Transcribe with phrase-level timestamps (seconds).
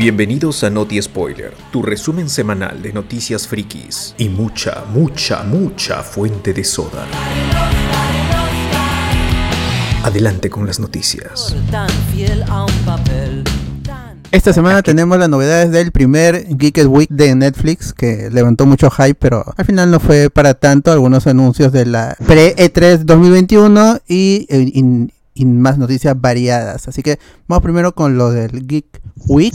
[0.00, 6.54] Bienvenidos a Noti Spoiler, tu resumen semanal de noticias frikis y mucha, mucha, mucha fuente
[6.54, 7.04] de soda.
[10.02, 11.54] Adelante con las noticias.
[14.32, 19.16] Esta semana tenemos las novedades del primer Geeked Week de Netflix que levantó mucho hype,
[19.16, 20.90] pero al final no fue para tanto.
[20.92, 26.88] Algunos anuncios de la pre-E3 2021 y, y- y más noticias variadas.
[26.88, 29.54] Así que vamos primero con lo del Geek Week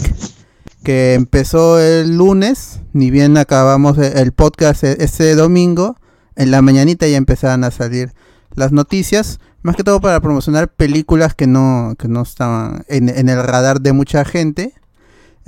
[0.84, 2.80] que empezó el lunes.
[2.94, 5.98] Ni bien acabamos e- el podcast e- ese domingo,
[6.36, 8.14] en la mañanita ya empezaban a salir
[8.54, 9.40] las noticias.
[9.64, 13.94] Más que todo para promocionar películas que no, que no estaban en, el radar de
[13.94, 14.74] mucha gente.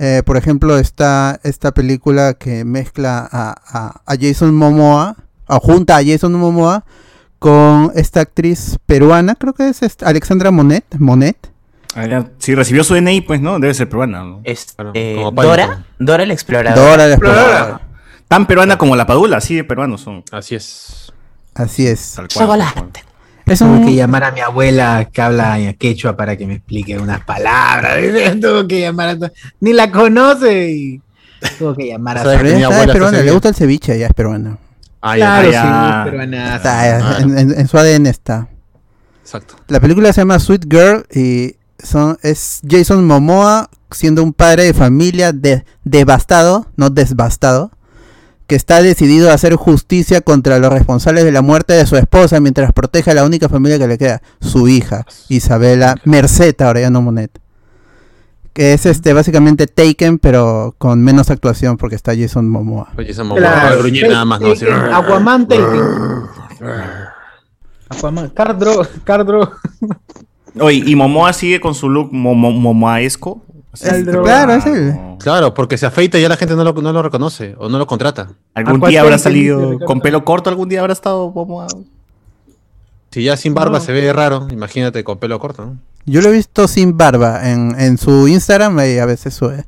[0.00, 5.96] Eh, por ejemplo, está esta película que mezcla a, a- a Jason Momoa, o junta
[5.96, 6.84] a Jason Momoa
[7.38, 10.84] con esta actriz peruana, creo que es Alexandra Monet.
[10.98, 11.36] Monet.
[11.94, 12.24] Ah.
[12.38, 14.20] Si recibió su DNI, pues no, debe ser peruana.
[14.20, 15.42] como Pánico.
[15.42, 16.80] Dora, Dora la exploradora.
[16.90, 17.80] Dora la exploradora.
[18.28, 20.22] Tan peruana como la Padula, así de peruanos son.
[20.30, 21.12] Así es.
[21.54, 22.12] Así es.
[22.14, 22.46] Tal cual.
[22.46, 23.04] Chocolate.
[23.46, 26.54] Es Tuve un, que llamar a mi abuela que habla en quechua para que me
[26.56, 27.96] explique unas palabras.
[28.40, 29.32] Tuve que llamar a...
[29.60, 31.00] Ni la conoce y
[31.58, 32.46] tuvo que llamar a ¿Sabes su...
[32.46, 34.58] está- abuela es está peruana, le gusta el ceviche, ya es peruana.
[35.00, 35.24] Ah, ya.
[35.40, 36.02] Claro, ya.
[36.04, 36.56] sí, peruanaza.
[36.56, 37.18] Está, Ah.
[37.22, 38.48] en, en- en su ADN está.
[39.22, 39.56] Exacto.
[39.68, 44.74] La película se llama Sweet Girl y son, es Jason Momoa siendo un padre de
[44.74, 47.70] familia de- devastado, no desbastado,
[48.46, 52.40] que está decidido a hacer justicia contra los responsables de la muerte de su esposa
[52.40, 56.90] mientras protege a la única familia que le queda, su hija, Isabela Merced, ahora ya
[56.90, 57.38] no Monet.
[58.54, 62.88] Que es este básicamente Taken, pero con menos actuación porque está Jason Momoa.
[62.98, 64.50] Oye, esa mamá Claro, va a gruñir nada más, ¿no?
[64.52, 65.82] Así, Taken, Aquaman Taken.
[67.90, 69.52] Aquaman, Cardro, Cardro.
[70.60, 73.42] Oye, ¿y Momoa sigue con su look momo- momoaesco?
[73.82, 74.06] El.
[74.06, 74.94] Claro, es él.
[75.20, 77.78] Claro, porque se afeita y ya la gente no lo, no lo reconoce o no
[77.78, 78.30] lo contrata.
[78.54, 80.50] ¿Algún día habrá salido con pelo corto?
[80.50, 81.66] ¿Algún día habrá estado Momoa?
[83.10, 83.84] Si ya sin barba No.
[83.84, 85.76] se ve raro, imagínate con pelo corto, ¿no?
[86.06, 89.64] Yo lo he visto sin barba en, en su Instagram y a veces sube.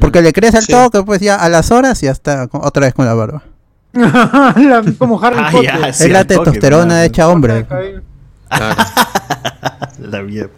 [0.00, 0.72] Porque le crees al Sí.
[0.72, 3.42] toque, pues ya a las horas y ya está otra vez con la barba.
[3.92, 5.78] La- Como Harry Ah, Potter.
[5.80, 7.66] ya, sí, es la toque, testosterona hecha hombre.
[8.48, 8.76] Claro.
[9.98, 10.50] La mierda.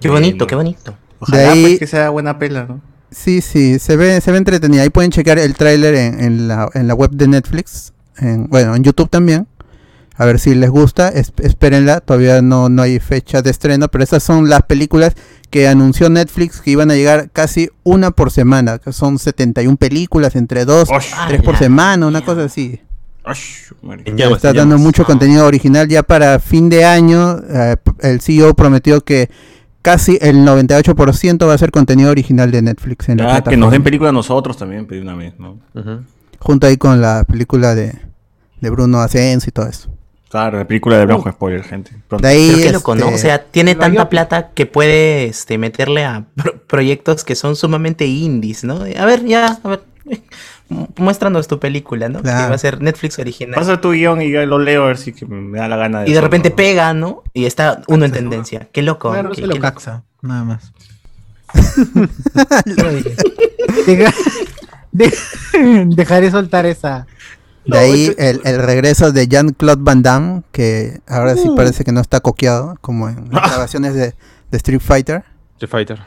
[0.00, 0.94] Qué bonito, qué bonito.
[1.20, 2.80] Ojalá De ahí- pues, que sea buena pela, ¿no?
[3.10, 4.82] Sí, sí, se ve, se ve entretenida.
[4.82, 7.92] Ahí pueden checar el tráiler en, en la, en la web de Netflix.
[8.18, 9.46] En, bueno, en YouTube también.
[10.16, 11.08] A ver si les gusta.
[11.08, 12.00] Es- espérenla.
[12.00, 13.88] Todavía no, no hay fecha de estreno.
[13.88, 15.14] Pero estas son las películas
[15.50, 18.78] que anunció Netflix que iban a llegar casi una por semana.
[18.78, 22.78] Que son 71 películas entre dos, Osh, tres por la semana, una cosa así.
[24.16, 27.38] Ya está dando mucho contenido original ya para fin de año.
[27.48, 29.30] eh, el CEO prometió que
[29.82, 33.70] casi el 98% va a ser contenido original de Netflix en la Ya, que nos
[33.70, 35.58] den película a nosotros también, pedí una vez, ¿no?
[35.74, 36.02] Ujú.
[36.40, 37.94] Junto ahí con la película de,
[38.60, 39.88] de Bruno Ascenso y todo eso.
[40.30, 41.92] Claro, la película de Blanco Spoiler, gente.
[42.06, 42.26] Pronto.
[42.26, 43.04] De ahí, Pero qué loco, ¿no?
[43.06, 47.34] este, O sea, tiene tanta yo- plata que puede este, meterle a pro- proyectos que
[47.34, 48.74] son sumamente indies, ¿no?
[48.98, 49.80] A ver, ya, a ver,
[50.96, 52.20] muéstranos tu película, ¿no?
[52.22, 52.44] Claro.
[52.44, 53.54] Que va a ser Netflix original.
[53.54, 56.00] Pasa tu guion y yo lo leo a ver si que me da la gana
[56.02, 57.22] de Y de repente pega, ¿no?
[57.32, 58.68] Y está uno en tendencia.
[58.72, 59.10] Qué loco.
[59.12, 60.72] Claro, qué- se lo qué- caxa, nada más.
[63.86, 64.12] Deja-
[64.92, 65.12] de-
[65.94, 67.06] dejaré soltar esa.
[67.66, 72.00] de ahí el, el regreso de Jean-Claude Van Damme, que ahora sí parece que no
[72.00, 74.14] está coqueado, como en las grabaciones de,
[74.50, 75.24] de Street Fighter.
[75.54, 75.98] Street Fighter.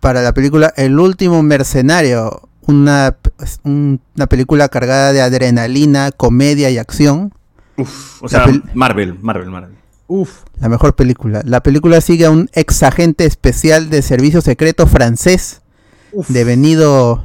[0.00, 6.70] Para la película El último mercenario, una, es un- una película cargada de adrenalina, comedia
[6.70, 7.32] y acción.
[7.76, 9.76] Uf, o sea, Marvel, Marvel, Marvel.
[10.06, 10.40] Uf.
[10.58, 11.42] La mejor película.
[11.44, 15.62] La película sigue a un ex agente especial de servicio secreto francés,
[16.12, 16.28] Uf.
[16.28, 17.24] devenido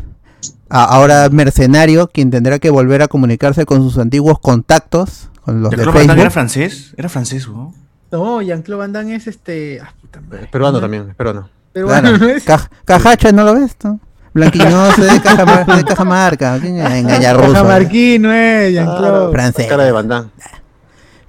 [0.69, 5.71] a- ahora mercenario, quien tendrá que volver a comunicarse con sus antiguos contactos, con los
[5.71, 6.93] de ¿Jean-Claude Van Damme era francés?
[6.97, 7.73] Era francés, ¿no?
[8.11, 9.79] No, Jean-Claude Van Damme es este.
[9.81, 10.43] ah, puta madre.
[10.45, 11.49] Es peruano también, es peruano.
[11.73, 11.87] Claro.
[11.87, 12.43] bueno, no es.
[12.45, 13.75] Ca- Cajacha, ¿no lo ves?
[13.75, 13.99] tú?
[14.35, 16.59] Blanquiñoso de, Caja- de Cajamarca.
[16.59, 17.53] ¿Quién engaña ruso?
[17.53, 19.31] Cajamarquino, eh, Jean-Claude.
[19.31, 19.65] Francés.
[19.65, 20.29] Cara de bandán.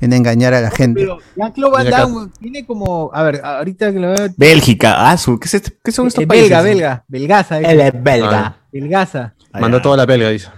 [0.01, 1.01] Viene a engañar a la gente.
[1.01, 1.91] Pero Jean-Claude Van.
[1.91, 3.11] Damme tiene como.
[3.15, 4.29] A ver, ahorita que lo veo.
[4.37, 6.51] Bélgica, ah, ¿qué, es este- qué son estos eh, países?
[6.51, 7.05] belga, belga.
[7.09, 7.59] Belgaza.
[7.61, 7.87] Él eh.
[7.95, 8.57] es belga.
[8.73, 9.35] Belgaza.
[9.53, 9.83] Ah, Mandó ya.
[9.83, 10.49] toda la belga, dice.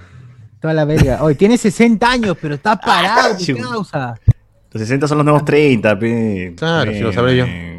[0.61, 1.23] Toda la belga.
[1.23, 3.37] Hoy tiene 60 años, pero está parado.
[3.37, 3.61] ¿Qué chico.
[3.71, 4.15] causa?
[4.73, 6.55] Los 60 son los nuevos 30, pe.
[6.57, 7.45] Claro, Pe, si lo sabré yo.
[7.45, 7.78] pe.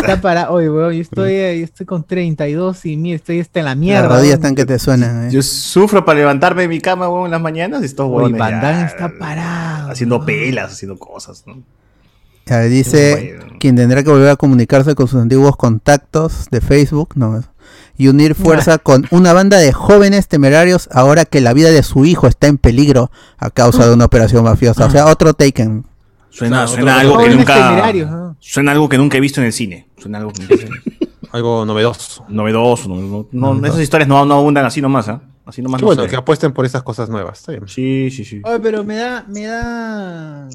[0.00, 0.54] Está parado.
[0.54, 4.08] Oye, weón, yo estoy, yo estoy con 32 y mira, estoy hasta en la mierda.
[4.08, 5.28] Las rodillas están que te suenan.
[5.28, 5.30] ¿eh?
[5.30, 8.84] Yo sufro para levantarme de mi cama, weón, en las mañanas y estos ya, Damme
[8.84, 9.90] está parado.
[9.90, 10.26] Haciendo weón.
[10.26, 11.62] pelas, haciendo cosas, ¿no?
[12.46, 17.10] Ya, dice quien tendrá que volver a comunicarse con sus antiguos contactos de Facebook.
[17.14, 17.40] No,
[17.96, 22.04] y unir fuerza con una banda de jóvenes temerarios ahora que la vida de su
[22.04, 24.86] hijo está en peligro a causa de una operación mafiosa.
[24.86, 25.84] O sea, otro Taken.
[26.32, 28.34] Suena, O sea, suena algo que nunca.
[28.40, 29.88] Suena algo que nunca he visto en el cine.
[29.98, 30.90] Suena algo que nunca he visto.
[31.32, 32.26] Algo novedoso.
[32.28, 32.90] novedoso.
[32.90, 35.22] No, no- no- esas historias no, no abundan así nomás, ¿ah?
[35.46, 37.38] Así nomás Qué no bueno, se que apuesten por esas cosas nuevas.
[37.38, 37.66] Está bien.
[37.68, 38.42] Sí, sí, sí.
[38.44, 40.46] Oye, pero me da, me da.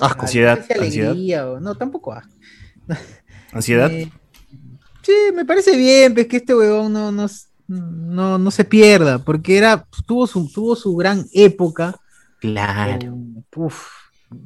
[0.00, 0.22] Asco.
[0.22, 2.32] Ansiedad, no sé si alegría o- No, tampoco asco.
[3.52, 3.90] ¿Ansiedad?
[3.90, 4.10] Eh,
[5.02, 7.26] sí, me parece bien, pues que este huevón no, no,
[7.68, 11.94] no, no se pierda, porque era, tuvo su, tuvo su gran época.
[12.40, 13.04] Claro.
[13.04, 13.10] eh,
[13.56, 13.86] uf,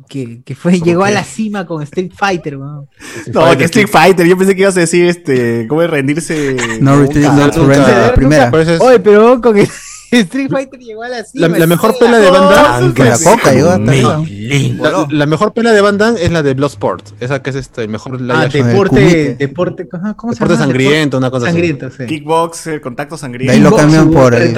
[0.09, 2.89] que, que fue, llegó a la cima con Street Fighter, weón.
[3.33, 4.27] No, que Street Fighter.
[4.27, 5.67] Yo pensé que ibas a decir este.
[5.69, 6.57] ¿Cómo es rendirse?
[6.81, 7.13] No nunca.
[7.15, 8.51] retreat, no surrender, la primera.
[8.81, 9.69] Oye, pero con el
[10.11, 11.49] Street Fighter llegó a la cima.
[11.49, 13.93] La- la mejor pela de Van Damme- Que la coca llegó hasta.
[13.93, 17.05] La, la mejor pela de Van Damme es la de Bloodsport.
[17.21, 20.57] Esa que es este, el mejor live Ah, deporte, deporte, ¿cómo se Deporte llama?
[20.57, 21.53] sangriento, una cosa así.
[21.53, 22.07] Sangriento, sí.
[22.07, 23.53] Kickboxer, contacto De sangriento.
[23.53, 24.55] ahí lo cambian por, el,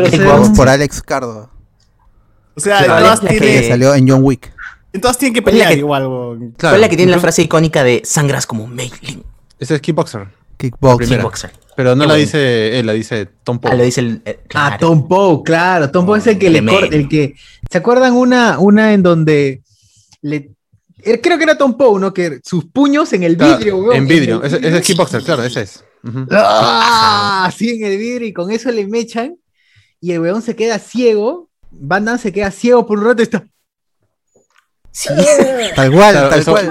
[0.57, 1.51] por Alex Cardo,
[2.55, 4.53] O sea, la que tienen, salió en John Wick.
[4.99, 6.07] Todas tienen que la pelear que- igual.
[6.07, 6.39] weón.
[6.57, 6.73] Claro.
[6.73, 9.23] ¿Cuál es la que tiene la frase icónica de sangras como Maylin?
[9.59, 10.29] Ese es Kickboxer.
[10.57, 10.99] Kickboxing.
[10.99, 11.23] primera.
[11.23, 11.53] Kickboxer.
[11.77, 13.77] Pero no la dice él, la dice Tom Ah, Poe.
[13.79, 14.23] lo dice el.
[14.25, 14.77] eh, Ah.
[14.79, 15.91] Tom Poe, claro.
[15.91, 16.81] Tom Poe es el que le Tremendo.
[16.81, 17.35] corta, el que.
[17.71, 19.63] ¿Se acuerdan una, una en donde
[20.23, 20.51] le.
[21.03, 22.13] eh, Creo que era Tom Poe, ¿no?
[22.13, 23.97] Que sus puños en el Claro, vidrio, weón.
[23.97, 24.43] En vidrio.
[24.43, 25.85] Ese, es Kickboxer, claro, ese es.
[26.31, 27.51] ¡Ah!
[27.57, 29.37] Sí, en el vidrio y con eso le mechan
[30.01, 31.49] y el weón se queda ciego.
[31.71, 33.47] Van Damme se queda ciego por un rato y está.
[34.93, 35.09] Sí.
[35.77, 36.71] Tal cual, Claro, tal eso- cual.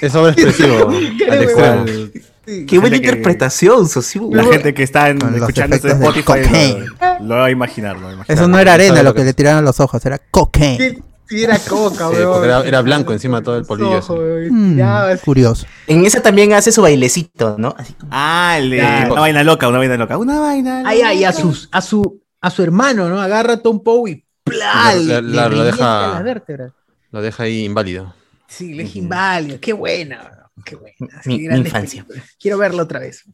[0.00, 0.88] Es sobreexpresivo
[1.18, 1.84] Qué al extremo.
[1.86, 4.28] Igual, Qué buena que- interpretación, Socio.
[4.32, 6.86] La gente que está en- escuchando este Spotify cocaine.
[7.20, 7.96] lo, lo va a imaginar.
[7.96, 8.38] Lo va a imaginar.
[8.38, 10.98] Eso no era arena lo que que le tiraron a los ojos, era cocaine.
[11.28, 12.42] Sí, era coca, Sí, weón.
[12.42, 14.16] era- era blanco encima todo el polvillo Ojo.
[14.50, 14.80] Mm,
[15.22, 15.66] curioso.
[15.86, 17.74] En esa también hace su bailecito, ¿no?
[17.76, 18.78] Así como- Ah, el de
[19.10, 20.16] una vaina loca, una vaina loca.
[20.16, 21.42] Una vaina Ay, ay, a, loca.
[21.42, 23.20] sus, a, su, a su hermano, ¿no?
[23.20, 24.94] Agarra a Tom Poe y ¡plá!
[24.94, 26.72] Lo- deja- las vértebras.
[27.10, 28.14] Lo deja ahí inválido.
[28.48, 29.58] Sí, le deja inválido.
[29.60, 30.96] Qué buena, qué buena.
[31.00, 32.04] Mi- Sí, mi grandes infancia.
[32.04, 32.36] películas.
[32.40, 33.24] Quiero verlo otra vez.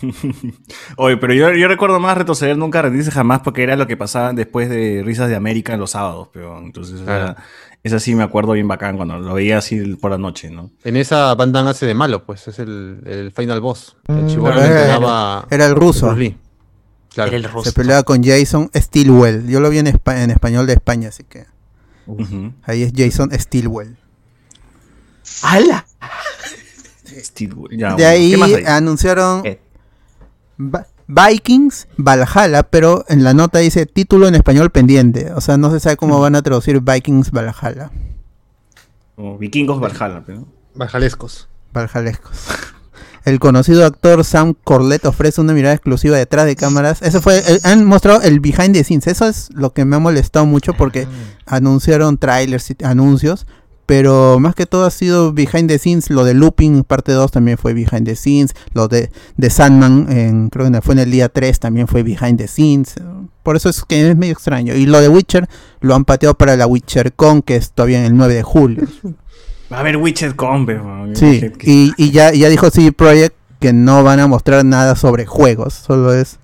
[0.96, 4.32] Oye, pero yo, yo recuerdo más retroceder nunca rendirse jamás porque era lo que pasaba
[4.32, 7.24] después de Risas de América en los sábados, pero entonces Claro.
[7.32, 7.36] era-
[7.82, 10.70] esa sí me acuerdo bien bacán cuando lo veía así por la noche, ¿no?
[10.84, 13.96] En esa Van Damme hace de malo, pues es el, el final boss.
[14.08, 16.14] El Claro, que era- Era el ruso.
[16.14, 17.28] Claro.
[17.28, 17.72] Era el Se rostro.
[17.72, 19.48] peleaba con Jason Stilwell.
[19.48, 21.46] Yo lo vi en, espa- en español de España, así que
[22.62, 23.96] Ahí es Jason Stilwell.
[25.42, 25.86] ¡Hala!
[27.70, 28.64] Ya, De bueno, ahí ¿qué más hay?
[28.64, 29.42] anunciaron
[31.06, 35.32] Vikings Valhalla, pero en la nota dice título en español pendiente.
[35.32, 37.90] O sea, no se sabe cómo van a traducir Vikings Valhalla.
[39.16, 40.46] Como Vikingos Valhalla, pero.
[40.74, 41.48] Bajalescos.
[41.72, 42.46] Valhalescos.
[43.28, 47.02] El conocido actor Sam Corlett ofrece una mirada exclusiva detrás de cámaras.
[47.02, 49.06] Eso fue, el- han mostrado el behind the scenes.
[49.06, 51.06] Eso es lo que me ha molestado mucho porque
[51.46, 53.46] anunciaron trailers y anuncios.
[53.86, 56.10] Pero más que todo ha sido behind the scenes.
[56.10, 58.52] Lo de Looping parte 2 también fue behind the scenes.
[58.74, 62.36] Lo de, de Sandman, en, creo que fue en el día 3, también fue behind
[62.38, 62.94] the scenes.
[63.42, 64.74] Por eso es que es medio extraño.
[64.74, 65.48] Y lo de Witcher
[65.80, 68.82] lo han pateado para la Witcher Con, que es todavía en el 9 de julio.
[69.72, 71.06] Va a haber Witcher con, pero.
[71.14, 74.64] Sí, que- que- y, y ya, ya dijo CD Projekt que no van a mostrar
[74.64, 76.38] nada sobre juegos, solo es,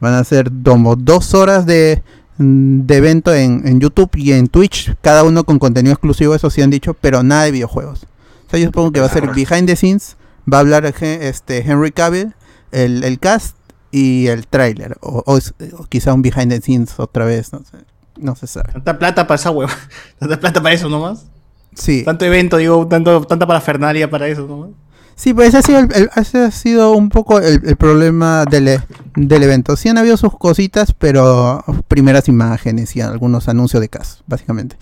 [0.00, 2.02] van a ser como dos horas de,
[2.38, 6.62] de evento en, en YouTube y en Twitch, cada uno con contenido exclusivo, eso sí
[6.62, 8.04] han dicho, pero nada de videojuegos.
[8.46, 10.16] O sea, yo supongo que va a ser behind the scenes,
[10.50, 12.34] va a hablar este Henry Cavill,
[12.70, 13.56] el, el cast
[13.90, 17.78] y el trailer, o, o quizá un behind the scenes otra vez, no sé,
[18.16, 18.72] no se sabe.
[18.74, 19.72] Tanta plata para esa hueva.
[20.20, 21.26] Tanta plata para eso nomás.
[21.74, 22.02] Sí.
[22.04, 24.70] Tanto evento, digo, tanto, tanta parafernalia para eso nomás.
[25.16, 28.44] Sí, pues ese ha sido, el- el- ese ha sido un poco el, el problema
[28.44, 28.80] del,
[29.14, 29.76] del evento.
[29.76, 34.76] Sí han habido sus cositas, pero primeras imágenes y algunos anuncios de cast, básicamente.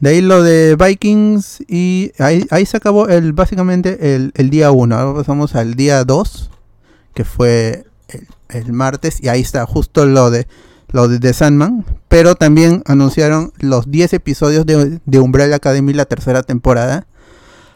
[0.00, 4.70] De ahí lo de Vikings y ahí, ahí se acabó el básicamente el, el día
[4.70, 4.94] 1.
[4.96, 6.50] Ahora pasamos al día 2,
[7.14, 10.46] que fue el, el martes, y ahí está justo lo de
[10.92, 16.04] lo de The Sandman, pero también anunciaron los 10 episodios de, de Umbrella Academy, la
[16.04, 17.06] tercera temporada.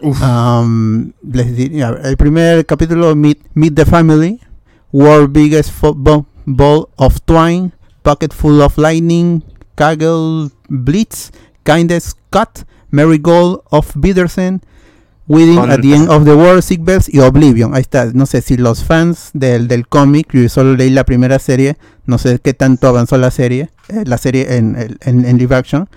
[0.01, 4.41] Um, les diría, el primer capítulo, Meet, Meet the Family,
[4.93, 9.43] World Biggest Football Ball of Twine, Pocket Full of Lightning,
[9.77, 11.33] Kaggle Blitz,
[11.65, 14.61] Kindest Cut, Marigold of Bidersen,
[15.27, 17.75] Within Con- at the End of the World, Sick Bells y Oblivion.
[17.75, 18.07] Ahí está.
[18.13, 21.77] No sé si los fans del, del cómic, yo solo leí la primera serie,
[22.07, 25.89] no sé qué tanto avanzó la serie, eh, la serie en, en, en live action.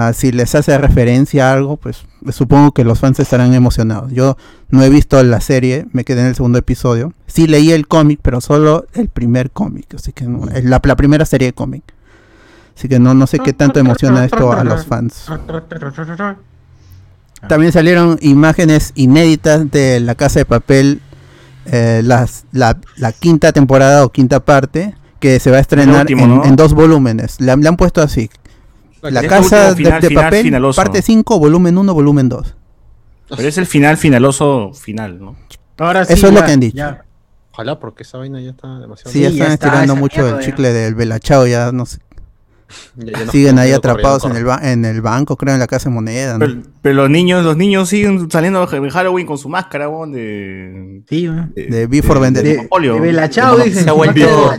[0.00, 4.12] Ah, si les hace referencia a algo, pues supongo que los fans estarán emocionados.
[4.12, 4.36] Yo
[4.68, 7.12] no he visto la serie, me quedé en el segundo episodio.
[7.26, 10.94] Sí leí el cómic, pero solo el primer cómic, así que no- es la, la
[10.96, 11.82] primera serie de cómic.
[12.76, 15.24] Así que no, no sé qué tanto emociona esto a los fans.
[17.46, 21.00] También salieron imágenes inéditas de La Casa de Papel,
[21.66, 26.24] eh, las- la, la quinta temporada o quinta parte, que se va a estrenar último,
[26.24, 26.44] en, ¿no?
[26.44, 27.40] en dos volúmenes.
[27.40, 28.30] Le, han- le han puesto así.
[29.02, 30.76] La Es Casa el último final, de, de final, Papel, finaloso.
[30.76, 32.54] parte 5, volumen 1, volumen 2.
[33.36, 35.36] Pero es el final finaloso final, ¿no?
[35.78, 36.76] Ahora sí, Eso es lo que han dicho.
[36.78, 37.04] ya.
[37.52, 39.10] Ojalá, porque esa vaina ya está demasiado.
[39.12, 41.98] Sí, ya están está, estirando mucho el chicle del Belachao, ya no sé.
[42.96, 45.66] Ya- ya no- Siguen ahí atrapados en el, ba- en el banco, creo, en la
[45.66, 46.34] casa de moneda.
[46.34, 46.38] ¿no?
[46.40, 51.02] Pero, pero los niños, los niños siguen saliendo en Halloween con su máscara, weón, de.
[51.08, 51.26] Sí.
[51.26, 52.42] De de- Vendetta.
[52.48, 53.84] de De, de Belachao, De dicen.
[53.84, 54.52] Se ha vuelto-.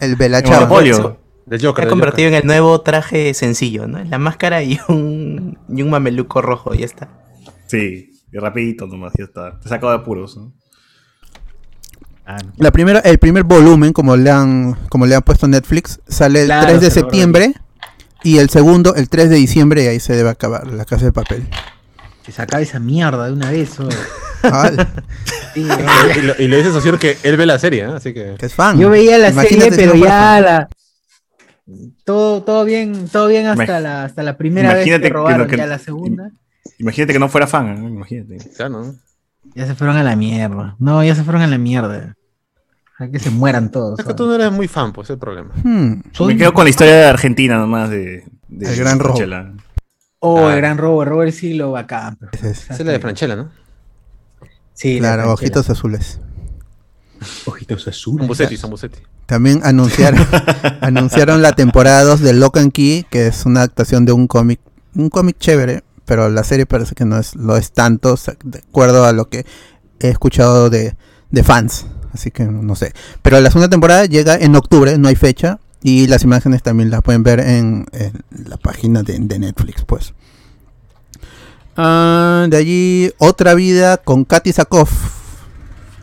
[0.00, 0.54] El De Belachao.
[0.54, 1.18] Monopolio.
[1.46, 1.84] Del Se Joker.
[1.86, 2.34] ha convertido Joker.
[2.38, 4.02] en el nuevo traje sencillo, ¿no?
[4.02, 7.08] La máscara y un, y un mameluco rojo, ya está.
[7.68, 9.58] Sí, y rapidito nomás, ya está.
[9.60, 10.52] Te sacado de apuros, ¿no?
[12.56, 16.46] La primera, el primer volumen, como le han, como le han puesto Netflix, sale el
[16.46, 17.54] Claro, 3 de septiembre.
[18.24, 21.12] Y el segundo, el 3 de diciembre, y ahí se debe acabar la casa de
[21.12, 21.46] papel.
[22.24, 23.70] Que se acabe esa mierda de una vez.
[25.54, 25.80] Sí, weón.
[26.16, 27.92] Y, lo- y le dice que él ve la serie, ¿eh?
[27.94, 28.34] así que.
[28.38, 28.78] que es fan.
[28.78, 30.42] Yo veía la Imagínate serie, si no pero ya fan.
[30.44, 30.68] la.
[32.04, 35.14] Todo, todo bien, todo bien hasta Imag- la, hasta la primera vez Imagínate que que
[35.14, 36.30] robaron, lo que- ya la segunda.
[36.78, 37.88] Imagínate que no fuera fan, ¿no?
[37.88, 38.36] Imagínate.
[38.56, 38.94] Claro, ¿no?
[39.56, 40.76] Ya se fueron a la mierda.
[40.78, 42.14] No, ya se fueron a la mierda.
[42.98, 43.98] A que se mueran todos.
[43.98, 45.50] Es que tú no eres muy fan, pues es el problema.
[45.64, 46.02] Hmm.
[46.26, 48.24] Me quedo con la historia de Argentina nomás de.
[48.48, 49.18] de El gran robo.
[50.18, 50.52] Oh, Ah.
[50.54, 52.18] el gran robo, el robo del siglo bacán.
[52.42, 52.68] es.
[52.80, 53.50] La de Franchella, ¿no?
[54.74, 56.20] Sí, la Claro, ojitos azules.
[57.46, 58.18] Ojitos azules.
[58.20, 58.98] San Busetti, San Busetti.
[59.24, 60.20] También anunciaron,
[60.82, 64.60] anunciaron la temporada 2 de Lock and Key, que es una adaptación de un cómic,
[64.94, 69.04] un cómic chévere, pero la serie parece que no es lo es tanto, de acuerdo
[69.04, 69.44] a lo que
[70.00, 70.96] he escuchado de,
[71.30, 71.86] de fans.
[72.12, 72.94] Así que no, sé.
[73.20, 77.02] Pero la segunda temporada llega en octubre, no hay fecha, y las imágenes también las
[77.02, 77.86] pueden ver en,
[78.30, 80.14] la página de, de Netflix, pues.
[81.76, 84.90] Ah, de allí, otra vida con Katy Sakoff.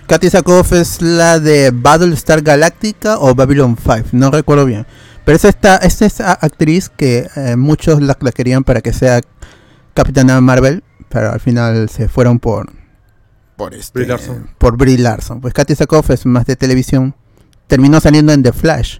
[0.05, 4.85] Katy Sakoff es la de Battlestar Galactica o Babylon 5, no recuerdo bien.
[5.25, 9.21] Pero es esta, es actriz que eh, muchos la, la querían para que sea
[9.93, 12.71] Capitana Marvel, pero al final se fueron por
[13.55, 14.49] por este, Brie Larson.
[14.57, 15.41] por Brie Larson.
[15.41, 17.15] Pues Katy Sakoff es más de televisión.
[17.67, 18.99] Terminó saliendo en The Flash.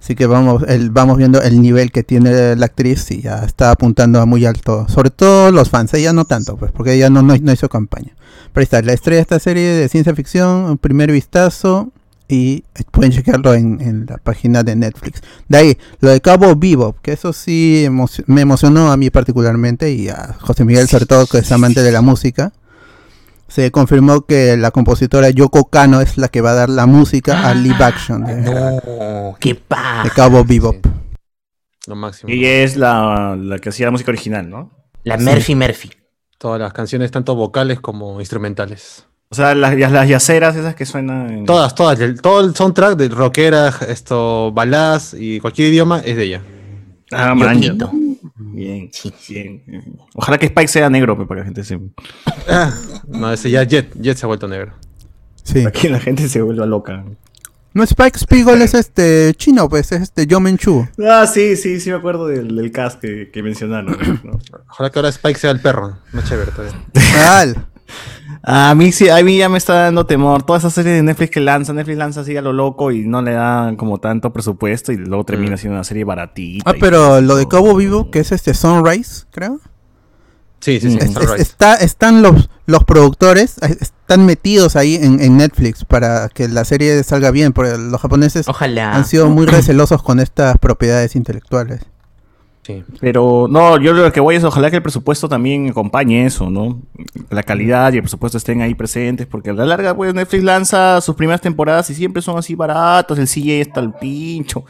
[0.00, 3.70] Así que vamos, el, vamos viendo el nivel que tiene la actriz y ya está
[3.70, 4.86] apuntando a muy alto.
[4.88, 8.14] Sobre todo los fans, ella no tanto, pues, porque ella no, no, no hizo campaña.
[8.52, 11.90] Pero ahí está, la estrella de esta serie de ciencia ficción, un primer vistazo.
[12.26, 15.20] Y pueden checarlo en, en la página de Netflix.
[15.48, 19.92] De ahí, lo de Cabo Vivo, que eso sí emo- me emocionó a mí particularmente
[19.92, 22.52] y a José Miguel, sobre todo, que es amante de la música.
[23.46, 27.46] Se confirmó que la compositora Yoko Kano es la que va a dar la música
[27.46, 29.36] al live action de, No.
[29.38, 30.76] ¡Qué de Cabo Bebop.
[31.86, 32.32] Lo máximo.
[32.32, 34.70] Y ella es la, la que hacía la música original, ¿no?
[35.04, 35.90] La Murphy Murphy.
[36.38, 39.06] Todas las canciones, tanto vocales como instrumentales.
[39.34, 41.28] O sea, las, las, las yaceras esas que suenan.
[41.30, 41.98] en- Todas, todas.
[41.98, 46.40] el- todo el soundtrack de rockera, esto, baladas y cualquier idioma es de ella.
[47.10, 47.68] Ah, man, ya.
[47.72, 47.90] Yoquito.
[48.36, 48.90] Bien,
[49.28, 49.62] bien.
[50.14, 51.80] Ojalá que Spike sea negro, pues, para que la gente se.
[53.08, 53.92] No, ese ya Jet.
[54.00, 54.72] Jet se ha vuelto negro.
[55.42, 55.60] Sí.
[55.62, 57.04] Para que la gente se vuelva loca.
[57.74, 60.86] No, Spike Spiegel es este chino, pues es este Joe Menchu.
[61.10, 63.96] Ah, sí, sí, sí me acuerdo del, del cast que, que mencionaron.
[64.22, 64.38] ¿no?
[64.70, 65.98] Ojalá que ahora Spike sea el perro.
[66.12, 66.80] Más chévere todavía.
[68.46, 70.42] A mí sí, a mí ya me está dando temor.
[70.42, 73.22] Toda esa serie de Netflix que lanza, Netflix lanza así a lo loco y no
[73.22, 76.70] le dan como tanto presupuesto y luego termina siendo una serie baratita.
[76.70, 77.20] Ah, pero todo.
[77.22, 79.60] lo de Cabo Vivo, que es este Sunrise, creo.
[80.60, 80.98] Sí, sí, sí.
[80.98, 81.42] Es- es- Sunrise.
[81.42, 86.64] está, están los, los productores, eh, están metidos ahí en, en Netflix para que la
[86.66, 88.94] serie salga bien, porque los japoneses Ojalá.
[88.94, 91.80] han sido muy recelosos con estas propiedades intelectuales.
[92.64, 92.82] Sí.
[93.00, 96.80] Pero no, yo lo que voy es ojalá que el presupuesto también acompañe eso, ¿no?
[97.28, 101.00] La calidad y el presupuesto estén ahí presentes, porque a la larga, pues Netflix lanza
[101.02, 104.64] sus primeras temporadas y siempre son así baratos, el CGI está al pincho.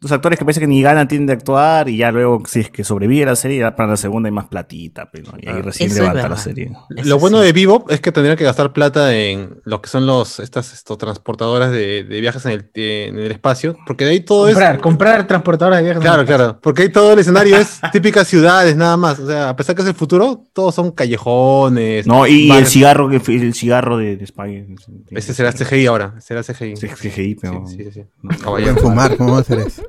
[0.00, 2.70] Los actores que parece que ni ganan tienen de actuar y ya luego, si es
[2.70, 5.90] que sobrevive la serie, ya para la segunda hay más platita, pero y ahí recién
[5.90, 6.70] Eso levanta la serie.
[6.94, 7.46] Eso Lo bueno sí.
[7.46, 10.98] de Bebop es que tendría que gastar plata en lo que son los estas esto,
[10.98, 14.82] transportadoras de, de viajes en el, en el espacio, porque de ahí todo Comprar, es
[14.82, 16.02] comprar transportadoras de viajes.
[16.02, 19.56] Claro, claro, porque ahí todo el escenario es típicas ciudades nada más, o sea, a
[19.56, 22.06] pesar que es el futuro, todos son callejones.
[22.06, 24.66] No, y el cigarro, el cigarro de, de Spy.
[25.10, 26.76] Ese será CGI ahora, será CGI.
[26.76, 27.66] Sí, CGI, pero.
[27.66, 28.04] Sí, sí, sí.
[28.22, 28.36] no.
[28.38, 29.82] Pueden fumar, ¿cómo va a hacer eso?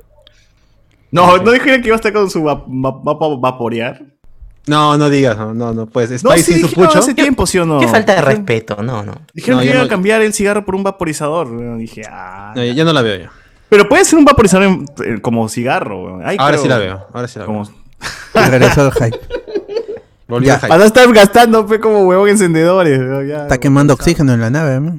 [1.10, 4.02] No, ¿no dijeron que iba a estar con su va- va- va- vaporear?
[4.66, 6.98] No, no digas, no, no, no pues No, sí, sin su dijeron pucho.
[6.98, 7.80] hace tiempo, ¿sí o no?
[7.80, 9.14] Qué falta de respeto, no, no.
[9.32, 11.78] Dijeron No, que ya iban a no- cambiar el cigarro por un vaporizador.
[11.78, 12.52] Dije, ah.
[12.54, 13.30] No, ya, no la veo ya.
[13.70, 16.20] Pero puede ser un vaporizador en- eh, como cigarro.
[16.22, 17.54] Ay, Ahora sí la veo, ahora sí la veo.
[17.54, 17.70] Como...
[18.34, 19.18] El hype.
[20.28, 20.54] Volvió Ya.
[20.56, 20.68] el hype.
[20.68, 23.00] Vas a estar gastando pe, como huevón encendedores.
[23.26, 23.42] ya.
[23.44, 24.80] Está quemando oxígeno en la nave.
[24.80, 24.98] ¿no?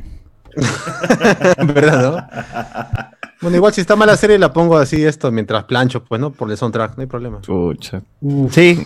[1.73, 3.09] ¿Verdad, no?
[3.41, 6.31] Bueno, igual si está mala serie la pongo así esto mientras plancho, pues, ¿no?
[6.31, 7.39] Por el soundtrack, no hay problema.
[7.41, 8.01] Chucha.
[8.51, 8.83] Sí,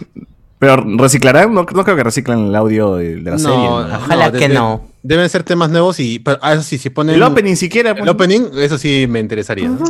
[0.59, 1.53] pero reciclarán.
[1.53, 3.55] No, no creo que reciclan el audio de, de la serie.
[3.57, 3.77] ¿no?
[3.77, 4.87] Ojalá que de- no.
[5.01, 7.91] Deben ser temas nuevos y pero, ah, eso sí, si ponen El opening siquiera.
[7.91, 9.67] el opening, eso sí me interesaría.
[9.69, 9.83] ¿no?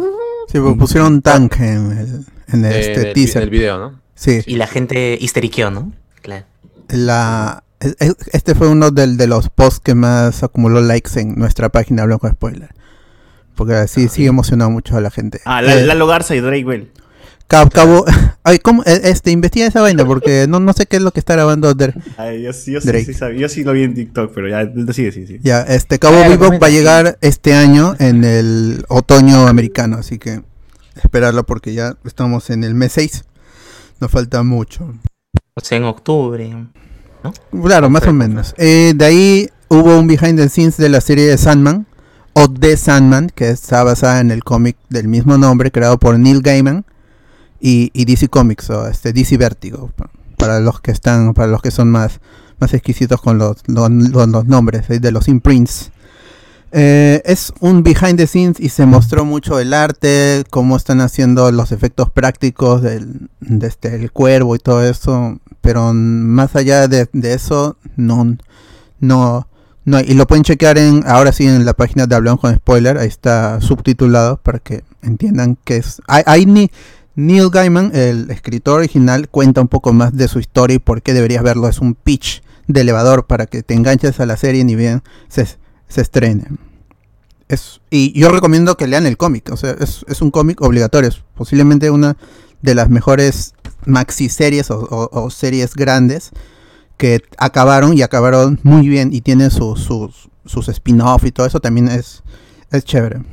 [0.47, 3.41] Sí, pues pusieron tanque en el, en Eh, este teaser.
[3.41, 3.99] del video, ¿no?
[4.15, 5.91] Sí, Y la gente histeriqueó, ¿no?
[6.21, 6.45] Claro.
[6.89, 11.35] la, es- es- este fue uno del- de los posts que más acumuló likes en
[11.35, 12.69] nuestra página Blanco Spoiler.
[13.55, 15.39] Porque así sí emocionó mucho a la gente.
[15.45, 16.91] Ah, la, Eh, Lalo Garza y Drake Bell.
[17.47, 18.05] Cabo, Cabo-
[18.43, 18.83] ay, ¿cómo?
[18.85, 21.73] Eh, Este, investiga esa vaina porque no, no sé qué es lo que está grabando
[22.17, 23.05] Ay, yo, sí- yo, sí, Drake.
[23.05, 23.41] sí sabía.
[23.41, 25.39] yo sí lo vi en TikTok, pero ya sigue, sí, sí.
[25.43, 26.75] Ya, este Cabo Vivo comenta, va a sí.
[26.77, 30.41] llegar este año en el otoño americano, así que
[30.95, 33.23] esperarlo porque ya estamos en el mes 6.
[33.99, 34.91] Nos falta mucho.
[35.55, 36.51] O sea, en octubre.
[37.63, 38.53] Claro, más o menos.
[38.57, 41.85] Eh, de ahí hubo un behind the scenes de la serie de Sandman,
[42.33, 46.41] o The Sandman, que está basada en el cómic del mismo nombre, creado por Neil
[46.41, 46.85] Gaiman
[47.59, 51.61] y, y DC Comics, o este DC Vertigo, pa- para los que están, para los
[51.61, 52.19] que son más,
[52.59, 55.91] más exquisitos con los, los, los- nombres de los imprints.
[56.75, 61.51] Eh, es un behind the scenes y se mostró mucho el arte, cómo están haciendo
[61.51, 67.07] los efectos prácticos del, de este, el cuervo y todo eso, pero más allá de,
[67.13, 68.35] de eso, no,
[68.99, 69.47] no,
[69.85, 72.97] no, y lo pueden chequear en, ahora sí en la página de Hablamos con Spoiler,
[72.97, 76.71] ahí está subtitulado para que entiendan que es, hay, hay ni,
[77.15, 81.13] Neil Gaiman, el escritor original, cuenta un poco más de su historia y por qué
[81.13, 84.75] deberías verlo, es un pitch de elevador para que te enganches a la serie ni
[84.75, 85.45] bien se,
[85.87, 86.45] se estrene.
[87.49, 91.09] Es, y yo recomiendo que lean el cómic, o sea, es, es un cómic obligatorio,
[91.09, 92.17] es posiblemente una
[92.61, 93.53] de las mejores
[93.85, 96.31] maxi series o, series grandes
[97.03, 101.59] que acabaron y acabaron muy bien y tienen sus, sus, sus spin-off y todo eso
[101.59, 102.23] también es,
[102.71, 103.23] es chévere.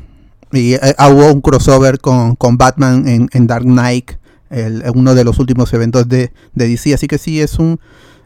[0.51, 4.11] Y eh, ah, hubo un crossover con, con Batman en, en Dark Knight,
[4.51, 7.79] el- uno de los últimos eventos de, de DC, así que sí es un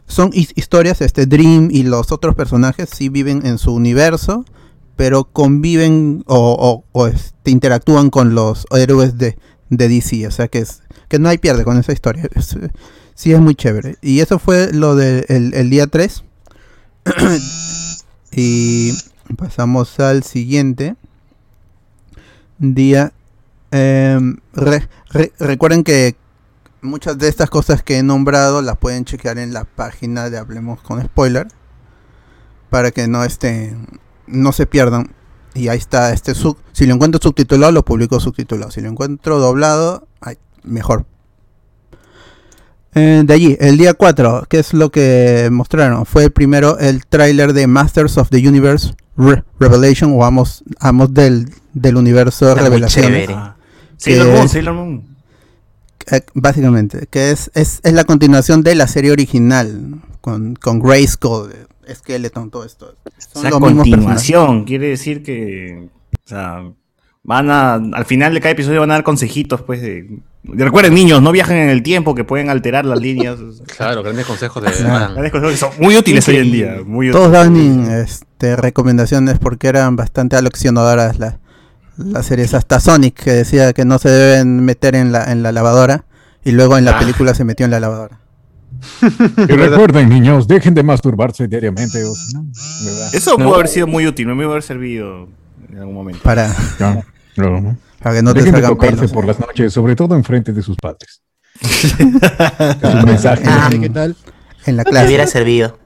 [0.07, 4.45] son his- historias, este Dream y los otros personajes sí viven en su universo,
[4.95, 9.37] pero conviven o, o- o, este, interactúan con los héroes de,
[9.69, 12.27] de DC, o sea que es que no hay pierde con esa historia.
[12.35, 12.71] Es, eh,
[13.15, 13.97] sí es muy chévere.
[14.01, 16.23] Y eso fue lo del el día 3.
[18.31, 18.91] y
[19.37, 20.95] pasamos al siguiente
[22.59, 23.11] día.
[23.71, 26.15] Em, re- re- recuerden que
[26.81, 30.81] muchas de estas cosas que he nombrado las pueden chequear en la página de Hablemos
[30.81, 31.47] con Spoiler
[32.69, 33.87] para que no estén
[34.27, 35.13] no se pierdan
[35.55, 39.39] y ahí está este sub si lo encuentro subtitulado lo publico subtitulado si lo encuentro
[39.39, 41.05] doblado ay, mejor
[42.95, 46.05] Eh, de allí el día 4 ¿qué es lo que mostraron?
[46.05, 51.49] fue primero el tráiler de Masters of the Universe Re- Revelation o Amos, Amos del,
[51.73, 53.33] del universo Está muy Revelación chévere.
[53.33, 53.55] Ah.
[53.97, 55.03] Sailor Moon, Sailor Moon.
[56.11, 61.51] Eh, básicamente, que es, es, es la continuación de la serie original, con, con Grayskull,
[61.91, 62.93] Skeleton, todo esto.
[63.33, 65.89] Son mismos continuación quiere decir que.
[66.25, 66.63] O sea,
[67.23, 67.73] van a.
[67.75, 69.81] Al final de cada episodio van a dar consejitos, pues.
[69.81, 70.19] De-
[70.53, 73.37] recuerden, niños, no viajen en el tiempo que pueden alterar las líneas.
[73.77, 74.71] Claro, grandes consejos de.
[74.83, 76.77] Grandes que son muy útiles hoy en día.
[76.85, 77.55] Muy Todos daban
[77.91, 81.39] este, recomendaciones porque eran bastante aleccionadoras la-
[81.97, 82.53] las series.
[82.53, 86.05] Hasta Sonic, que decía que no se deben meter en la, en la lavadora,
[86.43, 86.99] y luego en la Ah.
[86.99, 88.19] película se metió en la lavadora.
[89.01, 92.03] Y recuerden, niños, dejen de masturbarse diariamente.
[93.13, 93.45] Eso No.
[93.45, 95.27] pudo haber sido muy útil, me pudo haber servido
[95.69, 96.21] en algún momento.
[96.23, 97.75] Para, ¿no?
[98.05, 99.11] Para que no te Dejen de salgan tocarse pelos.
[99.13, 101.23] por las noches, sobre todo en frente de sus padres.
[101.59, 103.41] es un mensaje.
[103.47, 103.67] Ah.
[103.67, 104.15] ¿Qué tal?
[104.67, 105.07] En la clase.
[105.07, 105.79] hubiera servido.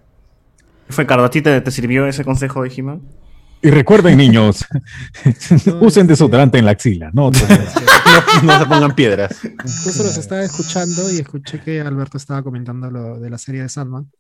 [0.90, 3.02] ¿Fue Cardo, a ti te, te sirvió ese consejo de He-Man?
[3.62, 4.66] Y recuerden, niños,
[5.80, 7.32] usen desodorante en la axila, no.
[7.32, 7.40] No,
[8.44, 9.40] no se pongan piedras.
[9.86, 13.70] Justo los estaba escuchando y escuché que Alberto estaba comentando lo de la serie de
[13.70, 14.12] Sandman.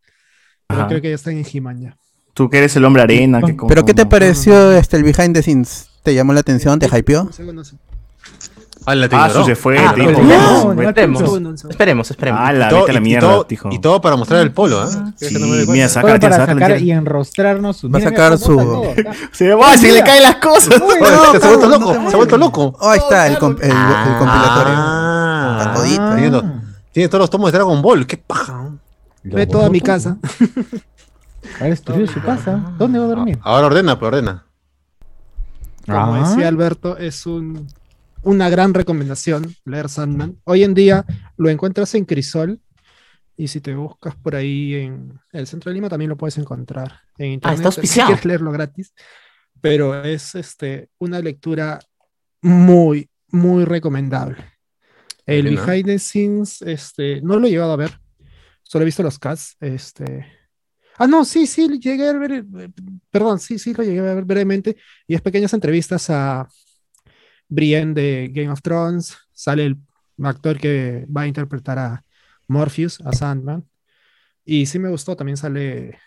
[0.67, 1.97] Pero creo que ya está en He-Man ya.
[2.33, 3.41] Tú que eres el hombre arena.
[3.41, 5.89] Que ¿Pero qué te pareció este, el behind the scenes?
[6.01, 6.79] ¿Te llamó la atención?
[6.79, 7.23] ¿Te hypeó?
[7.23, 7.88] Un segundo, un segundo,
[8.85, 11.05] Ah, la te Ah, su se fue, Ah, "No, no, vete".
[11.05, 11.63] un Esperemos.
[11.69, 12.41] Esperemos, esperemos.
[12.43, 13.69] Ah, la Y todo- vete a la y- y mierda, todo- dijo.
[13.71, 15.11] Y todo para mostrar el polo, ¿ah?
[15.17, 16.77] Sí, doy mira, saca, para saca, sacar saca.
[16.79, 17.85] y enrostrarnos.
[17.85, 18.83] Va a sacar su-.
[19.31, 20.81] Se va, se le caen las cosas.
[20.81, 22.77] Uy, Oye, no, se ha vuelto no, loco, se ha vuelto loco.
[22.81, 24.73] Ahí está el, el compilatorio.
[24.75, 25.73] Ah.
[25.75, 26.15] Ah.
[26.15, 26.45] Tiene, to-
[26.91, 28.07] tiene todos los tomos de Dragon Ball.
[28.07, 28.69] Qué paja.
[29.23, 30.17] Ve toda mi casa.
[31.61, 32.59] Ahora su casa.
[32.77, 33.39] ¿Dónde va a dormir?
[33.41, 34.45] Ahora ordena, pues ordena.
[35.85, 36.29] Como Ah.
[36.29, 37.67] decía Alberto, es un,
[38.23, 40.37] una gran recomendación leer Sandman.
[40.43, 41.05] Hoy en día
[41.37, 42.59] lo encuentras en Crisol
[43.37, 47.01] y si te buscas por ahí en el centro de Lima también lo puedes encontrar
[47.17, 47.59] en internet.
[47.59, 48.07] está si auspiciado.
[48.07, 48.93] quieres leerlo gratis,
[49.61, 51.79] pero es este, una lectura
[52.41, 54.43] muy, muy recomendable.
[55.25, 57.91] El behind the scenes, este, no lo he llegado a ver,
[58.63, 60.25] solo he visto los cuts, este.
[60.97, 62.43] Ah, no, sí, sí, llegué a ver, eh,
[63.11, 64.75] perdón, sí, sí, lo llegué a ver brevemente,
[65.07, 66.49] y es pequeñas entrevistas a
[67.49, 69.77] Brienne de Game of Thrones, sale el
[70.23, 72.05] actor que va a interpretar a
[72.47, 73.67] Morpheus, a Sandman,
[74.45, 75.99] y sí me gustó, también sale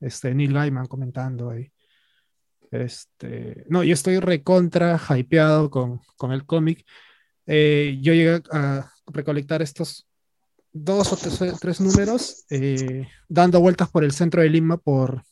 [0.00, 1.72] este, Neil Gaiman comentando ahí.
[2.70, 6.84] Este, no, yo estoy recontra hypeado con, con el cómic.
[7.46, 10.06] Eh, yo llegué a recolectar estos
[10.72, 11.16] dos o
[11.58, 15.24] tres, números eh, dando vueltas por el centro de Lima por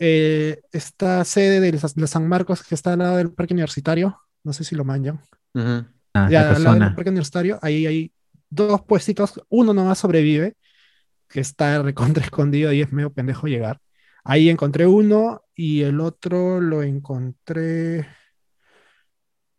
[0.00, 4.20] eh, esta sede de, de San Marcos que está al lado del parque universitario.
[4.44, 5.20] No sé si lo manjan.
[5.54, 5.84] Ujú.
[6.14, 8.12] Ah, Ya, al lado del parque universitario, ahí hay
[8.50, 10.56] dos puestitos, uno nomás sobrevive,
[11.28, 13.80] que está recontra escondido y es medio pendejo llegar.
[14.24, 18.06] Ahí encontré uno y el otro lo encontré,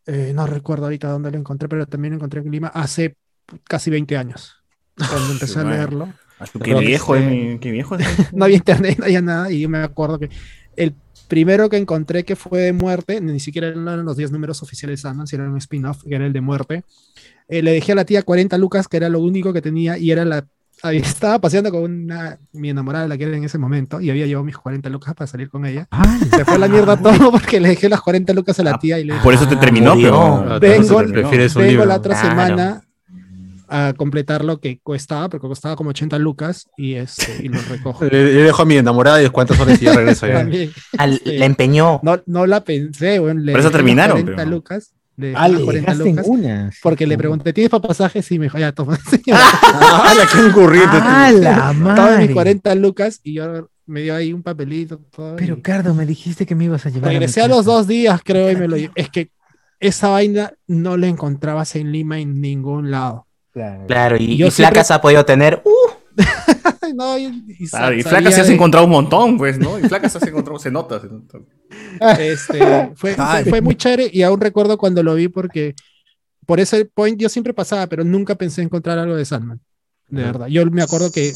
[0.06, 3.18] eh, no recuerdo ahorita dónde lo encontré, pero también lo encontré en Lima hace
[3.66, 4.64] casi 20 años,
[5.06, 5.76] cuando empecé a Bueno.
[5.76, 6.06] leerlo.
[6.06, 6.27] Ah,
[6.64, 7.98] Qué viejo, Este, es mi- qué viejo
[8.34, 10.30] no había internet, no había nada, y yo me acuerdo que
[10.76, 10.94] el
[11.28, 15.02] primero que encontré que fue de muerte, ni siquiera eran los 10 números oficiales de
[15.02, 16.84] Sandman, sino era un spin-off, que era el de muerte.
[17.50, 20.12] Eh, le dejé a la tía 40 lucas, que era lo único que tenía, y
[20.12, 20.46] era la.
[20.84, 24.26] ahí Estaba paseando con una, mi enamorada, la que era en ese momento, y había
[24.28, 25.88] llevado mis 40 lucas para salir con ella.
[25.92, 28.78] Ah, Se fue a la mierda todo porque le dejé las 40 lucas a la
[28.78, 30.22] tía y le dije, Por eso te Ah, terminó, pero.
[30.22, 31.12] Ah, Vengo- un
[31.56, 32.30] vengo la otra Claro.
[32.30, 32.82] semana
[33.68, 38.06] a completar lo que costaba, porque costaba como 80 lucas, y, este, y lo recojo.
[38.12, 40.40] Le, le dejo a mi enamorada y cuántas horas y ya regreso ya.
[40.98, 41.38] Al- Sí.
[41.38, 42.00] la empeñó.
[42.04, 43.46] No, no la pensé, weón.
[43.46, 44.94] Le Por eso terminaron, 40 pero- lucas.
[45.20, 46.28] Le dejé Ah, las le 40 dejaste en lucas.
[46.30, 46.72] una.
[46.84, 48.32] Porque le pregunté, ¿tienes para pasajes?
[48.32, 49.40] Y me dijo, ya, toma, señor.
[49.40, 50.98] ¡Ah, la que incurriente!
[51.02, 51.82] ¡Ah, la Toma mis
[52.28, 52.34] madre!
[52.34, 55.00] 40 lucas y yo me dio ahí un papelito.
[55.16, 57.10] Todo, Pero y Cardo, me dijiste que me ibas a llevar.
[57.10, 59.32] regresé mi a los dos días, creo, y me lo lle- Es que
[59.80, 63.27] esa vaina no la encontrabas en Lima en ningún lado.
[63.58, 63.88] Claro.
[63.88, 65.62] Claro, y, Yo y Flacas ha podido tener.
[65.66, 65.72] ¡Uh!
[66.96, 67.26] No, y,
[67.60, 69.78] y Claro, y sa- Flaca se has de- encontrado un montón, pues, ¿no?
[69.78, 71.00] Y Flaca se has encontrado, se nota.
[71.02, 71.38] se nota.
[72.20, 72.60] Este,
[72.96, 75.76] fue, fue, fue muy chévere y aún recuerdo cuando lo vi porque
[76.46, 79.60] por ese point yo siempre pasaba, pero nunca pensé encontrar algo de Sandman.
[80.08, 80.48] De verdad.
[80.48, 81.34] Yo me acuerdo que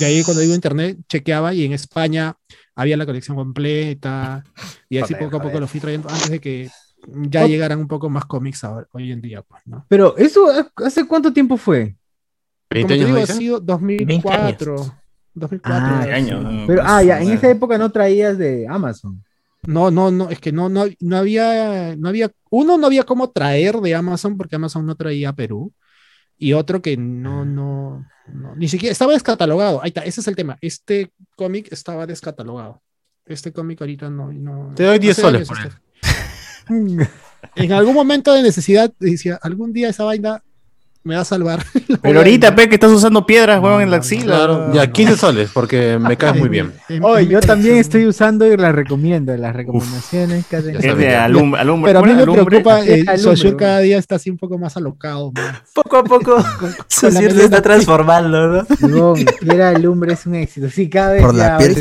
[0.00, 2.36] de ahí cuando iba a internet chequeaba y en España
[2.74, 4.44] había la colección completa
[4.90, 6.70] y así poco a poco lo fui trayendo antes de que
[7.06, 9.84] ya llegaran un poco más cómics ahora- hoy en día, pues, ¿no?
[9.88, 11.96] Pero eso, ¿hace cuánto tiempo fue?
[12.70, 14.76] 20 Como te años, digo, ¿no ha sido 2004.
[15.34, 15.80] 2004.
[15.96, 16.44] Ah, Qué año, sí.
[16.44, 16.50] ¿no?
[16.66, 19.22] Pero, Pues, ah, ya, en esa época no traías de Amazon.
[19.66, 23.30] No, no, no, es que no, no, no había, no había, uno no había cómo
[23.30, 25.72] traer de Amazon porque Amazon no traía a Perú
[26.38, 29.82] y otro que no, no, no, ni siquiera estaba descatalogado.
[29.82, 30.56] Ahí está, ese es el tema.
[30.62, 32.80] Este cómic estaba descatalogado.
[33.26, 34.72] Este cómic ahorita no, no.
[34.74, 35.78] Te doy 10 hace soles años por él.
[37.56, 40.42] En algún momento de necesidad decía, algún día esa vaina
[41.02, 41.64] me va a salvar.
[42.02, 44.36] Pero ahorita, pe, que estás usando piedras, No, weón, en la no, axila.
[44.36, 46.72] Claro, ya 15 soles, porque me caes muy bien.
[46.88, 49.36] Mi yo también estoy usando y las recomiendo.
[49.36, 50.76] Las recomendaciones que hacen.
[50.76, 51.24] Es de sabía.
[51.26, 51.90] alum- alumbre.
[51.92, 52.22] Pero a mí ¿cómo me?
[52.22, 52.44] Alumbre.
[52.44, 53.56] preocupa, eh, Alumbre, weón.
[53.56, 55.32] cada día está así un poco más alocado.
[55.32, 55.56] man.
[55.74, 56.44] Poco a poco.
[56.88, 59.14] Sociur se está transformando, ¿no?
[59.40, 60.68] Piedra del Lumbre es un éxito.
[60.68, 61.74] Sí, cada vez Por la ya, que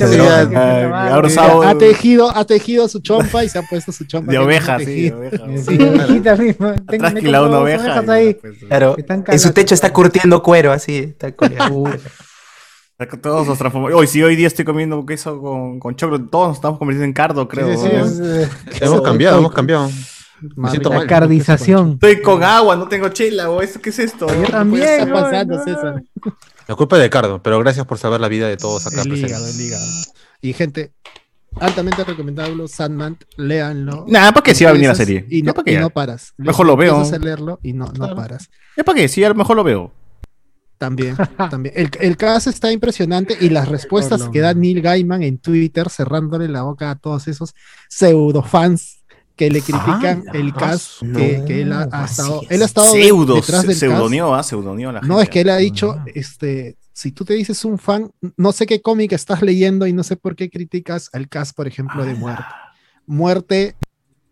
[1.28, 4.32] que sábado- ha tejido, ha tejido su chompa y se ha puesto su chompa.
[4.32, 5.38] De que oveja, sí, de oveja.
[5.66, 5.78] Sí,
[6.44, 6.76] misma.
[6.88, 8.04] Tengo- Atrás quilado una oveja.
[8.68, 8.96] Claro.
[9.10, 10.98] Están En su techo está curtiendo cuero, así.
[10.98, 11.32] Está.
[13.22, 13.98] Todos nos transformamos.
[14.00, 16.24] Hoy sí, hoy día estoy comiendo queso con, con choclo.
[16.28, 17.76] Todos nos estamos convirtiendo en cardo, creo.
[17.76, 18.22] Sí, sí.
[18.24, 18.48] Eh,
[18.82, 19.90] Hemos cambiado, hemos cambiado.
[20.56, 21.08] Me siento La mal.
[21.08, 21.94] cardización.
[21.94, 24.28] Estoy con agua, no tengo chela, o ¿esto qué es esto?
[24.28, 24.84] Yo ¿Qué también.
[24.88, 25.64] está weón, pasando, no.
[25.64, 26.04] César?
[26.68, 29.18] La culpa es de Cardo, pero gracias por saber la vida de todos acá El
[29.18, 29.86] hígado, el hígado.
[30.42, 30.94] Y gente,
[31.60, 34.06] altamente recomendable Sandman, léanlo.
[34.08, 35.26] Nah, ¿para qué si va a venir la serie?
[35.30, 35.54] Y no,
[35.90, 36.34] paras.
[36.38, 36.96] Mejor lo veo.
[36.96, 38.16] Empiezas a leerlo y no, no Claro.
[38.16, 38.50] paras.
[38.78, 39.08] ¿Ya para qué?
[39.08, 39.92] Sí, a lo mejor lo veo.
[40.78, 41.18] También,
[41.50, 41.74] también.
[41.76, 44.54] El, el caso está impresionante y las respuestas que da.
[44.54, 47.54] Neil Gaiman en Twitter cerrándole la boca a todos esos
[47.90, 48.99] pseudo fans
[49.40, 52.42] que le critican Ah, el cast no, que, que él ha, estado.
[52.44, 52.52] es.
[52.52, 53.80] Él ha estado Pseudo, detrás del cast.
[53.80, 55.14] pseudonió, ah, pseudonió a la gente.
[55.14, 56.06] No, es que él ha dicho, Ah.
[56.14, 60.04] este, si tú te dices un fan, no sé qué cómic estás leyendo y no
[60.04, 62.44] sé por qué criticas al cast, por ejemplo, de Muerte.
[63.06, 63.76] Muerte,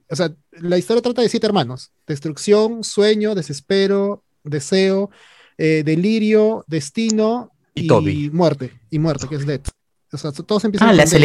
[0.10, 1.92] o sea, la historia trata de siete hermanos.
[2.06, 5.10] Destrucción, sueño, desespero, Deseo,
[5.58, 8.30] eh, Delirio, Destino Y y, Toby.
[8.32, 8.74] Muerte.
[8.90, 9.70] Y Muerte, que es Death.
[10.12, 11.20] O sea, todos empiezan Ah, las D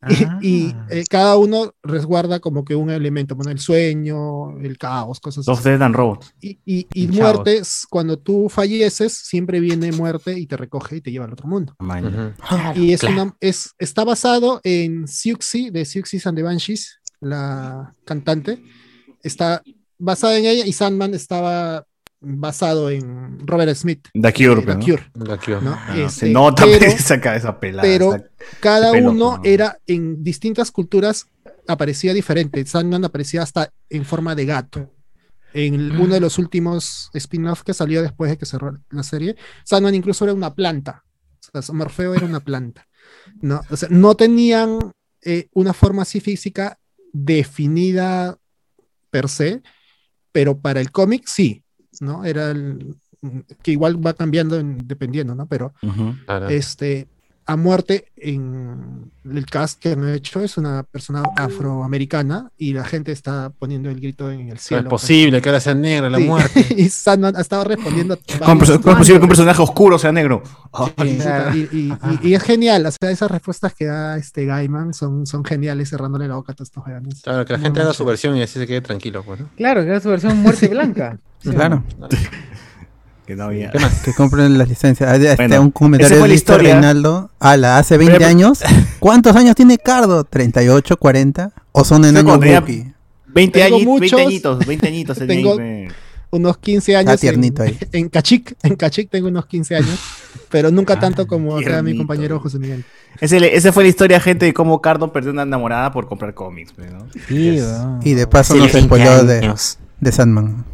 [0.00, 0.38] elecciones.
[0.42, 5.20] Y, y, eh, cada uno resguarda como que un elemento, bueno, el sueño, el caos,
[5.20, 5.70] cosas Dos así.
[5.70, 6.34] Dead and Robots.
[6.40, 7.34] Y, y, y Chavos.
[7.34, 11.32] muerte, es cuando tú falleces, siempre viene muerte y te recoge y te lleva al
[11.32, 11.74] otro mundo.
[11.78, 12.06] Man.
[12.06, 12.80] Ujú.
[12.80, 13.22] Y es claro.
[13.22, 18.62] una, es, está basado en Siuxi, de Siuxi and the Banshees, la cantante.
[19.22, 19.62] Está
[19.98, 21.84] basada en ella y Sandman estaba
[22.20, 24.08] basado en Robert Smith.
[24.12, 24.84] The Cure, de pues, The ¿no?
[24.84, 25.72] Cure, que- ¿no?
[25.78, 27.82] Ah, Este, se nota pero- esa cabeza pelada.
[27.82, 28.24] pero esa-
[28.60, 29.42] cada pelo, uno ¿no?
[29.44, 31.26] era en distintas culturas
[31.66, 32.64] aparecía diferente.
[32.64, 34.94] Sandman aparecía hasta en forma de gato.
[35.54, 39.36] En el- uno de los últimos spin-off que salió después de que cerró la serie,
[39.64, 41.04] Sandman incluso era una planta.
[41.54, 42.86] O sea, Morfeo era una planta.
[43.40, 44.78] No, o sea, no tenían
[45.22, 46.78] eh, una forma así física
[47.12, 48.36] definida
[49.10, 49.62] per se,
[50.32, 51.64] pero para el cómic sí,
[52.00, 52.24] ¿no?
[52.24, 52.96] Era el,
[53.62, 55.46] que igual va cambiando en- dependiendo, ¿no?
[55.46, 55.72] Pero.
[56.26, 56.48] Claro.
[56.48, 57.08] este,
[57.48, 63.10] a muerte en el cast que han hecho es una persona afroamericana y la gente
[63.10, 64.88] está poniendo el grito en el No es cielo.
[64.90, 66.24] posible que ahora sea negra la Sí.
[66.24, 66.66] muerte.
[66.76, 68.18] y Sandman ha estado respondiendo.
[68.44, 70.42] ¿Cómo, es posible que un personaje oscuro sea negro?
[71.04, 71.56] Y, Claro.
[71.56, 75.26] y- y- y- y es genial, o sea, esas respuestas que da este Gaiman son,
[75.26, 77.22] son geniales cerrándole la boca a todos estos jóvenes.
[77.22, 79.40] Claro, que la Muy, gente muy haga su versión y así se quede tranquilo, pues.
[79.56, 81.18] Claro, que era su versión muerte blanca.
[81.40, 81.50] Sí.
[81.50, 81.84] Claro,
[83.28, 83.70] que no había.
[83.70, 84.00] ¿Qué más?
[84.00, 85.08] que compren las licencias.
[85.08, 86.72] Ah, Este, Bueno, un comentario dice historia.
[86.72, 87.30] Reinaldo.
[87.38, 88.60] Ala, hace 20 Pero- años.
[88.98, 90.24] ¿Cuántos años tiene Cardo?
[90.24, 91.52] ¿38, 40?
[91.72, 92.92] ¿O son tenía- Wookiee?
[93.26, 94.20] 20 Tengo años, 20 muchos.
[94.26, 95.18] añitos, 20 añitos.
[95.26, 95.56] Tengo-
[96.30, 97.12] Unos 15 años.
[97.14, 97.78] Está tiernito en, ahí.
[97.92, 99.98] en Cachic, en Cachic tengo unos 15 años,
[100.50, 102.84] pero nunca tanto como acá mi compañero José Miguel.
[103.20, 106.72] Ese, esa fue la historia, gente, de cómo Cardo perdió una enamorada por comprar cómics.
[106.78, 107.06] ¿no?
[107.28, 107.60] Sí.
[108.02, 109.78] Y de paso Hace nos 20 spoiló de, años.
[110.00, 110.64] de Sandman.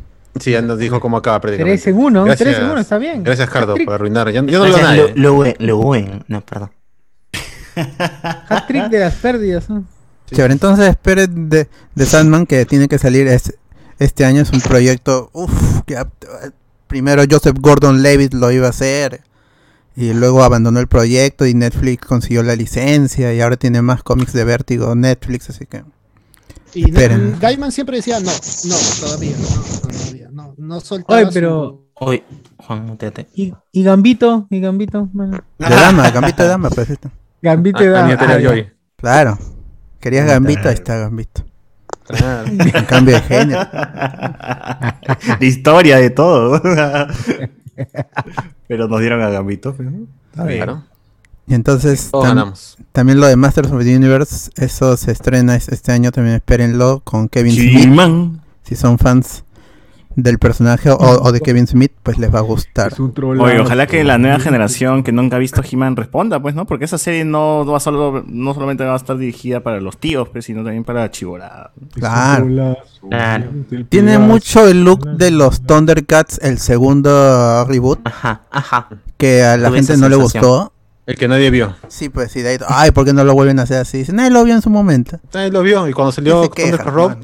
[0.40, 1.90] Sí, ya nos dijo cómo acaba Tres prácticamente.
[1.90, 2.48] en uno, Gracias.
[2.48, 3.22] tres en uno, está bien.
[3.22, 4.28] Gracias, Cardo, por arruinar.
[4.30, 5.08] Yo, yo no lo Gracias, nada.
[5.14, 6.24] Luen- Luen.
[6.28, 6.70] No, perdón.
[7.76, 9.68] Hat-trick de las pérdidas.
[9.70, 9.84] ¿no?
[10.30, 13.54] Chévere, entonces esperen de, de Sandman que tiene que salir es-
[13.98, 14.42] este año.
[14.42, 15.30] Es un proyecto.
[15.32, 15.96] Uff, que
[16.86, 19.20] primero Joseph Gordon Levitt lo iba a hacer.
[19.96, 23.32] Y luego abandonó el proyecto y Netflix consiguió la licencia.
[23.32, 25.50] Y ahora tiene más cómics de Vértigo Netflix.
[25.50, 25.84] Así que.
[26.74, 27.36] Y Esperen.
[27.40, 32.22] Gaiman siempre decía, no, no, todavía, no, todavía, no, no soltaba Oye, pero- su- Uy,
[32.56, 33.28] Juan, muteate.
[33.34, 35.08] Y, y Gambito, y Gambito.
[35.12, 35.38] bueno.
[35.58, 37.08] De dama, Gambito de dama, pues esto.
[37.40, 38.18] Gambito Ah, de ah, dama.
[38.20, 38.64] Ah.
[38.96, 39.38] Claro.
[40.00, 41.44] Querías Gambito, ahí está Gambito.
[42.06, 42.46] Claro.
[42.48, 44.98] En cambio de la
[45.40, 46.60] historia de todo.
[48.68, 49.74] Pero nos dieron a Gambito.
[49.74, 50.06] pues, ¿no?
[50.30, 50.64] Está bien.
[50.64, 50.84] Claro.
[51.46, 52.76] Y entonces Todos tam- ganamos.
[52.92, 57.00] también lo de Masters of the Universe, eso se estrena es- este año, también espérenlo
[57.04, 58.40] con Kevin Smith.
[58.62, 59.44] Si son fans
[60.16, 62.92] del personaje o, o de Kevin Smith, pues les va a gustar.
[62.92, 63.40] Es un troll.
[63.40, 66.66] Oye, ojalá que la nueva generación que nunca ha visto He-Man responda, pues, ¿no?
[66.66, 70.28] Porque esa serie no va solo, no solamente va a estar dirigida para los tíos,
[70.28, 71.72] pues, sino también para chivorada.
[71.94, 72.46] Claro.
[73.10, 73.50] Claro.
[73.88, 78.88] Tiene mucho el look de los Thundercats, el segundo reboot, Ajá, ajá.
[79.18, 80.72] que a la Tuve gente no le gustó.
[81.06, 81.76] El que nadie vio.
[81.88, 83.98] Sí, pues sí, de ahí, ay, ¿por qué no lo vuelven a hacer así?
[83.98, 85.18] Dice, nadie lo vio en su momento.
[85.34, 85.86] Nadie lo vio.
[85.88, 87.16] Y cuando salió Thundercat Rob,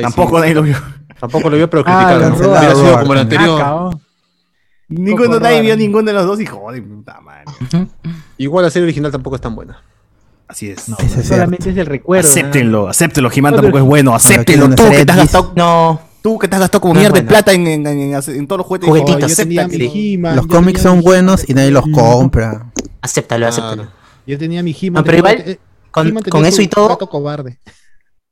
[0.00, 0.40] Tampoco sí.
[0.42, 0.76] nadie lo vio.
[1.20, 2.30] Tampoco lo vio, pero Ah, criticaron.
[2.30, 3.60] Cancelado, Hubiera sido como el anterior.
[3.64, 4.00] Oh.
[4.88, 7.44] Ninguno, nadie vio ninguno de los dos y joder, puta madre.
[8.38, 9.82] Igual la serie original tampoco es tan buena.
[10.48, 10.86] Así es.
[10.98, 11.28] Ese es.
[11.28, 12.26] Solamente es el recuerdo.
[12.28, 12.30] ¿no?
[12.30, 13.30] acéptenlo, acéptenlo.
[13.34, 14.14] He-Man tampoco es bueno.
[14.14, 14.68] Acéptenlo.
[14.74, 17.22] Tú que te has gastado, No, tú que te has gastado como No mierda de
[17.26, 18.88] plata en, en, en- en todos los juguetes.
[18.88, 19.90] Juguetitos, Oh.
[19.94, 22.72] He-Man, Los cómics son buenos y nadie los compra.
[23.00, 23.88] acéptalo, acéptalo.
[24.26, 25.00] Yo tenía mi He-Man.
[25.00, 25.58] No, pero igual, eh,
[25.90, 27.58] Con, eso y todo, cobarde.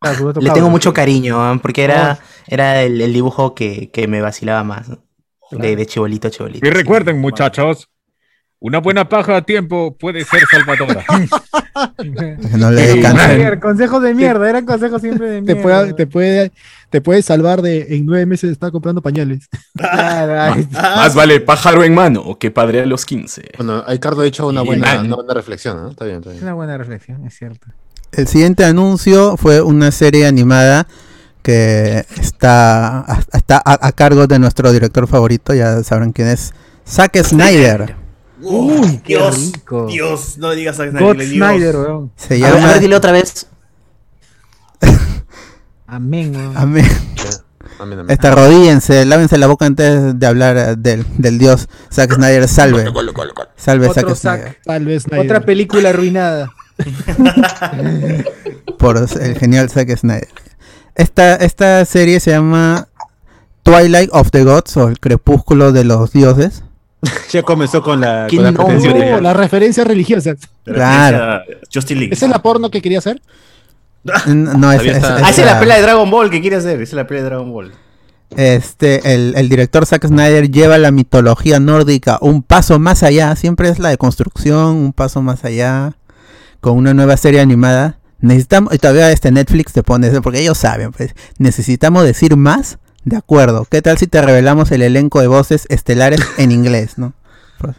[0.01, 1.59] Ah, le tengo mucho cariño, ¿ah?
[1.61, 4.89] porque era, era el, el dibujo que, que me vacilaba más.
[4.89, 4.99] ¿no?
[5.51, 6.67] De, de chibolito a chibolito.
[6.67, 7.89] Y recuerden, muchachos,
[8.61, 11.05] una buena paja a tiempo puede ser salvadora.
[12.57, 15.63] No le Sí, consejos de mierda, eran consejos siempre de Te mierda.
[15.63, 16.53] puede, te, puede,
[16.91, 19.49] te puede salvar de en nueve meses de estar comprando pañales.
[19.75, 20.57] Está.
[20.97, 23.53] Más vale pájaro en mano que padre a los 15.
[23.57, 25.07] Bueno, ahí Cardo ha hecho una buena, man.
[25.07, 25.91] una buena reflexión, ¿no?
[25.91, 26.45] Está bien, está Es bien.
[26.45, 27.67] una buena reflexión, es cierto.
[28.13, 30.87] El siguiente anuncio fue una serie animada
[31.43, 36.53] que está, a, está a, a cargo de nuestro director favorito, ya sabrán quién es,
[36.87, 37.95] Zack Snyder.
[38.43, 39.87] Uy, qué Dios, rico.
[39.87, 41.27] Dios, no digas a God nadie.
[41.27, 42.13] Snyder, weón.
[42.17, 42.73] Se A ver, a llama...
[42.73, 43.47] ver, dile otra vez.
[45.87, 46.57] Amén, weón.
[46.57, 46.87] Amén.
[47.79, 48.11] Amén, amén.
[48.11, 52.47] Esta, arrodíllense, lávense la boca antes de hablar eh, del, del dios Zack Snyder.
[52.47, 52.85] Salve.
[53.57, 54.61] Salve Otro Zack Zack.
[54.63, 55.03] Snyder.
[55.11, 55.25] Nadie.
[55.25, 56.53] Otra película arruinada.
[58.79, 60.29] Por el genial Zack Snyder.
[60.95, 62.89] Esta, esta serie se llama
[63.63, 66.65] Twilight of the Gods o el crepúsculo de los dioses.
[67.33, 68.27] Ya comenzó con la,
[69.35, 70.37] referencias religiosas.
[70.65, 71.43] Claro.
[71.73, 72.13] Justin.
[72.13, 73.21] ¿Esa es la porno que quería hacer?
[74.27, 76.75] No, es, Ah, esa es la la- pelea de Dragon Ball que quiere hacer.
[76.81, 77.73] Esa es la pelea de Dragon Ball.
[78.37, 83.69] Este, el, el director Zack Snyder lleva la mitología nórdica un paso más allá, siempre
[83.69, 85.95] es la de construcción, un paso más allá,
[86.61, 87.99] con una nueva serie animada.
[88.21, 92.79] Necesitamos, y todavía este Netflix te pone eso, porque ellos saben, pues, necesitamos decir más,
[93.05, 93.67] de acuerdo.
[93.71, 97.13] ¿Qué tal si te revelamos el elenco de voces estelares en inglés, no?
[97.59, 97.75] Por,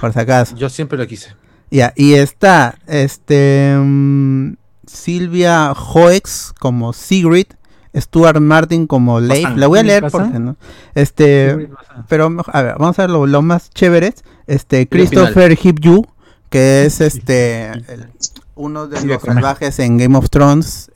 [0.00, 0.56] por si acaso.
[0.56, 1.34] Yo siempre lo quise.
[1.70, 4.54] Ya, y está, este, mm,
[4.86, 7.46] Silvia Hoex como Sigrid,
[7.94, 9.48] Stuart Martin como Leif.
[9.56, 10.56] La voy a leer porque no.
[10.94, 11.68] Este,
[12.08, 14.24] pero a ver, vamos a ver lo, lo más chéveres.
[14.46, 16.06] Este, Christopher Hipju,
[16.48, 18.08] que es este el-
[18.54, 20.90] uno de los salvajes en Game of Thrones,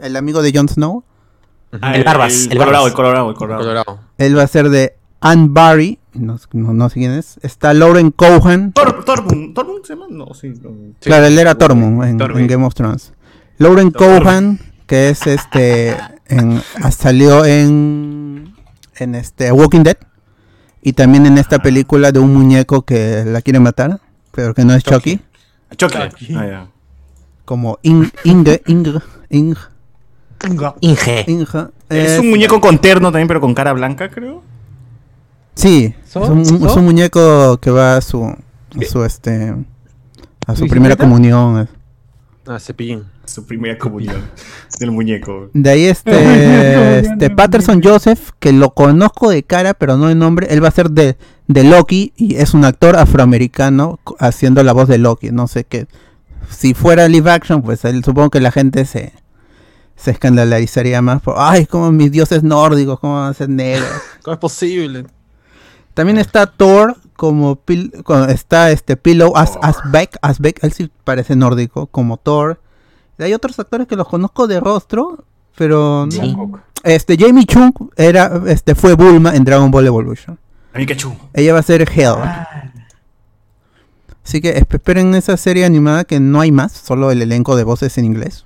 [0.00, 1.04] el amigo de Jon Snow.
[1.80, 2.86] Ah, El Barbas, el Colorado, Barbas.
[2.90, 3.60] el Colorado, el Colorado.
[3.62, 3.98] Colorado.
[4.18, 7.38] Él va a ser de Anne Barry, no, no- no sé quién es.
[7.42, 9.54] Está Lauren Cohan, Tor- Tormund.
[9.54, 10.06] ¿Tormund se llama?
[10.10, 10.48] No, sí.
[10.48, 10.70] no.
[10.70, 10.94] Sí.
[11.00, 12.40] Claro, él era Tormund en, Tormund.
[12.42, 13.12] en Game of Thrones.
[13.58, 15.96] Lauren Cohan, que es este.
[16.26, 18.54] En, ah, salió en.
[18.96, 19.50] En este.
[19.52, 19.96] Walking Dead.
[20.82, 24.00] Y también en esta película de un muñeco que la quiere matar.
[24.32, 25.20] Pero que no es Chucky.
[25.76, 25.96] Chucky.
[26.34, 26.66] Ah, ya.
[27.44, 28.62] Como Ing, Inge.
[28.66, 28.98] Inge.
[29.30, 29.60] Inge.
[30.80, 31.24] Inge.
[31.26, 31.66] Inge.
[31.88, 34.42] Es un muñeco con terno también, pero con cara blanca, creo.
[35.54, 36.24] Sí, ¿So?
[36.24, 36.66] es un, ¿So?
[36.66, 38.24] es un muñeco que va a su.
[38.24, 39.54] A su este.
[40.46, 41.68] A su primera comunión.
[42.46, 43.04] Ah, cepillín.
[43.24, 44.20] Su primera comunión
[44.80, 45.50] del muñeco.
[45.52, 50.48] De ahí este, este Patterson Joseph, que lo conozco de cara, pero no de nombre.
[50.50, 54.88] Él va a ser de, de Loki y es un actor afroamericano haciendo la voz
[54.88, 55.30] de Loki.
[55.30, 55.86] No sé qué.
[56.50, 59.12] Si fuera live action, pues él, supongo que la gente se,
[60.02, 61.22] se escandalizaría más.
[61.22, 63.88] Por, Ay, como mis dioses nórdicos, cómo van a ser negros.
[64.22, 65.06] ¿Cómo es posible?
[65.94, 71.36] También está Thor como pil- con- está este Pillow As Asbeck, Asbeck, él sí parece
[71.36, 72.60] nórdico como Thor.
[73.18, 76.34] Y hay otros actores que los conozco de rostro, pero no- Sí.
[76.82, 80.38] este Jamie Chung era este fue Bulma en Dragon Ball Evolution.
[81.34, 82.14] Ella va a ser Hell.
[84.24, 87.64] Así que esp- esperen esa serie animada que no hay más, solo el elenco de
[87.64, 88.44] voces en inglés.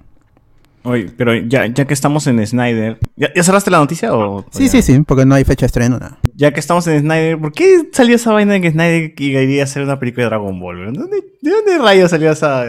[0.86, 2.98] Oye, pero ya, ya que estamos en Snyder.
[3.16, 4.44] ¿Ya, ya cerraste la noticia o.?
[4.52, 4.82] Sí, o sí, ya?
[4.82, 6.18] sí, porque no hay fecha de estreno nada.
[6.34, 9.82] Ya que estamos en Snyder, ¿por qué salió esa vaina de que Snyder quería hacer
[9.82, 10.78] una película de Dragon Ball?
[10.78, 10.94] weón?
[10.94, 12.64] ¿Dónde- ¿De dónde rayos salió esa.?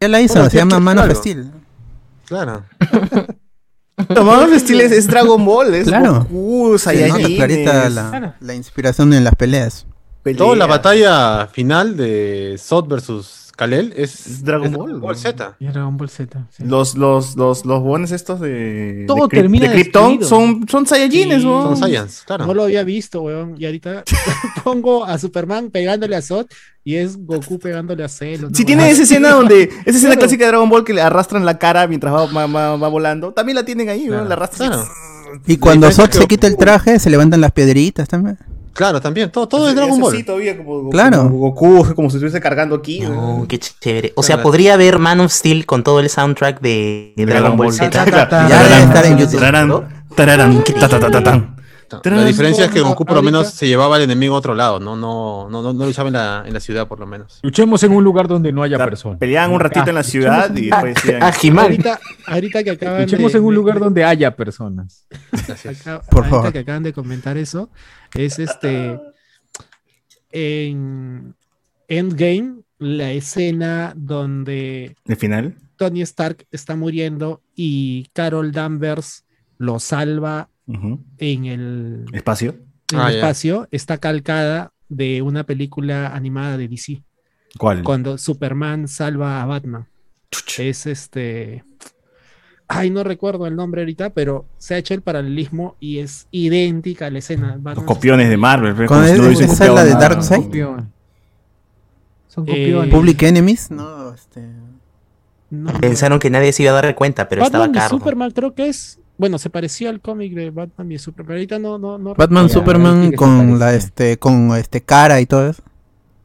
[0.00, 1.18] Ya la hizo, se llama ¿Qué- Man of claro.
[1.20, 1.50] Steel.
[2.26, 2.64] Claro.
[4.14, 6.26] Tomado el estilo es, es Dragon Ball, es Claro.
[6.30, 6.76] Goku,
[7.36, 9.86] clarita la, la inspiración en las peleas.
[10.22, 10.38] pelea.
[10.38, 15.56] Toda la batalla final de Sot versus Kalel es, Es Dragon es Ball, Ball Z.
[15.60, 16.46] Y Dragon Ball Z.
[16.50, 16.64] sí.
[16.64, 19.04] Los, los, los, los bones estos de.
[19.06, 21.62] Todo de termina de Krypton son, son Saiyajines, Sí, weón.
[21.64, 22.46] Son Saiyans, claro.
[22.46, 23.54] No lo había visto, weón.
[23.58, 24.04] Y ahorita
[24.64, 26.46] pongo a Superman pegándole a Zod
[26.84, 28.46] y es Goku pegándole a Cell.
[28.54, 29.70] Si tiene esa escena donde.
[29.84, 32.76] Esa escena clásica de Dragon Ball que le arrastran la cara mientras va, va, va-
[32.76, 33.32] va volando.
[33.32, 34.28] También la tienen ahí, weón.
[34.28, 34.70] La arrastran.
[34.70, 34.88] Claro.
[35.46, 38.38] Y cuando es que se quita el traje, se levantan las piedritas también.
[38.72, 39.30] Claro, también.
[39.30, 40.16] Todo, todo es Dragon Ball.
[40.16, 41.28] Sí, todavía como, como Claro.
[41.28, 43.00] Goku, como si estuviese cargando aquí.
[43.00, 44.12] No, qué chévere.
[44.16, 47.90] O sea, podría haber Man of Steel con todo el soundtrack de Dragon Ball Z.
[48.48, 49.40] Ya debe estar en YouTube.
[49.40, 51.61] Tararán, tararán, ta,
[52.04, 54.80] La diferencia es que Goku por lo menos se llevaba al enemigo a otro lado,
[54.80, 57.40] no, no, no, no, no luchaba en la, en la ciudad por lo menos.
[57.42, 59.18] Luchemos en un lugar donde no haya O sea, personas.
[59.18, 61.22] Peleaban un ratito en la ciudad y después decían.
[61.22, 61.32] Ah.
[61.62, 65.06] Ahorita, ahorita que acaban Luchemos de, en un de- lugar donde haya personas.
[65.32, 66.52] acá- Por ahorita favor.
[66.52, 67.70] que acaban de comentar eso,
[68.14, 68.98] es este
[70.30, 71.34] en
[71.88, 75.56] Endgame, la escena donde ¿El final?
[75.76, 79.24] Tony Stark está muriendo y Carol Danvers
[79.58, 82.56] lo salva En el, ¿Espacio?
[82.92, 83.18] en Ah, el ya.
[83.20, 87.02] espacio, está calcada de una película animada de DC,
[87.58, 87.82] ¿Cuál?
[87.82, 89.86] cuando Superman salva a Batman.
[90.58, 91.64] Es este.
[92.68, 97.06] Ay, no recuerdo el nombre ahorita, pero se ha hecho el paralelismo y es idéntica
[97.06, 97.54] a la escena.
[97.54, 98.74] Los Batman copiones de Marvel.
[98.74, 99.90] pero si el- no esa es la de.
[99.92, 100.40] Darkseid.
[102.28, 102.94] Son Eh, copiones.
[102.94, 104.40] Public Enemies, no, este.
[105.50, 105.80] No, no.
[105.80, 107.98] Pensaron que nadie se iba a dar cuenta, pero Batman estaba caro.
[107.98, 108.98] Superman creo que es.
[109.22, 112.14] Bueno, se parecía al cómic de Batman y Superman, pero ahorita no, no, no.
[112.16, 115.62] Batman Ya, Superman sí con la este con este cara y todo eso.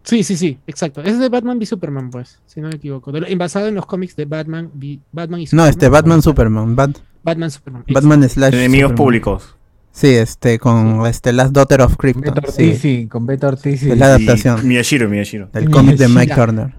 [0.01, 1.03] Sí, sí, sí, exacto.
[1.03, 3.11] Es de Batman v Superman, pues, si no me equivoco.
[3.11, 5.69] De lo- basado en los cómics de Batman, v- Batman y No, Superman.
[5.69, 7.83] este Batman Superman, Bat- Batman Superman.
[7.87, 8.95] Batman slash Enemigos Superman.
[8.95, 9.55] públicos.
[9.91, 12.33] Sí, este con este Last Daughter of Beto Krypton.
[12.39, 13.79] Ortiz, Sí, sí, con Beto Ortiz.
[13.79, 13.91] sí.
[13.91, 15.49] es la adaptación Miyashiro, Miyashiro.
[15.53, 16.33] del cómic de Mike.
[16.33, 16.73] Turner.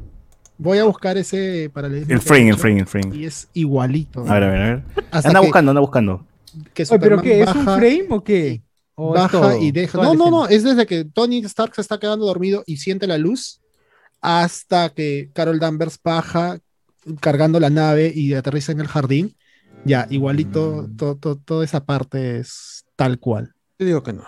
[0.59, 2.13] Voy a buscar ese paralelismo.
[2.13, 3.17] El has el frame, el frame.
[3.17, 4.21] Y es igualito.
[4.29, 4.83] A ver, a ver, a ver.
[5.11, 6.27] Hasta Anda que buscando, anda buscando.
[6.75, 7.43] que Oye, ¿Pero qué?
[7.43, 8.63] ¿Es un frame o qué?
[8.97, 9.59] ¿O baja todo?
[9.63, 9.97] y deja.
[10.03, 13.17] No, no, no, es desde que Tony Stark se está quedando dormido y siente la
[13.19, 13.61] luz
[14.21, 16.59] hasta que Carol Danvers baja
[17.21, 19.37] cargando la nave y aterriza en el jardín.
[19.85, 20.97] Ya, igualito, Mm.
[20.97, 23.55] to- to- toda esa parte es tal cual.
[23.79, 24.25] Yo digo que no.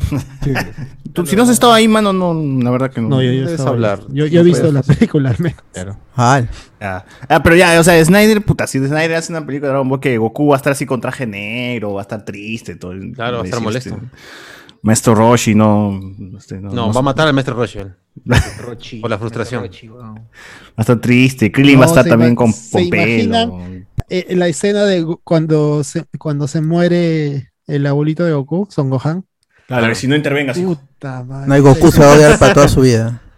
[1.12, 3.08] Tú, si no has estado ahí, mano, no, la verdad que no.
[3.08, 4.00] No, yo, estaba hablar.
[4.10, 5.96] Yo, yo he visto puedes la película al menos.
[6.16, 6.42] Ah,
[6.80, 9.88] Ah, ah, pero ya, o sea, Snyder, puta, si Snyder hace una película de Dragon
[9.88, 12.92] Ball que Goku va a estar así con traje negro, va a estar triste, todo.
[13.14, 13.94] Claro, va a estar decir, molesto.
[13.94, 14.06] este,
[14.82, 16.00] Maestro Roshi, no.
[16.38, 17.92] este, no, No, no- va a matar al maestro Rochelle.
[18.60, 19.64] Rochi, Por la frustración.
[19.64, 20.14] Va
[20.76, 21.50] a estar triste.
[21.52, 23.58] Krillin va a estar también con, con pelo.
[24.08, 29.24] Eh, la escena de cuando se, cuando se muere el abuelito de Goku, Son Gohan.
[29.70, 30.58] Claro, a ver, si no intervengas.
[30.58, 31.46] Puta madre.
[31.48, 33.22] no hay Goku se va a odiar para toda su vida.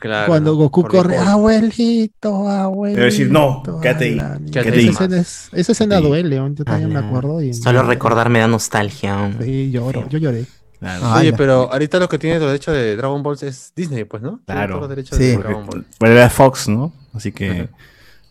[0.00, 0.28] Claro.
[0.28, 2.98] Cuando Goku corre, por- abuelito, abuelito.
[3.00, 4.18] Debe decir, no, quédate ahí,
[4.52, 4.88] quédate esa ahí.
[4.90, 6.04] escena, es- esa escena Sí.
[6.04, 7.42] duele, yo también me acuerdo.
[7.42, 9.36] Y, Solo recordar me da nostalgia.
[9.42, 10.44] Sí, lloro, yo lloré.
[10.78, 11.02] Claro.
[11.04, 14.22] Ah, Oye, pero ahorita lo que tiene los derechos de Dragon Ball es Disney, pues,
[14.22, 14.38] ¿no?
[14.46, 14.74] Claro.
[14.76, 15.24] todos los derechos Sí.
[15.24, 15.86] de Porque- Dragon Ball.
[15.98, 16.92] Pero era Fox, ¿no?
[17.12, 17.68] Así que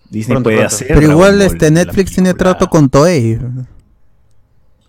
[0.09, 0.73] Disney Pronto, puede pronto.
[0.73, 0.87] hacer.
[0.87, 3.37] Pero Dragon igual Ball, este Netflix tiene trato con Toei.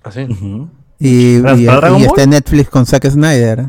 [0.04, 0.20] ¿Así?
[0.22, 0.46] Ujú.
[0.46, 0.68] Y, ¿Para-
[0.98, 2.02] y- y Ball?
[2.02, 3.66] este Netflix con Zack Snyder.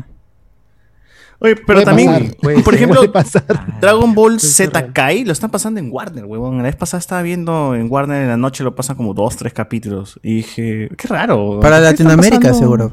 [1.42, 3.44] Oye, pero Puede también, pasar, puede por ejemplo, pasar.
[3.80, 4.92] Dragon Ball Z.
[4.92, 6.58] Kai lo están pasando en Warner, huevón.
[6.58, 9.54] La vez pasada estaba viendo en Warner en la noche, lo pasan como dos, tres
[9.54, 10.20] capítulos.
[10.22, 11.58] Y dije, qué raro.
[11.60, 12.92] Para ¿por qué están Latinoamérica, seguro.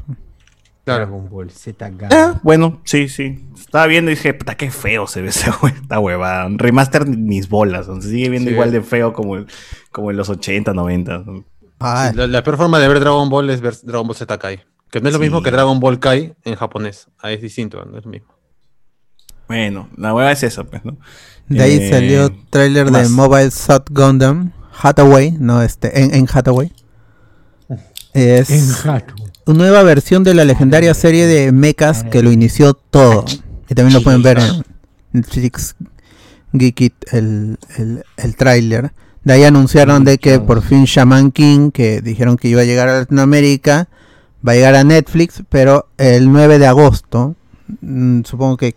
[0.84, 1.00] Claro.
[1.10, 3.44] Dragon Ball Z Ah, bueno, sí, sí.
[3.54, 6.48] Estaba viendo y dije, puta, qué feo se ve esa esta huevada.
[6.56, 7.84] Remaster mis bolas.
[8.00, 8.54] Se sigue viendo Sí.
[8.54, 9.44] igual de feo como,
[9.92, 11.22] como en los 80, 90.
[11.80, 14.60] Ah, La, la peor forma de ver Dragon Ball es ver Dragon Ball Z Kai.
[14.90, 15.24] Que no es lo Sí.
[15.24, 17.08] mismo que Dragon Ball Kai en japonés.
[17.18, 18.28] Ahí es distinto, no es lo mismo.
[19.46, 20.96] Bueno, la hueva es esa, pues, ¿no?
[21.48, 23.08] de ahí Eh, salió tráiler de.
[23.08, 24.52] Mobile Suit Gundam
[24.82, 26.72] Hathaway, no este, en, en Hathaway.
[28.12, 28.60] Es En
[29.46, 33.24] una nueva versión de la legendaria serie de mechas que lo inició todo.
[33.68, 34.64] Y también lo pueden ver en
[35.12, 35.74] Netflix
[36.52, 38.92] Geekit el, el, el tráiler.
[39.24, 42.88] De ahí anunciaron de que por fin Shaman King, que dijeron que iba a llegar
[42.88, 43.88] a Latinoamérica,
[44.46, 47.34] va a llegar a Netflix, pero el 9 de agosto,
[47.80, 48.74] mm, supongo que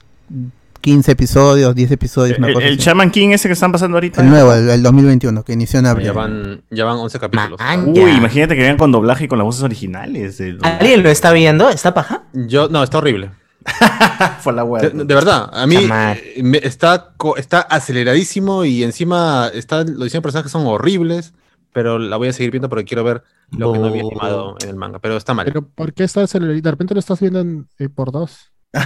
[0.82, 2.84] 15 episodios, 10 episodios, una El, cosa el así.
[2.84, 4.22] Shaman King ese que están pasando ahorita.
[4.22, 6.08] El nuevo, el, el 2021, que inició en abril.
[6.08, 7.60] Ya van, ya van 11 capítulos.
[7.60, 7.90] Man.
[7.90, 10.42] Uy, imagínate que vean con doblaje y con las voces originales.
[10.64, 11.70] ¿Alguien lo está viendo?
[11.70, 12.24] ¿Está paja?
[12.34, 13.30] Yo, no, está horrible.
[14.42, 14.82] Fue la hueá.
[14.82, 20.14] De, de verdad, a mí eh, me- está, está aceleradísimo y encima está, los diseños
[20.14, 21.34] de personajes son horribles,
[21.74, 24.70] pero la voy a seguir viendo porque quiero ver lo que no había animado en
[24.70, 25.46] el manga, pero está mal.
[25.46, 26.60] Pero ¿por qué estás acelerado?
[26.60, 28.52] De repente lo estás viendo en- eh, por dos.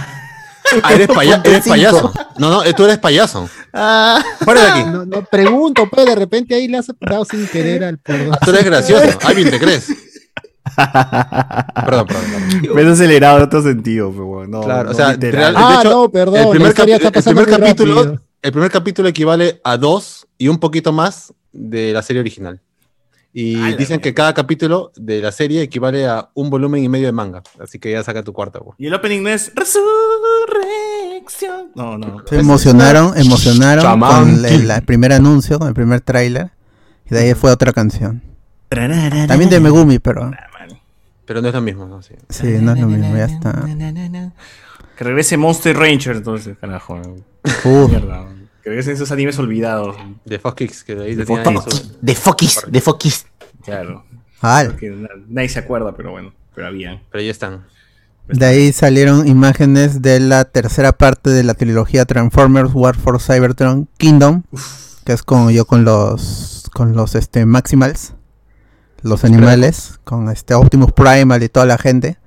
[0.82, 2.12] Ah, eres, paya- eres payaso.
[2.38, 3.48] No, no, eh, tú eres payaso.
[3.70, 4.24] Fuera
[4.64, 4.84] de aquí.
[4.90, 8.36] No, no pregunto, pues de repente ahí le has dado sin querer al por dos.
[8.40, 9.16] Tú eres gracioso.
[9.22, 9.88] Alvin, ¿te crees?
[10.74, 12.08] Perdón, perdón.
[12.50, 12.74] perdón.
[12.74, 15.54] Me has acelerado en otro sentido, pero bueno, no, Claro, o sea, literal.
[15.56, 17.00] Ah, hecho, no, perdón, el primer, capi- el
[17.46, 18.20] capítulo, rápido.
[18.42, 22.60] el primer capítulo equivale a dos y un poquito más de la serie original.
[23.38, 27.12] Y dicen que cada capítulo de la serie equivale a un volumen y medio de
[27.12, 27.42] manga.
[27.62, 28.60] Así que ya saca tu cuarta.
[28.60, 28.72] güey.
[28.78, 31.70] Y el opening no es Resurrección.
[31.74, 32.22] No, no.
[32.26, 36.50] Se emocionaron, emocionaron Shaman con el primer anuncio, con el primer tráiler.
[37.10, 38.22] Y de ahí fue otra canción.
[38.70, 40.30] También de Megumi, pero
[41.26, 42.02] Pero no es lo mismo, ¿no?
[42.02, 42.14] Sí.
[42.28, 43.64] sí, no es lo mismo, ya está.
[44.96, 47.00] Que regrese Monster Ranger, entonces, carajo.
[47.64, 48.26] Uf, Mierda.
[48.62, 49.96] Que regresen esos animes olvidados.
[50.24, 51.26] De Fox Kicks, que de ahí De
[52.14, 53.26] Fox De Fokis.
[53.64, 54.04] Claro.
[54.40, 54.76] al.
[54.76, 57.02] Que na- nadie se acuerda, pero bueno, pero habían.
[57.10, 57.64] Pero ya están.
[58.28, 63.88] De ahí salieron imágenes de la tercera parte de la trilogía Transformers War for Cybertron
[63.98, 64.42] Kingdom,
[65.04, 68.14] que es como yo con los con los este Maximals,
[69.06, 72.18] los animales, con este Optimus Primal y toda la gente,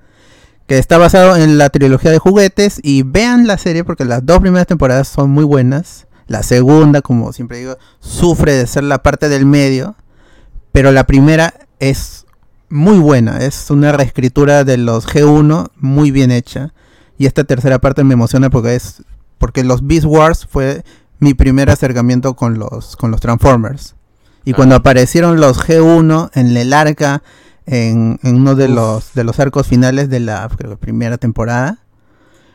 [0.67, 4.39] que está basado en la trilogía de juguetes y vean la serie porque las dos
[4.39, 6.07] primeras temporadas son muy buenas.
[6.27, 9.95] La segunda, como siempre digo, sufre de ser la parte del medio,
[10.71, 12.25] pero la primera es
[12.69, 16.73] muy buena, es una reescritura de los G1 muy bien hecha.
[17.17, 19.03] Y esta tercera parte me emociona porque es
[19.39, 20.83] porque los Beast Wars fue
[21.19, 23.95] mi primer acercamiento con los con los Transformers.
[24.45, 27.21] Y cuando aparecieron los G1 en el arca
[27.65, 31.79] en, en uno de los de los arcos finales de la creo primera temporada,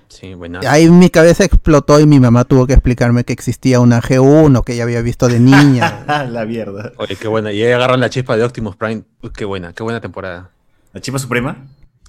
[0.09, 0.61] Sí, buena.
[0.69, 4.75] ahí mi cabeza explotó y mi mamá tuvo que explicarme que existía una G1 que
[4.75, 6.05] ella había visto de niña.
[6.29, 6.93] la mierda.
[6.99, 7.53] Oye, qué buena.
[7.53, 9.03] Y ahí agarran la chispa de Optimus Prime.
[9.23, 10.51] Uy, qué buena, qué buena temporada.
[10.93, 11.67] ¿La chispa suprema?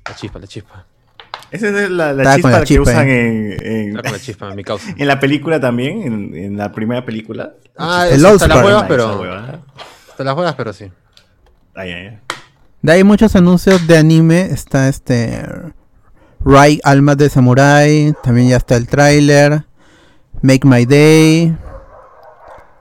[0.07, 0.85] La chispa, la chispa.
[1.49, 3.57] Esa es la, chispa la que chispa, usan eh.
[3.59, 4.93] en, la chispa, mi causa.
[4.97, 7.53] en la película también, en, en la primera película.
[7.77, 9.19] Ah, El All hasta las Esa pero.
[9.19, 9.59] huevada.
[10.09, 10.91] Hasta las huevas, pero sí.
[11.75, 12.19] Ay, ay.
[12.81, 14.41] De ahí muchos anuncios de anime.
[14.51, 15.45] Está este.
[16.43, 18.13] Rai Almas de Samurai.
[18.23, 19.65] También ya está el tráiler.
[20.41, 21.57] Make My Day.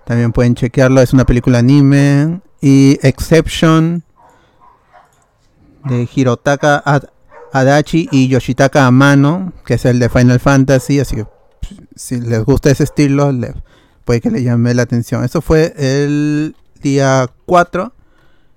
[0.05, 1.01] También pueden chequearlo.
[1.01, 2.41] Es una película anime.
[2.61, 4.05] Y Exception.
[5.85, 7.09] De Hirotaka Ad-
[7.53, 9.53] Adachi y Yoshitaka Amano.
[9.67, 11.01] Que es el de Final Fantasy.
[11.01, 13.33] Así que pues, si les gusta ese estilo.
[13.33, 13.55] le-
[14.05, 15.25] puede que le llame la atención.
[15.25, 17.93] Eso fue el día 4.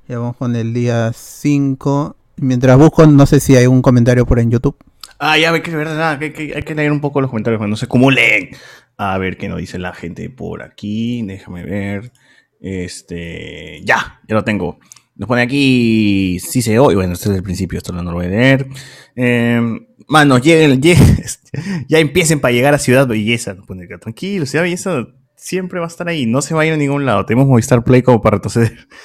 [0.08, 2.16] Ya vamos con el día 5.
[2.38, 4.76] Mientras busco, no sé si hay un comentario por en YouTube.
[5.20, 7.76] Ah, ya, hay que, verdad, que- que- hay que leer un poco los comentarios cuando
[7.76, 8.50] se acumulen.
[8.98, 11.22] A ver qué nos dice la gente por aquí.
[11.24, 12.12] Déjame ver.
[12.60, 13.82] Este.
[13.84, 14.80] Ya, ya lo tengo.
[15.16, 16.40] Nos pone aquí.
[16.40, 16.96] Se oye.
[16.96, 18.68] Bueno, este es el principio, esto no lo voy a leer.
[19.16, 19.60] Eh,
[20.08, 21.18] manos, lleguen, lleguen,
[21.90, 23.54] ya empiecen para llegar a Ciudad Belleza.
[23.56, 23.98] Nos pone acá.
[23.98, 25.08] Tranquilo, Ciudad Belleza
[25.38, 26.26] siempre va a estar ahí.
[26.26, 27.26] No se va a ir a ningún lado.
[27.26, 28.88] Tenemos Movistar Play como para retroceder.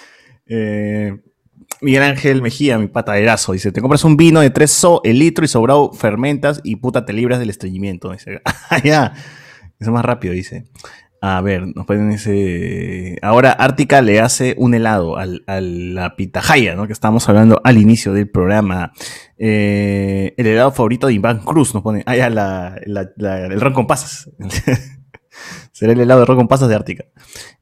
[0.54, 1.16] Eh,
[1.80, 5.44] Miguel Ángel Mejía, mi pataderazo, dice, te compras un vino de 3 so el litro
[5.44, 8.10] y sobrado fermentas y puta te libras del estreñimiento.
[8.12, 9.22] Dice, ah, ya, eso
[9.80, 10.64] es más rápido, dice.
[11.22, 13.16] A ver, nos ponen ese...
[13.22, 16.88] Ahora Ártica le hace un helado al- a la pitahaya, ¿no?
[16.88, 18.92] Que estábamos hablando al inicio del programa.
[19.38, 22.02] Eh, el helado favorito de Iván Cruz, nos pone.
[22.06, 24.28] Ah, ya, la- la- el ron con pasas.
[25.82, 27.06] Será el helado de ron con pasas de Ártica.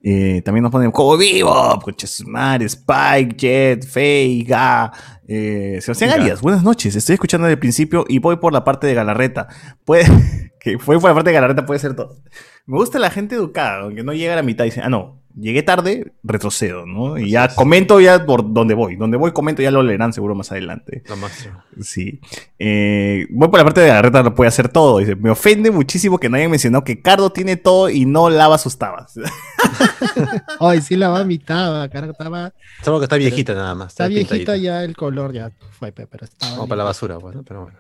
[0.02, 1.82] Eh, también nos ponen Como Vivo,
[2.26, 4.92] Mar, Spike, Jet, Fey, Ga,
[5.26, 6.10] eh, Sebastián.
[6.10, 6.42] Arias.
[6.42, 9.48] Buenas noches, estoy escuchando desde el principio y voy por la parte de Galarreta.
[9.86, 10.04] Puede,
[10.60, 12.18] que fue por la parte de Galarreta, puede ser todo.
[12.66, 15.19] Me gusta la gente educada, aunque no llega a la mitad y dice, ah, no,
[15.38, 17.18] llegué tarde, retrocedo, ¿no?
[17.18, 18.96] Y ya comento ya por dónde voy.
[18.96, 21.02] Donde voy, comento, ya lo leerán seguro más adelante.
[21.08, 21.62] Lo máximo.
[21.80, 22.20] Sí.
[22.58, 24.98] Eh, voy por la parte de Galarreta, lo puede hacer todo.
[24.98, 28.58] Dice, me ofende muchísimo que no hayan mencionado que Cardo tiene todo y no lava
[28.58, 29.14] sus tabas.
[30.60, 32.52] Ay, sí la va a mitad, cara, estaba.
[32.82, 33.88] Solo que está viejita nada más.
[33.88, 36.56] Está viejita ya el color, ya fue, pe- pero estaba.
[36.56, 37.42] Como para la basura, pues, ¿no?
[37.42, 37.78] Pero bueno.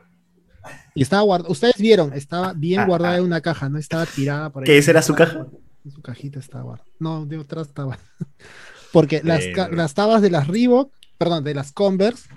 [0.94, 1.50] Y estaba guardada.
[1.50, 3.18] Ustedes vieron, estaba bien Ah, guardada ah.
[3.18, 4.66] en una caja, no estaba tirada por ahí.
[4.66, 5.46] ¿Qué, esa era su caja?
[5.84, 6.82] En su cajita estaba.
[6.98, 7.98] No, de atrás estaba.
[8.92, 12.28] Porque las, Pero- las tabas de las Reebok, perdón, de las Converse,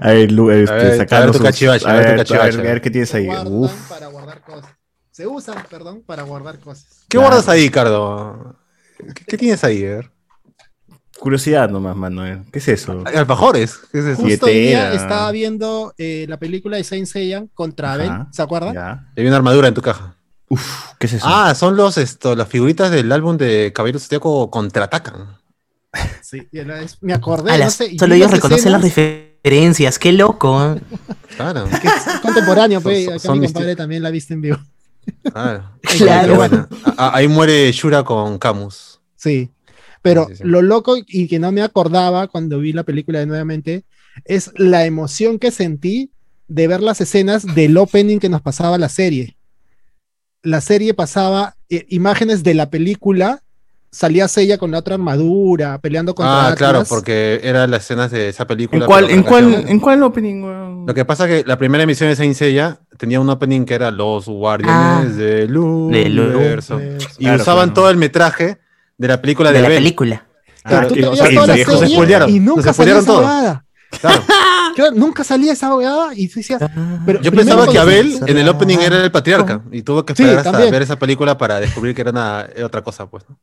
[0.00, 2.16] A ver, Lu, este, A ver, a ver tu cachivache, a a ver tu a
[2.18, 2.56] cachivache.
[2.58, 3.26] ver, a ver qué tienes ahí.
[3.26, 3.88] guardan Uf.
[3.88, 4.70] para guardar cosas.
[5.10, 7.04] Se usan, perdón, para guardar cosas.
[7.08, 8.56] ¿Qué guardas ahí, Cardo?
[9.14, 10.10] ¿Qué, qué tienes ahí, a ver?
[11.22, 12.40] Curiosidad nomás, Manuel.
[12.50, 13.04] ¿Qué es eso?
[13.06, 13.78] Alfajores.
[13.92, 14.22] ¿Qué es eso?
[14.22, 18.74] Justo hoy día estaba viendo eh, la película de Saint Seiya contra Abel, ¿se acuerdan?
[18.74, 19.06] Ya.
[19.16, 20.16] Hay una armadura en tu caja.
[20.98, 21.24] ¿Qué es eso?
[21.28, 25.38] Ah, son los, esto, las figuritas del álbum de Caballeros Zodíaco contraatacan.
[26.22, 26.48] Sí,
[27.02, 30.74] me acordé, no sé, solo ellos reconocen las referencias, qué loco.
[31.36, 31.66] Claro.
[31.66, 34.58] que es contemporáneo, pe, Son- acá son mi compadre también la viste en vivo.
[35.30, 35.70] Claro.
[36.96, 39.00] A- ahí muere Shura con Camus.
[39.14, 39.50] Sí.
[40.02, 40.48] Pero Sí, sí, sí.
[40.48, 43.84] lo loco y que no me acordaba cuando vi la película de nuevamente
[44.24, 46.10] es la emoción que sentí
[46.48, 49.36] de ver las escenas del opening que nos pasaba la serie.
[50.42, 53.42] La serie pasaba eh, imágenes de la película,
[53.92, 58.28] salía ella con la otra armadura, peleando contra Ah, claro, porque eran las escenas de
[58.28, 58.84] esa película.
[58.84, 59.68] ¿En cuál, en, con cuál.
[59.68, 60.84] ¿En cuál opening?
[60.86, 63.74] Lo que pasa es que la primera emisión de Saint Seiya tenía un opening que
[63.74, 66.80] era Los Guardianes Ah, del Universo.
[67.18, 67.74] Y Claro, usaban claro.
[67.74, 68.58] todo el metraje
[68.98, 69.78] de la película de, De la Bell.
[69.82, 70.26] película.
[70.64, 73.22] Claro, Tú y, o sea, y se serie spoilearon, y nunca todo.
[74.00, 74.22] Claro.
[74.74, 76.62] Claro, nunca salía esa huevada y tú decías,
[77.04, 80.22] pero Yo pensaba que Abel en el opening era el patriarca y tuve que Sí,
[80.22, 80.70] esperar hasta también.
[80.72, 83.24] ver esa película para descubrir que era una, era otra cosa, pues.
[83.28, 83.38] ¿no?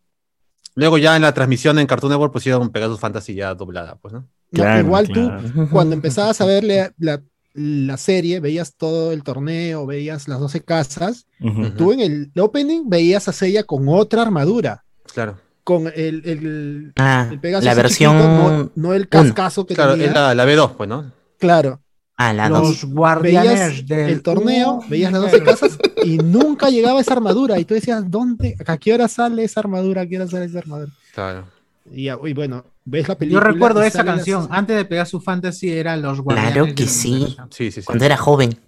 [0.76, 4.28] Luego ya en la transmisión en Cartoon Network pusieron Pegasus Fantasy ya doblada, pues, ¿no?
[4.52, 5.42] Claro, igual claro.
[5.54, 7.22] tú, cuando empezabas a ver la, la-
[7.54, 11.72] la serie, veías todo el torneo, veías las 12 casas, Ujú.
[11.72, 15.38] tú en el opening veías a Seiya con otra armadura, Claro.
[15.64, 18.14] con el, el, Ah, el Pegasus la versión.
[18.18, 20.08] chiquito, no, no el cascazo que Claro, tenía.
[20.08, 21.12] es la, la B2, pues, ¿no?
[21.38, 21.82] Claro,
[22.22, 22.86] Ah, la Los- dos.
[22.94, 27.64] guardianes del el torneo, Uh, veías las 12 casas y nunca llegaba esa armadura y
[27.66, 28.58] tú decías, ¿dónde?
[28.68, 30.02] ¿A qué hora sale esa armadura?
[30.02, 30.92] ¿A qué hora sale esa armadura?
[31.14, 31.46] Claro.
[31.90, 33.44] Y, y bueno, ves la Yo película.
[33.46, 34.48] recuerdo y esa canción.
[34.52, 36.54] Antes de pegar su fantasy era Los Guardianes.
[36.54, 37.38] Claro que sí.
[37.52, 37.86] Sí, sí, sí.
[37.86, 38.60] Cuando era joven.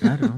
[0.00, 0.36] Claro.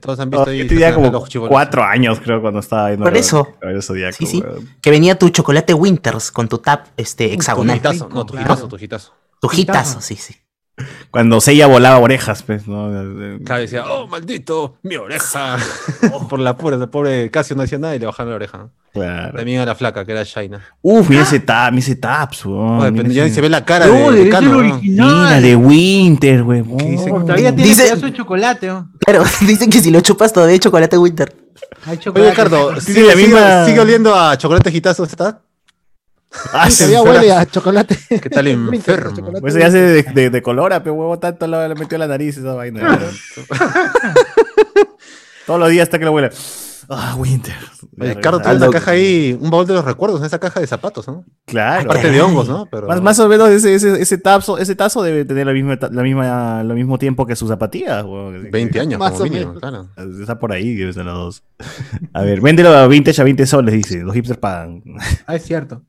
[0.00, 0.58] Todos han visto No, ahí.
[0.58, 3.04] yo tenía los como cuatro años, creo, cuando estaba viendo.
[3.04, 3.48] Por eso.
[3.82, 4.40] Zodíaco, Sí, sí.
[4.40, 4.68] weón.
[4.80, 7.76] Que venía tu chocolate Winters con tu tap este, Tu hexagonal.
[7.76, 9.14] hitazo, no, tu hitazo, tu hitazo.
[9.40, 10.34] Tu hitazo, sí, sí.
[11.10, 12.90] Cuando Seiya volaba orejas, pues, ¿no?
[13.44, 15.56] Claro, decía, oh, maldito, mi oreja.
[16.28, 18.58] Por la pura, el pobre Casio no decía nada y le bajaron la oreja.
[18.58, 18.70] ¿no?
[18.92, 19.36] Claro.
[19.36, 20.60] También a la flaca, que era Shaina.
[20.82, 22.80] Uf, mira ese tap, mira ese taps, weón.
[22.80, 24.80] Oye, mira pero ya ese- se ve la cara No, de, de Cano, ¿no?
[24.80, 26.76] Mira, de Winter, weón.
[26.78, 27.10] dice?
[27.10, 28.66] Oh, todavía tiene Dice- pedazo de chocolate.
[28.66, 28.90] ¿no?
[28.98, 31.32] Claro, dicen que si lo chupas todavía hay chocolate Winter.
[31.86, 32.20] Hay chocolate.
[32.20, 35.40] Oye, Ricardo, Sí, ¿sigue, la sigue- misma- sigue oliendo a chocolate gitazo está?
[36.52, 37.96] Ah, Y todavía huele a chocolate.
[38.20, 39.16] ¿Qué tal Winter, enfermo?
[39.16, 42.06] chocolate Pues ya se de, de, de colora, pero huevo tanto lo- le metió la
[42.08, 42.80] nariz esa vaina.
[45.46, 46.30] Todos los días hasta que lo huele.
[46.88, 47.54] Ah, Winter.
[47.98, 50.66] Oye, Cardo tiene una caja ahí, un baúl de los recuerdos, en esa caja de
[50.66, 51.24] zapatos, ¿no?
[51.46, 51.90] Claro.
[51.90, 52.66] Aparte de hongos, ¿no?
[52.70, 55.78] Pero Más, más o menos ese, ese, ese, tazo, ese tazo debe tener la misma,
[55.90, 58.04] la misma, lo mismo tiempo que sus zapatillas.
[58.04, 58.50] huevón.
[58.50, 59.60] 20 años, Más como o mínimo, menos.
[59.60, 59.88] claro.
[60.20, 61.42] Está por ahí, debe ser los dos.
[62.12, 64.00] A ver, véndelo a vintage a 20 soles, dice.
[64.02, 64.82] Los hipsters pagan.
[65.26, 65.82] Ah, es cierto.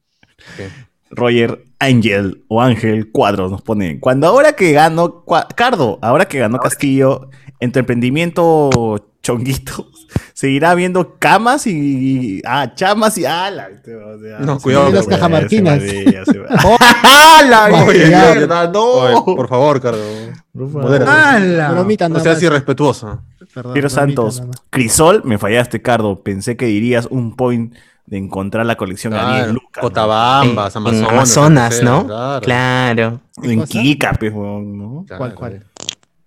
[1.11, 3.99] Roger Angel o Ángel Cuadros nos pone.
[3.99, 5.23] Cuando ahora que ganó
[5.55, 7.29] Cardo, ahora que ganó Castillo,
[7.59, 9.87] en tu emprendimiento chonguito,
[10.33, 12.41] seguirá habiendo camas y.
[12.45, 13.69] Ah, chamas y ala.
[13.81, 15.81] o sea, No, se cuidado, va, las cajamarquinas.
[16.63, 18.67] Oh, ¡Ah, la mierda!
[18.67, 19.23] ¡No!
[19.25, 20.01] Por favor, Cardo.
[21.07, 21.85] ¡Hala!
[22.09, 23.21] No seas irrespetuoso.
[23.53, 24.43] Perdón, Piero Santos.
[24.69, 26.23] Crisol, me fallaste, Cardo.
[26.23, 27.73] Pensé que dirías un point
[28.05, 29.81] de encontrar la colección a 10 Claro, lucas.
[29.83, 29.89] ¿no?
[29.89, 31.01] Cotabambas, En- Amazonas.
[31.09, 32.05] en Amazonas, ¿no?
[32.05, 32.41] Claro.
[32.41, 33.21] Claro.
[33.43, 33.63] En?
[33.63, 35.03] Kika, pues, ¿no?
[35.07, 35.17] Claro.
[35.19, 35.65] ¿Cuál, cuál?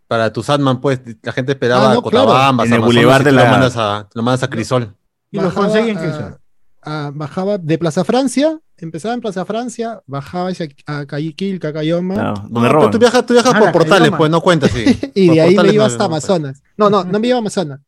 [0.09, 2.27] Para tu Sadman, pues, la gente esperaba Ah, no, claro.
[2.27, 4.95] Cotabambas, En el Amazonas, Boulevard de la- lo mandas a, lo mandas a Crisol.
[5.31, 6.39] Y lo Bajaba consiguen a- que sea.
[6.83, 12.35] a- bajaba de Plaza Francia, empezaba en Plaza Francia, bajaba hacia a Cayiquil, Cacayoma, Claro,
[12.35, 12.91] No, donde pero roban.
[12.91, 14.17] tú viajas, tú viajas Ah, por portales, Cayoma.
[14.19, 14.85] pues, no cuentas, sí.
[15.15, 16.05] y Por de ahí me iba no- hasta no.
[16.07, 16.63] Amazonas.
[16.77, 17.81] No, no, no me iba a Amazonas.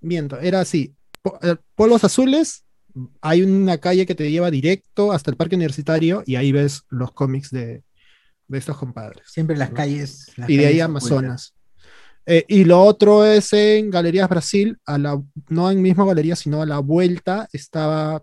[0.00, 0.94] Miento, era así.
[1.42, 2.64] Eh, Polos azules,
[3.20, 7.12] hay una calle que te lleva directo hasta el parque universitario y ahí ves los
[7.12, 7.82] cómics de,
[8.48, 9.22] de estos compadres.
[9.26, 10.32] Siempre las calles.
[10.36, 11.54] las y de ahí Amazonas.
[12.26, 16.62] Eh, y lo otro es en Galerías Brasil, a la, no en misma galería, sino
[16.62, 18.22] a la vuelta estaba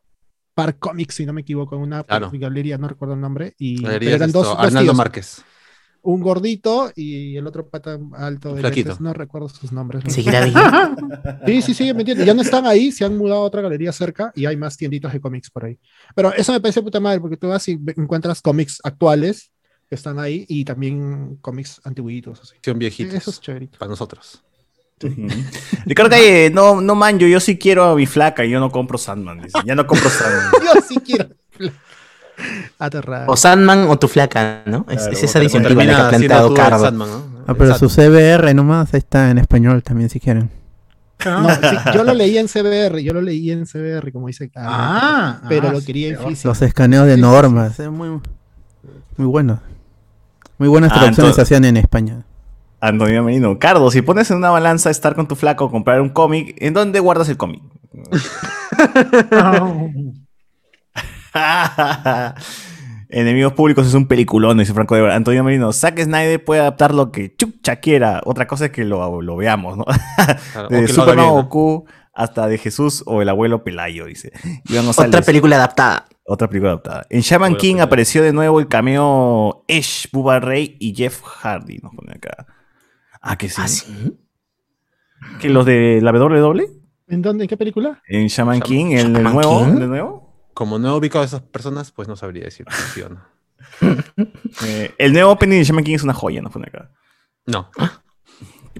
[0.53, 2.32] Park Comics, si no me equivoco, en una Claro.
[2.34, 3.53] galería, no recuerdo el nombre.
[3.57, 5.41] Y, pero Galerías, eran esto, dos, dos Arnaldo tíos, Márquez.
[6.08, 10.05] Un gordito y el otro pata alto de no recuerdo sus nombres.
[10.05, 10.45] no Seguirá.
[11.45, 12.26] Sí, sí, sí, me entiendes.
[12.26, 15.12] Ya no están ahí, se han mudado a otra galería cerca y hay más tienditas
[15.12, 15.78] de cómics por ahí.
[16.16, 19.51] Pero eso me parece puta madre, porque tú vas y encuentras cómics actuales
[19.89, 22.39] que están ahí y también cómics antiguitos.
[22.39, 22.55] Así.
[22.64, 23.14] Son viejitos.
[23.14, 23.68] Eso es chévere.
[23.78, 24.41] Para nosotros.
[25.86, 28.72] Ricardo Calle, no, no man, yo, yo sí quiero a mi flaca y yo no
[28.72, 29.41] compro Sandman.
[29.41, 29.60] Dice.
[29.66, 30.51] Ya no compro Sandman.
[30.64, 31.30] Yo sí quiero.
[32.79, 33.25] Aterrado.
[33.27, 34.85] O Sandman o tu flaca, ¿no?
[34.89, 36.85] Es, Claro, es esa disyuntiva la que ha planteado Cardo.
[36.85, 37.23] Sandman, ¿no?
[37.47, 40.49] Ah, pero su CBR nomás, está en español también si quieren.
[41.25, 44.71] No, sí, yo lo leí en CBR, yo lo leí en CBR, como dice Carlos.
[44.75, 46.49] Ah, pero ah, lo sí, quería en físico.
[46.49, 49.59] Los escaneos de Sí, sí, normas, es muy, muy bueno.
[50.59, 52.23] Muy buenas Ah, traducciones se hacían en España.
[52.79, 53.57] Antonio Merino.
[53.57, 56.73] Cardo, si pones en una balanza estar con tu flaco o comprar un cómic, ¿en
[56.75, 57.63] dónde guardas el cómic?
[63.09, 65.13] Enemigos públicos es un peliculón, dice Franco de.
[65.13, 68.21] Antonio Merino, Zack Snyder puede adaptar lo que chucha quiera.
[68.25, 69.85] Otra cosa es que lo, lo veamos, ¿no?
[69.85, 71.43] Claro, o De que lo haga Superman bien, ¿no?
[71.43, 74.33] Goku hasta de Jesús o el abuelo Pelayo, dice.
[74.67, 76.07] Iván González, Otra película adaptada.
[76.25, 77.05] Otra película adaptada.
[77.09, 81.95] En Shaman King apareció de nuevo el cameo Ash, Bubba Ray y Jeff Hardy, nos
[81.95, 82.47] pone acá.
[83.21, 83.61] Ah, que sí.
[83.63, 84.17] ¿Ah, sí?
[85.39, 86.67] ¿Que los de la W?
[87.07, 87.45] ¿En dónde?
[87.45, 88.01] ¿En qué película?
[88.07, 89.71] En Shaman Shaman- King, el, Shaman nuevo, King.
[89.73, 90.26] el de nuevo.
[90.58, 93.22] Como no he ubicado a esas personas, pues no sabría decir sí o no.
[94.66, 96.89] Eh, el nuevo opening de Shaman King es una joya, nos pone acá.
[97.45, 97.70] No.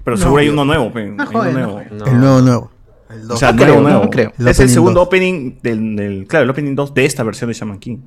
[0.02, 1.82] Pero No, seguro hay uno nuevo, pe, hay uno nuevo.
[1.92, 2.04] no.
[2.06, 2.70] El nuevo, nuevo.
[3.08, 4.04] El O sea, No nuevo, creo, nuevo.
[4.04, 4.32] no creo.
[4.36, 7.54] El Es el segundo opening del, del- Claro, el opening 2 de esta versión de
[7.54, 7.98] Shaman King.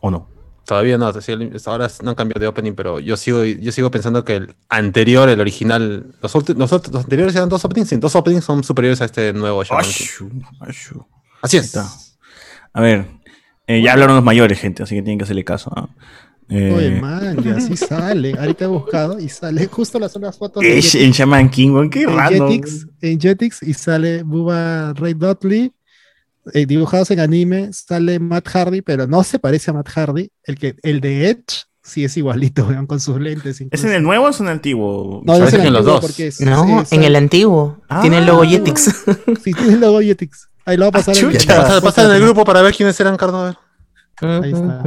[0.00, 0.28] ¿O no?
[0.64, 1.06] Todavía no,
[1.66, 5.28] ahora no han cambiado de opening, pero yo sigo, yo sigo pensando que el anterior,
[5.28, 6.34] el original, los,
[6.94, 10.42] anteriores eran dos openings, y dos openings son superiores a este nuevo Shaman King.
[11.42, 11.64] Así es.
[11.64, 11.88] está.
[12.72, 13.06] A ver,
[13.66, 15.70] eh, ya hablaron los mayores, gente, así que tienen que hacerle caso.
[15.74, 15.88] ¿ah?
[16.48, 18.34] Eh, Oye, man, ya sí sale.
[18.38, 22.02] Ahorita he buscado y sale justo las las fotos de en Shaman King, weón, qué
[22.02, 22.48] en.
[22.48, 25.72] Jetix, en Jetix y sale Bubba Ray Dudley
[26.54, 30.30] eh, dibujados en anime, sale Matt Hardy, pero no se parece a Matt Hardy.
[30.42, 33.60] El, que, el de Edge sí es igualito, weón, con sus lentes.
[33.70, 35.22] ¿Es en el nuevo o es en el antiguo?
[35.24, 36.00] No, es en el los antiguo dos.
[36.00, 37.78] porque es- No, es- en el antiguo.
[38.00, 38.46] Tiene el logo Ah.
[38.48, 38.92] Jetix.
[39.44, 40.48] Sí, tiene el logo Jetix.
[40.64, 41.56] Ahí lo va a pasar en chucha.
[41.56, 43.56] Pasa, pasa en el grupo para ver quiénes eran, ver.
[44.22, 44.82] Ahí está.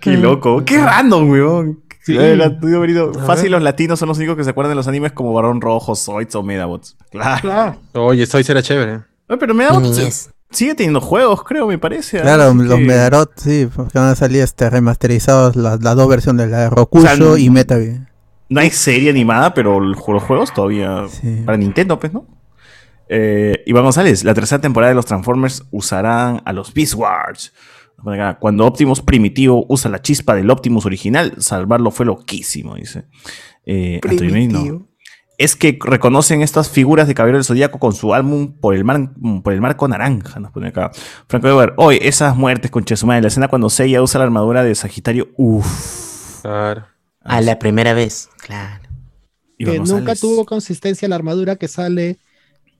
[0.00, 1.80] Qué loco, qué random, weón.
[2.04, 2.16] Sí.
[3.26, 5.94] Fácil los latinos son los únicos que se acuerdan de los animes como Barón Rojo,
[5.94, 6.96] Zoids o Medabots.
[7.10, 7.40] Claro.
[7.42, 7.78] Claro.
[7.92, 9.00] Oye, soy será chévere.
[9.28, 12.20] Oye, Pero Medabots sigue teniendo juegos, creo, me parece.
[12.22, 16.08] Claro, así los que- Medarot, sí, porque van a salir este, remasterizados las, las dos
[16.08, 18.00] versiones, la de Rokusho O sea, no- y Metavi.
[18.48, 21.02] No hay serie animada, pero el- los juegos todavía.
[21.10, 21.42] Sí.
[21.44, 22.24] Para Nintendo, pues, ¿no?
[23.08, 27.52] Eh, Iván González, la tercera temporada de los Transformers usarán a los Beast Wars.
[28.38, 33.06] Cuando Optimus Primitivo usa la chispa del Optimus original, salvarlo fue loquísimo, dice.
[33.66, 34.86] Eh, Antonio
[35.36, 39.10] es que reconocen estas figuras de Caballero del Zodíaco con su álbum por el, mar-
[39.42, 40.90] por el marco naranja, nos pone acá.
[41.28, 44.64] Franco Weber, hoy esas muertes con Chesuma en la escena cuando Seiya usa la armadura
[44.64, 46.42] de Sagitario, uff.
[46.42, 46.86] Claro.
[47.22, 48.82] A la primera vez, claro.
[49.58, 52.18] que nunca tuvo consistencia la armadura que sale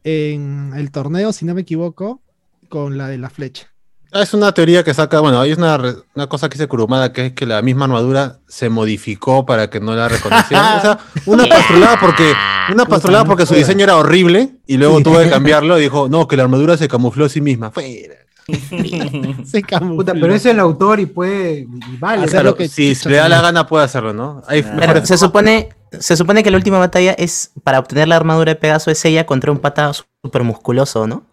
[0.05, 2.20] en el torneo, si no me equivoco,
[2.68, 3.68] con la de la flecha.
[4.12, 5.78] Ah, Es una teoría que saca, bueno, hay una,
[6.14, 9.80] una cosa que dice Kurumada, que es que la misma armadura se modificó para que
[9.80, 10.78] no la reconocieran.
[10.78, 12.32] o sea, una pastrulada porque,
[12.72, 16.26] una pastrulada porque su diseño era horrible y luego tuvo que cambiarlo y dijo, no,
[16.26, 17.70] que la armadura se camufló a sí misma.
[17.70, 18.14] Fuera.
[19.44, 19.96] Se camufló.
[19.96, 21.66] Puta, pero es el autor y puede.
[21.68, 22.22] Y vale.
[22.22, 24.42] Hacer Claro, lo que si le da la gana puede hacerlo, ¿no?
[24.46, 24.64] Hay
[25.05, 25.68] se supone,
[25.99, 29.26] se supone que la última batalla es para obtener la armadura de Pegaso es ella
[29.26, 31.24] contra un pata súper musculoso, ¿no?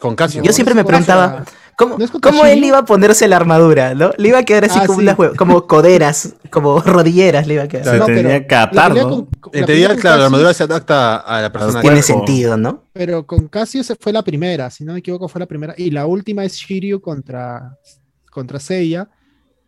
[0.00, 0.42] con Casio.
[0.42, 1.44] Yo siempre me preguntaba,
[1.76, 4.12] ¿cómo, ¿no es contra cómo él iba a ponerse la armadura, no?
[4.16, 5.06] Le iba a quedar así Ah, como sí.
[5.06, 7.84] unas como coderas, como rodilleras le iba a quedar.
[7.84, 11.82] Claro, No, tenía que En la teoría, claro, la armadura se adapta a la persona.
[11.82, 12.06] Tiene cuerpo.
[12.26, 12.84] sentido, ¿no?
[12.94, 15.74] Pero con Casio se fue la primera, si no me equivoco, fue la primera.
[15.76, 17.76] Y la última es Shiryu contra,
[18.30, 19.06] contra Seiya,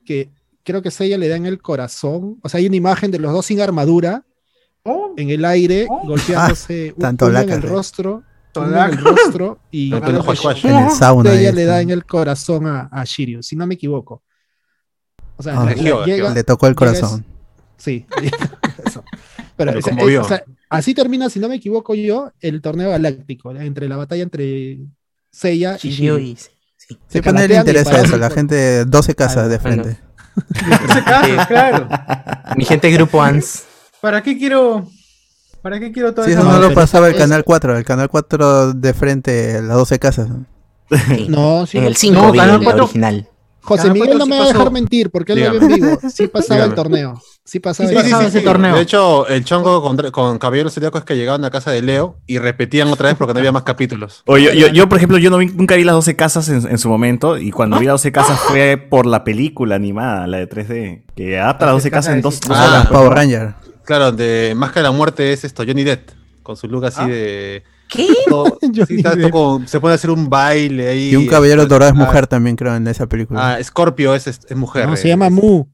[0.07, 0.31] que
[0.65, 2.39] creo que Seiya le da en el corazón.
[2.43, 4.25] O sea, hay una imagen de los dos sin armadura
[5.17, 7.69] en el aire, golpeándose un- tanto uno en el sí.
[7.69, 8.23] rostro,
[8.55, 10.67] en el rostro y huash.
[10.67, 11.31] En el sauna.
[11.31, 11.73] Seiya le está.
[11.75, 14.23] da en el corazón a, a Shiryu, si no me equivoco.
[15.37, 15.65] O sea, Ah.
[15.67, 17.25] le- Ejido, llega- Le tocó el llega es- corazón.
[17.77, 18.07] Sí.
[18.87, 19.03] Eso.
[19.57, 20.21] Pero ese- conmovió.
[20.21, 23.97] es- o sea, así termina, si no me equivoco yo, el torneo galáctico, entre la
[23.97, 24.79] batalla entre
[25.31, 26.37] Seiya y Shiryu sí.
[26.77, 28.17] Sí, Se pero a nadie calatean le interesa eso.
[28.19, 29.85] La gente 12 casas de bueno.
[30.89, 31.89] Ese caso, claro.
[32.57, 33.65] Mi gente grupo ANS.
[34.01, 34.87] ¿Para qué quiero?
[35.63, 36.41] ¿Para qué quiero todo Sí, eso?
[36.41, 37.77] eso no lo pasaba el canal 4.
[37.79, 40.29] El canal 4 de frente, las 12 casas.
[40.29, 40.45] ¿no?
[41.09, 41.27] Sí.
[41.29, 43.29] No, sí en el 5 No, vi Canal el cuatro- original.
[43.63, 45.67] José Cada Miguel no sí me va a dejar mentir porque él lo Dígame.
[45.77, 46.11] vio en vivo.
[46.11, 47.21] Sí pasaba el torneo.
[47.45, 48.29] Sí pasaba Sí, el sí, torneo.
[48.29, 48.75] ese torneo.
[48.77, 52.17] De hecho, el chongo con, con Caballero Zodíaco es que llegaban a casa de Leo
[52.27, 54.23] y repetían otra vez porque no había más capítulos.
[54.27, 56.67] Oye, yo, yo, yo, por ejemplo, yo no vi- nunca vi las 12 casas en,
[56.69, 60.39] en su momento y cuando vi las 12 casas fue por la película animada, la
[60.39, 62.87] de 3D, que adapta las 12 casas en dos, dos Ah, horas.
[62.89, 63.55] Power Ranger.
[63.85, 66.11] Claro, de Máscara de la Muerte es esto, Johnny Depp,
[66.43, 67.65] con su look así de...
[67.93, 68.09] ¿Qué?
[68.29, 69.31] todo- sí, Depp.
[69.31, 71.11] como- se puede hacer un baile ahí.
[71.11, 73.55] Y un caballero dorado es Ah, mujer también, creo, en esa película.
[73.57, 74.87] Ah, Scorpio es, es, es mujer.
[74.87, 74.97] No, eh.
[74.97, 75.67] se llama Mu.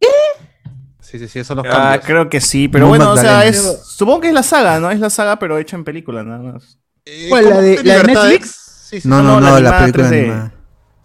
[1.00, 2.04] Sí, sí, sí, esos son los Ah, cambios.
[2.04, 3.56] creo que sí, pero Muy bueno, o sea, Magdalena.
[3.56, 4.90] es, supongo que es la saga, ¿no?
[4.90, 6.78] Es la saga, pero hecha en película, nada más.
[7.06, 8.04] Eh, ¿Cuál, ¿cómo la de- la de?
[8.04, 8.84] Netflix?
[8.90, 10.18] Sí, sí, no, no, no, la no, la película 3D.
[10.20, 10.52] animada.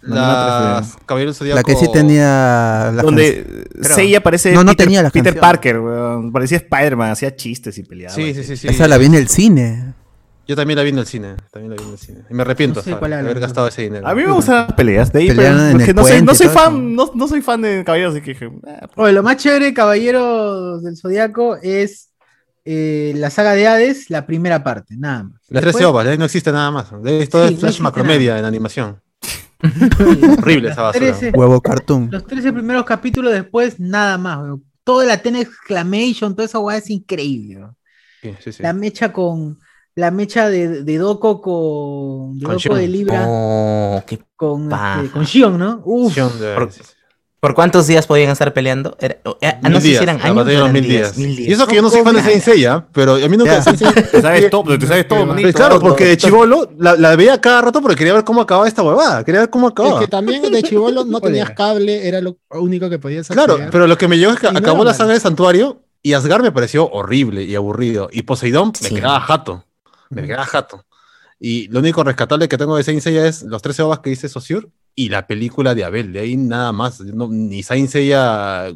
[0.01, 1.55] Las Caballeros Zodíaco.
[1.55, 5.39] La que sí tenía la Donde Seiya parece No, no Peter, tenía la Peter.
[5.39, 6.31] Parker, weón.
[6.33, 8.13] Parecía Spider-Man, hacía chistes y peleaba.
[8.13, 8.67] Sí, sí, sí, sí.
[8.67, 9.93] Esa la vi en el cine.
[10.45, 11.35] Yo también la vi en el cine.
[11.51, 12.19] También la vi en el cine.
[12.29, 14.07] Y me arrepiento de haber gastado ese dinero.
[14.07, 16.47] A mí me gustan las peleas de ahí, Pelearon pero en porque el no soy,
[16.47, 18.51] no fan, no, no soy fan de caballeros, así que
[18.95, 22.09] Oye, lo más chévere de Caballeros del Zodiaco es
[22.65, 25.33] eh, la saga de Hades, la primera parte, nada más.
[25.49, 26.91] Las Después- 13 ovas, de ahí no existe nada más.
[27.01, 29.01] De ahí todo Sí, es existe macromedia en animación.
[30.39, 31.05] Horrible esa basura.
[31.17, 32.09] 13 Huevo cartoon.
[32.11, 34.39] Los 13 primeros capítulos después, nada más.
[34.39, 34.63] weón.
[34.83, 37.65] Todo el Athena Exclamation, toda esa weá es increíble.
[38.21, 38.61] sí, sí.
[38.63, 39.57] La mecha con.
[39.95, 42.39] La mecha de, de Doko con.
[42.39, 42.87] De Con Doko de.
[42.87, 45.81] Libra Oh, qué con, este, con Shion, ¿no?
[45.85, 46.13] Uf.
[46.15, 46.69] Shion de- Por-
[47.39, 48.95] ¿Por cuántos días podían estar peleando?
[49.01, 50.45] Era- eh, no Mil sé días, si eran años.
[50.45, 51.17] de eran mil días.
[51.17, 53.61] Y eso que yo no soy fan de Saint Seiya, pero a mí nunca
[54.11, 55.51] te sabes todo, te sabes todo, manito.
[55.51, 58.81] Claro, porque de chivolo la, la veía cada rato porque quería ver cómo acababa esta
[58.81, 59.25] huevada.
[59.25, 59.99] Quería ver cómo Es acababa.
[59.99, 63.35] que también de chivolo no tenías cable, era lo único que podías hacer.
[63.35, 66.43] Claro, pero lo que me llegó es que acabó la saga del santuario y Asgard
[66.43, 68.07] me pareció horrible y aburrido.
[68.11, 68.95] Y Poseidón me Sí.
[68.95, 69.65] quedaba jato.
[70.13, 70.85] Me quedaba jato.
[71.39, 74.29] Y lo único rescatable que tengo de Saint Seiya es los 13 ovas que dice
[74.29, 76.13] Saussure y la película de Abel.
[76.13, 77.01] De ahí nada más.
[77.01, 78.67] No, ni Saint Seiya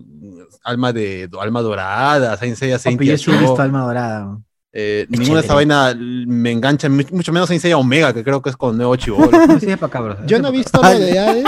[0.64, 4.38] alma, de, alma dorada, Saint Seiya Saint Papi, yo he visto Alma Dorada.
[4.74, 8.22] Eh, Es ninguna de esa vaina me engancha, mu- mucho menos Saint Seiya Omega, que
[8.24, 8.96] creo que es con Nuevo
[9.90, 11.46] cabros, Yo no he visto lo de Hades,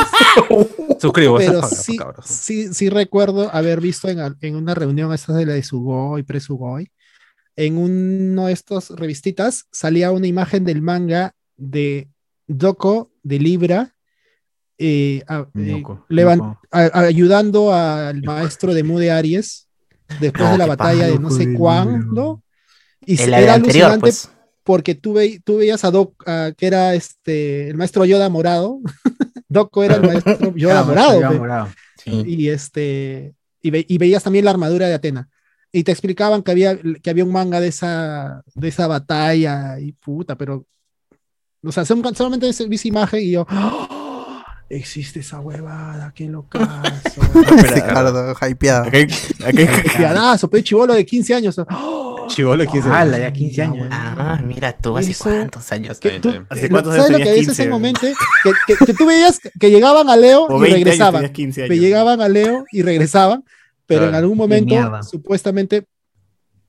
[0.99, 5.53] Suscribo, pero sí, sí, sí recuerdo haber visto en, en una reunión estas de la
[5.53, 6.89] de Sugoi, pre-Sugoi,
[7.55, 12.07] en uno de estos revistitas salía una imagen del manga de
[12.47, 13.95] Doko de Libra
[14.77, 15.83] eh, a- eh,
[16.71, 19.67] a- ayudando al maestro de Mu de Aries
[20.21, 22.41] después Ah, de la batalla de no sé cuándo.
[23.05, 24.29] Y El era anterior, alucinante pues.
[24.63, 26.23] porque tú, ve- tú veías a Doc,
[26.57, 28.79] que era este, el maestro Yoda morado.
[29.49, 31.19] Doko era el maestro Yoda morado.
[31.19, 31.37] Yoda pe.
[31.37, 31.69] morado.
[32.03, 32.23] Sí.
[32.25, 35.27] Y, este, y, ve- y veías también la armadura de Atena.
[35.72, 39.91] Y te explicaban que había, que había un manga de esa, de esa batalla y
[39.91, 40.65] puta, pero.
[41.63, 43.45] O sea, solamente vi esa imagen y yo.
[43.49, 44.45] ¡Ah!
[44.72, 47.22] Existe esa huevada, qué locazo.
[47.74, 48.84] Ricardo, hypeado.
[48.88, 49.07] Aquí hay-
[49.45, 51.59] aquí hay- Piadazo, pe chivolo de 15 años.
[51.67, 52.15] ¡Ah!
[52.28, 53.20] Chivolo, 15 ¡Hala, años.
[53.20, 53.88] ya 15 años!
[53.89, 55.99] Ah, mira tú, ¿hace Eso- cuántos años?
[56.03, 56.45] Está bien.
[56.49, 57.61] ¿Hace cuántos años ¿Sabes lo que tenías es 15?
[57.63, 58.01] ese momento?
[58.01, 61.13] Que, que- que tú veías que llegaban a Leo O y 20 años, regresaban.
[61.22, 61.84] tenías 15 Que años.
[61.84, 63.43] llegaban a Leo y regresaban,
[63.89, 64.23] pero en Claro.
[64.23, 65.85] algún Qué momento supuestamente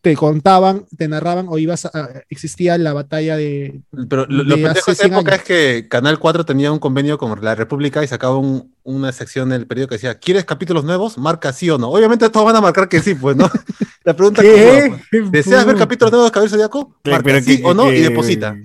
[0.01, 4.63] te contaban, te narraban o ibas a, existía la batalla de Pero lo, lo de
[4.63, 5.43] pendejo hace de esa 100 época años.
[5.43, 9.51] es que Canal 4 tenía un convenio con la República y sacaba un- una sección
[9.51, 11.19] del periódico que decía, ¿quieres capítulos nuevos?
[11.19, 11.91] Marca sí o no.
[11.91, 13.51] Obviamente todos van a marcar que sí, pues, ¿no?
[14.05, 14.87] La pregunta ¿Qué?
[14.87, 16.97] es, pues, ¿deseas ver capítulos nuevos de Cabello Zodíaco?
[17.05, 18.57] Marca pero sí que- o no y que- deposita.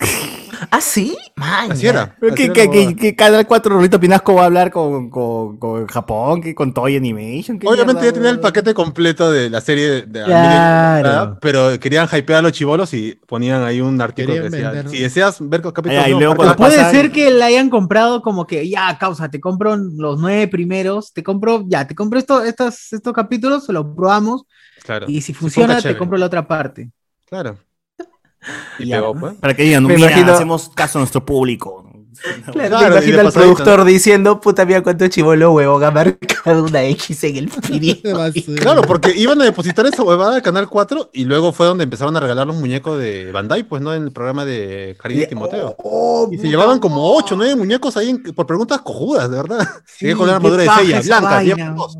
[0.70, 1.16] ¿Ah, sí?
[1.36, 2.16] Man, Así era.
[2.20, 5.10] Así que, era que, como- que, que Canal 4 Rolito Pinasco va a hablar con,
[5.10, 7.58] con, con Japón, que con Toy Animation.
[7.58, 11.38] ¿qué Obviamente mierda, ya tenía el paquete completo de la serie de, de Claro.
[11.40, 14.90] Pero querían hypear a los chivolos y ponían ahí un artículo que decía, vender.
[14.90, 19.30] si deseas ver los capítulos puede ser que la hayan comprado como que, ya, causa,
[19.30, 23.94] te compro los nueve primeros, te compro, ya, te compro esto, estos, estos capítulos, lo
[23.94, 24.44] probamos,
[24.84, 25.06] Claro.
[25.08, 25.98] y si funciona, te chévere.
[25.98, 26.90] compro la otra parte.
[27.26, 27.56] Claro.
[28.78, 29.34] Y Ya, pegó, pues.
[29.34, 31.82] Para que digan, Me mira, imagino- hacemos caso a nuestro público.
[32.44, 36.82] Claro, Claro, me imagino al productor diciendo, puta mía, cuánto chivolo huevón ha marcado una
[36.84, 38.16] X en el video.
[38.18, 38.62] basura.
[38.62, 42.16] Claro, porque iban a depositar esa huevada al Canal 4 y luego fue donde empezaron
[42.16, 43.92] a regalar los muñecos de Bandai, pues, ¿no?
[43.92, 45.74] En el programa de Karina y Timoteo.
[45.82, 49.36] Oh, Y se llevaban como 8 o 9 muñecos ahí en- por preguntas cojudas, de
[49.36, 49.68] verdad.
[49.86, 51.74] Sí, con la qué armadura de Seiya, blanca, 10 vaina.
[51.74, 51.98] puntos.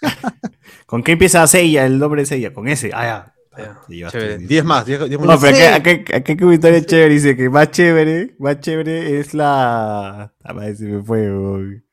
[0.86, 2.54] ¿Con qué empieza Seiya, el nombre de Seiya?
[2.54, 2.92] Con ese.
[2.94, 3.34] Ah, ya.
[3.56, 4.48] Te llevaste, Chévere, dice.
[4.48, 7.14] 10 más, 10, 10 No, pero acá, acá, acá hay comentario chévere.
[7.14, 10.30] Dice que más chévere, más chévere es la.
[10.44, 11.20] Ah, madre, se me fue.
[11.32, 11.84] weón.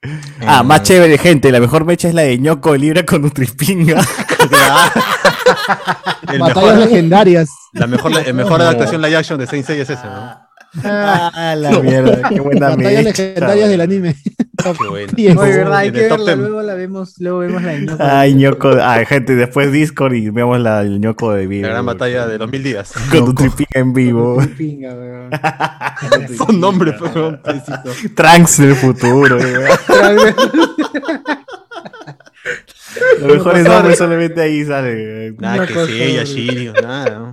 [0.46, 1.52] Ah, más chévere, gente.
[1.52, 4.02] La mejor mecha es la de ñoco libra con Nutrispinga.
[6.32, 7.50] El Batallas mejor, legendarias.
[7.74, 10.38] la mejor, la mejor adaptación live action de Saint Seiya es ese, ¿no?
[10.84, 12.30] ah, la mierda.
[12.30, 13.24] Qué buena Batallas mecha.
[13.24, 14.16] legendarias del anime.
[14.64, 15.14] Qué bueno.
[15.16, 15.38] Diez.
[15.38, 16.38] Oye, verdad, hay En que top verla, 10.
[16.38, 18.04] luego la vemos, luego vemos la de Ñoco.
[18.04, 18.72] Ay, ñoco.
[18.82, 21.64] Ay, gente, después Discord y vemos la, el ñoco de vivo.
[21.68, 22.94] La gran batalla de los mil días.
[23.12, 24.42] Con Nutrispinga en vivo.
[24.58, 25.30] Pinga, weón.
[26.38, 27.42] Son nombres, weón.
[28.16, 29.38] Trunks del futuro.
[29.38, 30.36] weón.
[33.22, 35.36] Los mejores nombres solamente ahí salen.
[35.40, 36.24] Nada, que sí.
[36.26, 37.32] Shiryu, nada, ¿no?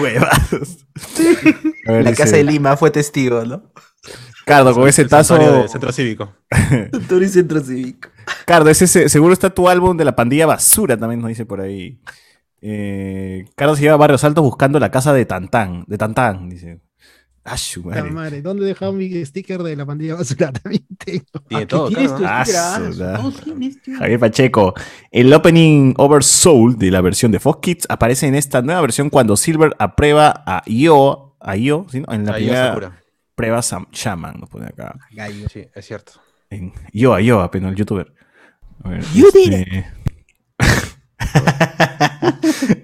[0.00, 0.38] Huevas.
[1.86, 3.72] Ver, La casa de Lima fue testigo, ¿no?
[4.46, 5.36] Cardo, con ese tazo.
[5.38, 6.32] del Centro Cívico.
[7.08, 8.08] Turi Centro Cívico.
[8.46, 11.60] Cardo, ese se- seguro está tu álbum de la pandilla basura, también nos dice por
[11.60, 12.00] ahí.
[12.62, 15.84] Eh, Cardo se lleva a Barrios Altos buscando la casa de Tantán.
[15.86, 16.80] De Tantán, dice.
[17.42, 18.10] Ah, su La madre.
[18.10, 20.52] madre, ¿dónde dejaba mi sticker de la pandilla basura?
[20.62, 21.24] También tengo.
[21.48, 23.06] Tiene Aquí todo, tienes claro, tu ¿no?
[23.08, 23.98] Ah, sticker, ah.
[23.98, 24.74] Javier Pacheco.
[25.10, 29.08] El opening Over Soul de la versión de Fox Kids aparece en esta nueva versión
[29.08, 32.12] cuando Silver aprueba a Io, a Io, ¿sí, no?
[32.12, 33.00] en la primera Sakura.
[33.40, 34.98] Prueba Sam- Shaman, nos pone acá.
[35.12, 35.48] Gallo.
[35.48, 36.12] Sí, es cierto.
[36.50, 38.12] En Ioa, Ioa, apenas el youtuber.
[38.84, 39.86] A ver, You did este-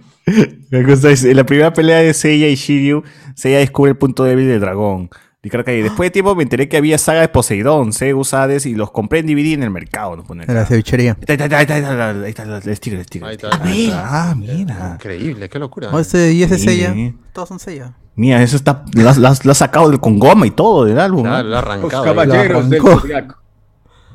[0.71, 3.03] Me gusta, dice, En la primera pelea de Seiya y Shiryu,
[3.35, 5.11] Seiya descubre el punto débil del dragón.
[5.49, 8.91] Calle, Después de tiempo me enteré que había saga de Poseidón, Zeus, Hades y los
[8.91, 10.21] compré en DVD en el mercado.
[10.25, 11.17] Pone De la cevichería.
[11.29, 13.29] Ahí está, ahí está, ahí está, ahí está, ahí está, el sticker, el sticker.
[13.29, 13.63] Ahí está.
[13.63, 14.31] Ahí está.
[14.31, 14.91] Ah, mira.
[14.95, 15.91] Increíble, qué locura.
[15.91, 16.93] O ese, y ese sella.
[17.33, 17.95] Todos son sella.
[18.17, 18.83] Mira, eso está.
[18.95, 21.23] Lo has, lo has- lo has sacado del- con goma y todo del álbum.
[21.25, 21.29] ¿no?
[21.31, 22.03] Claro, lo ha Los arrancado.
[22.03, 22.09] ahí.
[22.09, 23.37] caballeros del zodiaco.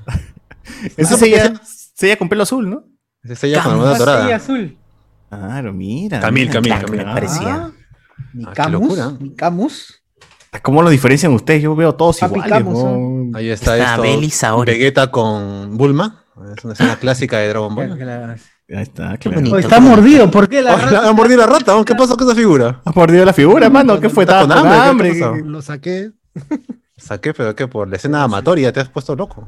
[0.98, 2.84] Ese Seiya, Seiya con pelo azul, ¿no?
[3.24, 4.36] Ese Seiya con la dorada.
[4.36, 4.78] azul.
[5.30, 6.20] Claro, mira.
[6.20, 6.54] Camil, mira.
[6.62, 7.00] Camil, Ah, Camil.
[7.08, 7.14] ah.
[7.14, 7.72] Parecía.
[8.34, 9.20] Ni Ah, qué Camus.
[9.22, 10.04] Ni Camus.
[10.64, 11.62] ¿Cómo lo diferencian ustedes?
[11.64, 12.58] Yo veo todos Papi iguales.
[12.58, 13.38] Camus, ¿no?
[13.38, 14.02] Ahí está, Está esto.
[14.02, 14.72] Beli Saori.
[14.74, 16.26] Vegeta con Bulma.
[16.58, 17.98] Es una escena clásica de Dragon Ball.
[18.74, 19.38] Ahí está, Qué claro.
[19.40, 19.58] bonito.
[19.58, 20.32] Está mordido.
[20.32, 21.10] ¿Por qué la Oh, rata?
[21.10, 21.76] ha mordido la rata.
[21.86, 22.82] ¿qué pasó con esa figura?
[22.86, 24.00] Has mordido la figura, mano.
[24.00, 24.24] ¿Qué fue?
[24.24, 25.44] Está Estaba con con hambre, hambre.
[25.46, 26.12] Lo saqué.
[26.98, 27.68] Saqué, pero ¿qué?
[27.68, 29.48] Por la escena amatoria te has puesto loco.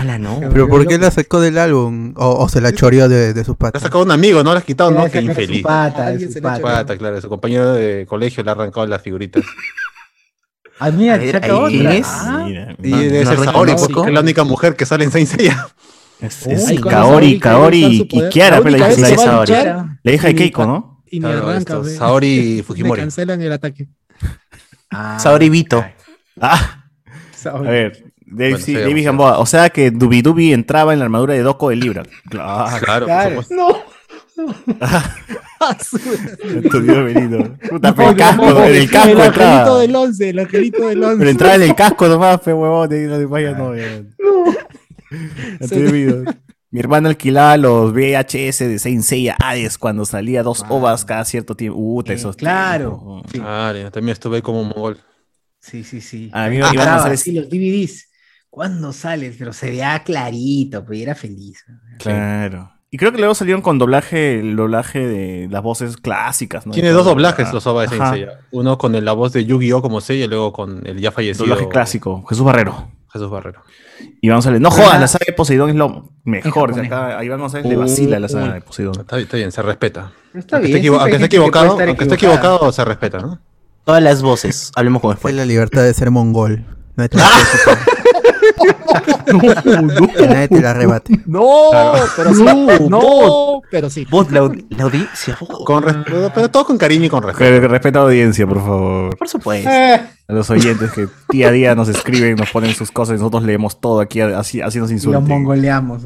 [0.00, 0.40] Ala, no.
[0.52, 2.14] Pero ¿por qué la sacó del álbum?
[2.16, 3.82] O, o se la choreó de, de sus patas.
[3.82, 4.52] sacado un amigo, ¿no?
[4.52, 5.02] Le has quitado, ¿no?
[5.04, 5.62] Qué sacar su infeliz.
[5.62, 6.62] pata, de su ha pata.
[6.62, 9.44] Pata, claro, su compañero de colegio le ha arrancado las figuritas.
[10.78, 11.68] Ah, mira, A ver, saca ahí otra.
[11.70, 12.06] tienes.
[12.06, 15.04] Ah, Mira, Y No, debe no ser Saori, porque es la única mujer que sale
[15.04, 15.68] en Saint Seiya.
[16.20, 19.52] Es, Uy, es Kaori, Kaori y, y Kiara, La pues, hija, la hija- Saori.
[19.52, 21.02] la de y- Keiko, ¿no?
[21.10, 21.84] Y me Claro, arranca, esto.
[21.84, 23.00] Saori Me Fujimori.
[23.02, 23.88] cancelan el ataque.
[24.90, 25.84] ah, Saori Vito.
[26.40, 26.86] Ah,
[27.44, 28.02] a ver.
[28.28, 29.04] David, Bueno, sí, David.
[29.04, 29.38] Gamboa.
[29.38, 32.02] O sea que Dubi Dubi entraba en la armadura de Doko de Libra.
[32.28, 32.78] Claro.
[32.84, 33.42] Claro, Claro.
[37.04, 37.54] venido.
[37.70, 39.78] Puta, pero No, el casco, no, en el casco el angelito entraba.
[39.80, 41.18] del 11, el angelito del 11.
[41.18, 43.72] Pero entraba en el casco nomás, fe huevón, de no vayas, no.
[46.70, 51.54] Mi hermano alquilaba los VHS de Saint Seiya Hades cuando salía dos ovas cada cierto
[51.54, 51.78] tiempo.
[51.78, 52.90] Uh, te Eh, esos claro.
[52.90, 53.22] tiempos.
[53.32, 53.38] Sí.
[53.38, 54.98] Claro, yo también estuve como mongol.
[55.60, 56.28] Sí, sí, sí.
[56.32, 58.10] A mí me Ah, iban a así los DVDs.
[58.50, 59.36] ¿Cuándo sales?
[59.38, 61.64] Pero se vea clarito, pues era feliz.
[61.98, 62.72] Claro.
[62.90, 66.72] Y creo que luego salieron con doblaje, el doblaje de las voces clásicas, ¿no?
[66.72, 68.04] Tiene dos doblajes los OVA de Saint.
[68.14, 68.40] Seiya.
[68.52, 69.82] Uno con el- la voz de Yu-Gi-Oh!
[69.82, 71.46] como Seiya y luego con el ya fallecido.
[71.46, 72.90] Doblaje clásico, Jesús Barrero.
[73.12, 73.62] Jesús Barrero.
[74.20, 76.70] Iván González, no jodas, la saga de Poseidón es lo mejor.
[76.70, 76.86] japonés.
[76.86, 79.00] Acá a Iván González le vacila la saga de Poseidón.
[79.00, 80.12] Está, está bien, se respeta.
[80.34, 81.80] Está aunque bien, esté, aunque equivocado,
[82.68, 83.40] esté se respeta, ¿no?
[83.84, 84.72] Todas las voces.
[84.74, 85.38] Hablemos con Fue spoiler.
[85.38, 86.64] la libertad de ser mongol.
[86.96, 88.55] Te
[90.16, 91.20] Que nadie te la arrebate.
[91.26, 91.70] No,
[92.16, 92.44] pero sí.
[92.88, 94.06] No, pero sí.
[94.10, 95.36] Vos, la, aud- la audiencia.
[95.40, 95.64] vos.
[95.64, 97.60] Con respeto, pero todo con cariño y con respeto.
[97.60, 99.16] Re- Respeta a la audiencia, por favor.
[99.18, 99.68] Por supuesto.
[100.28, 103.44] A los oyentes que día a día nos escriben, nos ponen sus cosas y nosotros
[103.44, 105.28] leemos todo aquí, así, así nos Y los insultan.
[105.28, 106.02] mongoleamos.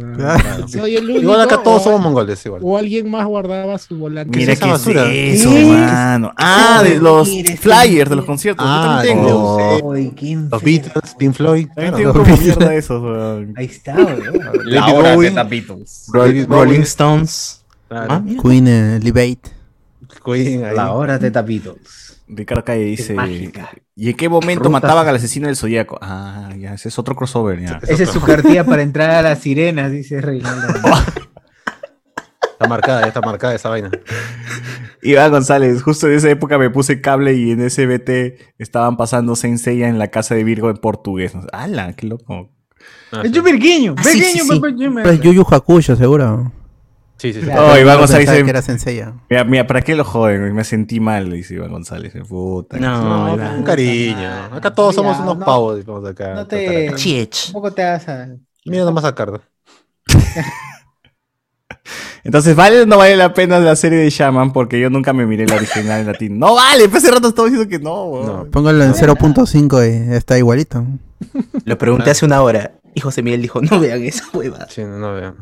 [0.68, 1.20] Soy el único.
[1.22, 2.61] Igual acá todos o- somos mongoles, igual.
[2.62, 4.36] O alguien más guardaba su volante.
[4.38, 5.11] Mira esa qué es basura?
[5.12, 5.64] eso, ¿Qué?
[5.64, 6.32] mano.
[6.36, 7.30] Ah, de los
[7.61, 8.64] flyers de los conciertos.
[8.66, 9.80] Yo Ah, también tengo.
[9.82, 10.11] no.
[10.14, 10.62] ¿quién Los?
[10.62, 11.68] Beatles, Pink Floyd.
[11.74, 12.12] También claro.
[12.12, 12.24] tengo
[12.57, 13.55] mierda de esos, weón.
[13.57, 14.22] Ahí está, weón.
[14.70, 15.86] David Bowie.
[16.12, 17.64] Roll- Rolling Stones.
[17.88, 18.07] Claro.
[18.12, 18.22] Ah.
[18.42, 19.40] Queen eh, Elevate.
[20.24, 20.76] Queen ahí.
[20.76, 21.76] La hora de tapitos.
[22.28, 23.16] Ricardo Calle dice.
[23.96, 25.98] ¿Y en qué momento Rutas- mataban al asesino del zodiaco?
[26.01, 27.80] Ah, ya, ese es otro crossover, ya.
[27.86, 30.68] Esa es su cartilla para entrar a las sirenas, dice Reinaldo.
[32.61, 33.90] Está marcada, está marcada esa vaina.
[35.00, 39.56] Iván González, justo en esa época me puse cable y en SBT estaban pasando Saint
[39.58, 41.32] Seiya en la casa de Virgo en portugués.
[41.54, 41.94] ¡Hala!
[41.94, 42.50] ¡Qué loco!
[43.12, 43.32] Ah, Es sí.
[43.32, 46.52] yo pequeño, Ah, sí, sí, Pues Yu Yu Hakusho, seguro.
[47.16, 47.46] Sí, sí, sí.
[47.46, 47.68] Claro.
[47.72, 49.14] Oh, Iván González pensaba dice, que era Senseiya.
[49.30, 50.54] mira, mira, ¿para qué lo joden?
[50.54, 52.12] Me sentí mal, dice Iván González.
[52.28, 52.76] Puta.
[52.78, 53.54] No, No, Iván.
[53.56, 54.28] con cariño.
[54.52, 55.78] Acá todos Mira, somos unos no- pavos.
[55.78, 56.34] digamos, acá.
[56.34, 57.44] no te- Chiech.
[57.46, 58.28] Tampoco te hagas a...
[58.66, 59.40] Mira nomás a Cardo.
[62.25, 64.53] Entonces, ¿vale o no vale la pena la serie de Shaman?
[64.53, 66.39] Porque yo nunca me miré la original en latín.
[66.39, 68.27] No vale, pues hace rato estaba diciendo que no, weón.
[68.27, 68.45] No.
[68.51, 70.85] Póngalo en 0.5 y está igualito.
[71.64, 72.73] Lo pregunté hace una hora.
[72.95, 74.66] Y José Miguel dijo, no vean esa hueva.
[74.68, 75.35] Sí, no, no vean.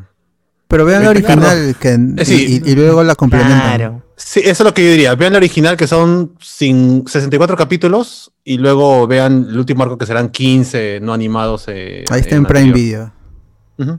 [0.68, 1.46] Pero vean la Ricardo.
[1.48, 2.60] original que, Eh, sí.
[2.64, 3.76] y, y luego la complementan.
[3.76, 4.02] Claro.
[4.16, 5.14] Sí, eso es lo que yo diría.
[5.14, 10.04] Vean la original, que son sin 64 capítulos, y luego vean el último arco, que
[10.04, 11.64] serán 15 no animados.
[11.68, 13.12] eh, Ahí está en en Prime anterior.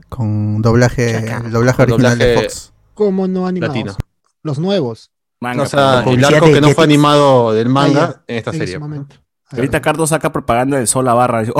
[0.08, 2.72] Con doblaje, el doblaje Con original de Fox.
[2.94, 3.76] Como no animados.
[3.76, 3.96] Latino.
[4.42, 5.10] Los nuevos.
[5.40, 8.78] Manga, O sea, el arco que no fue animado del manga en esta en serie.
[9.52, 11.42] Ahorita Cardo saca propaganda del sol a barra.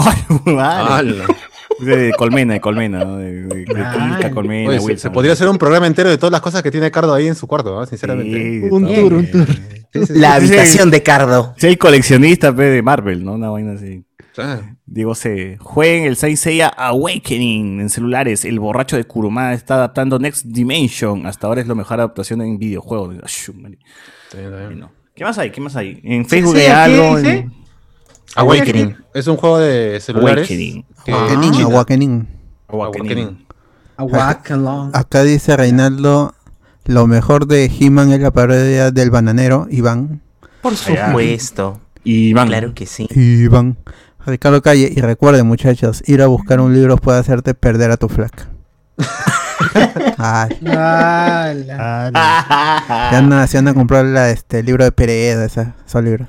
[1.81, 3.17] De, Colmena, de Colmena, ¿no?
[3.17, 4.99] De, de, Colmena, Oye, se- Wilson.
[4.99, 7.35] se podría hacer un programa entero de todas las cosas que tiene Cardo ahí en
[7.35, 7.87] su cuarto, ¿no?
[7.87, 8.37] sinceramente.
[8.61, 9.47] Sí, Un tour, un tour.
[10.11, 11.55] La habitación de Cardo.
[11.57, 13.33] Sí, hay coleccionista de Marvel, ¿no?
[13.33, 14.05] Una vaina así.
[14.39, 18.45] Ah, Digo, se jueguen el Saint Seiya Awakening en celulares.
[18.45, 21.27] El borracho de Kuruma está adaptando Next Dimension.
[21.27, 23.51] Hasta ahora es la mejor adaptación en videojuegos.
[24.77, 24.91] No.
[25.15, 25.51] ¿Qué más hay?
[25.51, 26.01] ¿Qué más hay?
[26.05, 27.17] En Facebook sí, hay algo.
[27.19, 27.53] dice- en-
[28.37, 28.97] Awakening.
[29.13, 30.49] Es un juego de celulares.
[30.49, 30.85] Awakening.
[31.05, 31.63] que- Awakening.
[31.65, 32.29] Awakening.
[32.69, 33.47] Awakening.
[33.97, 34.91] A walk along.
[34.95, 36.35] Acá dice Reinaldo,
[36.87, 40.23] lo mejor de He-Man es la parodia del bananero, Iván.
[40.63, 41.81] Por supuesto.
[42.05, 42.49] Y van.
[42.49, 43.07] Claro que sí.
[43.15, 43.77] Iván.
[44.27, 48.09] Ricardo Calle, y recuerden muchachos, ir a buscar un libro puede hacerte perder a tu
[48.09, 48.49] flaca.
[50.19, 52.11] Ay, Ala.
[53.11, 56.29] ya andan, se andan a comprar la, este, el libro de Pereda, esa, esos libros.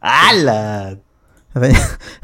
[0.00, 0.98] ¡Hala!
[1.54, 1.74] Re-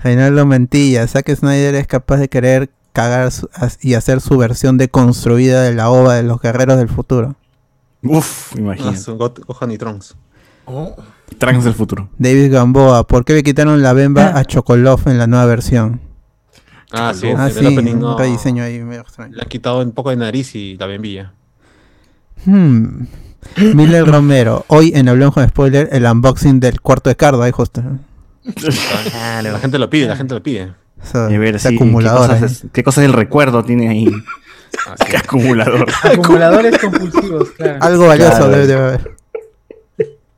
[0.03, 4.77] Reinaldo Mentilla, Zack Snyder es capaz de querer cagar su- as- y hacer su versión
[4.79, 7.37] deconstruida de la ova de los guerreros del futuro.
[8.03, 8.99] Uf, Ah, imagínate.
[9.13, 10.17] Got- Gohan y Trunks.
[10.67, 10.95] Oh.
[11.39, 12.09] Trans del futuro.
[12.18, 16.01] David Gamboa, ¿por qué le quitaron la bemba a Chocolov en la nueva versión?
[16.93, 19.35] Ah, sí, ah, sí, un no- rediseño ahí medio extraño.
[19.35, 21.33] Le han quitado un poco de nariz y la bembilla.
[22.45, 23.07] Hmm.
[23.74, 27.83] Miller Romero, hoy en Hablamos con Spoiler, el unboxing del cuarto de Cardo, ahí justo.
[28.55, 29.53] Claro.
[29.53, 30.72] La gente lo pide, la gente lo pide.
[31.30, 32.30] Y ver, sí, acumulador.
[32.30, 32.41] ¿qué, ¿eh?
[32.41, 34.09] cosas, qué cosas del recuerdo tiene ahí?
[34.87, 35.87] Así ¿Qué acumulador?
[36.05, 37.78] Acumuladores compulsivos, claro.
[37.80, 38.49] Algo valioso Claro.
[38.51, 39.16] debe de haber.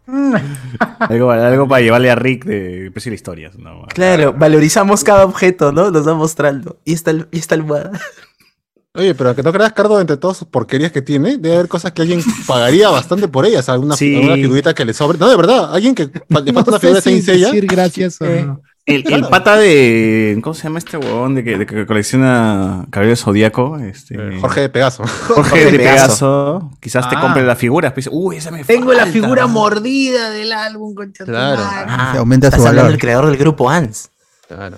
[0.99, 3.57] algo, algo para llevarle a Rick de precio de historias.
[3.59, 3.87] ¿no?
[3.89, 5.91] Claro, valorizamos cada objeto, ¿no?
[5.91, 6.79] Nos va mostrando.
[6.85, 7.93] Y esta, y esta almohada.
[8.97, 11.91] Oye, pero que no creas, Cardo, entre todas sus porquerías que tiene, debe haber cosas
[11.91, 13.69] que alguien pagaría bastante por ellas.
[13.69, 14.15] Alguna, Sí.
[14.15, 15.19] alguna figurita que le sobre.
[15.19, 17.47] No, de verdad, alguien que le falta una No sé figura de si Saint Seiya.
[17.49, 18.63] decir gracias o Eh, no.
[18.87, 20.39] El, el pata de.
[20.43, 23.79] ¿Cómo se llama este huevón de que, de que colecciona Cabello Zodíaco?
[23.79, 25.05] Este, Eh, Jorge de Pegaso.
[25.05, 26.61] Jorge Jorge de Pegaso.
[26.61, 26.71] Pegaso.
[26.81, 27.21] Quizás te Ah.
[27.23, 27.93] compre las figuras.
[27.95, 29.13] Pues, Uy, esa me Tengo la falta".
[29.13, 31.63] figura mordida del álbum, concha Claro.
[31.65, 32.89] Ah, Se aumenta su valor.
[32.89, 34.11] del creador del grupo ANS.
[34.49, 34.77] Claro.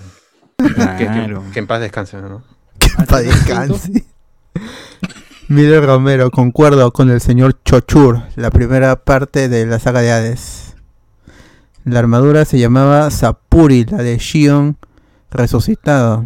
[0.57, 0.67] Que,
[1.05, 2.43] que- que en paz descanse, ¿no?
[3.09, 4.05] Pa' descanse.
[5.49, 10.66] Miller Romero, concuerdo con el señor Chochur, la primera parte de la saga de Hades.
[11.87, 14.75] La armadura se llamaba Sapuri, la de Shion
[15.31, 16.25] resucitado.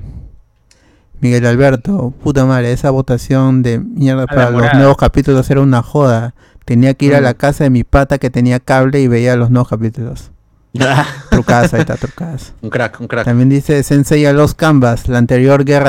[1.20, 5.84] Miguel Alberto, puta madre, esa votación de mierda la para los nuevos capítulos era una
[5.84, 6.34] joda.
[6.66, 9.52] Tenía que ir a la casa de mi pata que tenía cable y veía los
[9.52, 10.32] nuevos capítulos.
[11.30, 12.54] trucaza, ahí está, trucaza.
[12.64, 13.26] Un crack, un crack.
[13.26, 15.80] También dice Sensei a los Canvas, la anterior de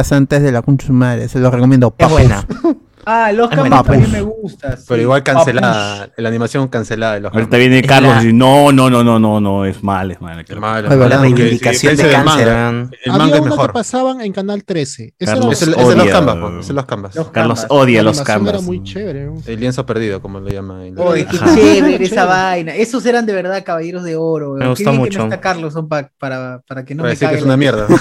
[0.52, 1.28] la Concha de su madre.
[1.28, 1.94] Se los recomiendo.
[1.96, 2.46] Es buena.
[3.04, 3.82] Ah, los Es cambios buena.
[3.82, 4.76] también me gusta.
[4.76, 4.84] sí.
[4.88, 8.32] Pero igual cancelada, la animación cancelada de los Ahorita viene Es Carlos la- y dice,
[8.36, 10.38] no, no, no, no, no, no, es mal, es mal.
[10.40, 12.72] Es malo, Ay, es malo, la reivindicación de es el cáncer, manga.
[12.72, 12.90] man.
[13.04, 13.66] El Había manga es una mejor.
[13.68, 15.14] que pasaban en Canal 13.
[15.18, 15.44] Ese Carlos.
[15.46, 17.14] era Es el, es el los Odia- canvas, pues, es el los canvas.
[17.16, 17.76] Los Carlos Canvas.
[17.82, 18.54] odia los canvas.
[18.54, 19.24] Era muy chévere.
[19.26, 19.34] ¿no?
[19.46, 20.86] El lienzo perdido, como lo llama.
[20.86, 22.74] en la- Oye, qué chévere esa vaina.
[22.74, 24.54] Esos eran de verdad caballeros de oro.
[24.54, 25.10] Me bien mucho.
[25.10, 27.42] Que no está Carlos son pa- para, para que no Para me decir que es
[27.42, 27.86] una mierda.
[27.88, 28.00] Es.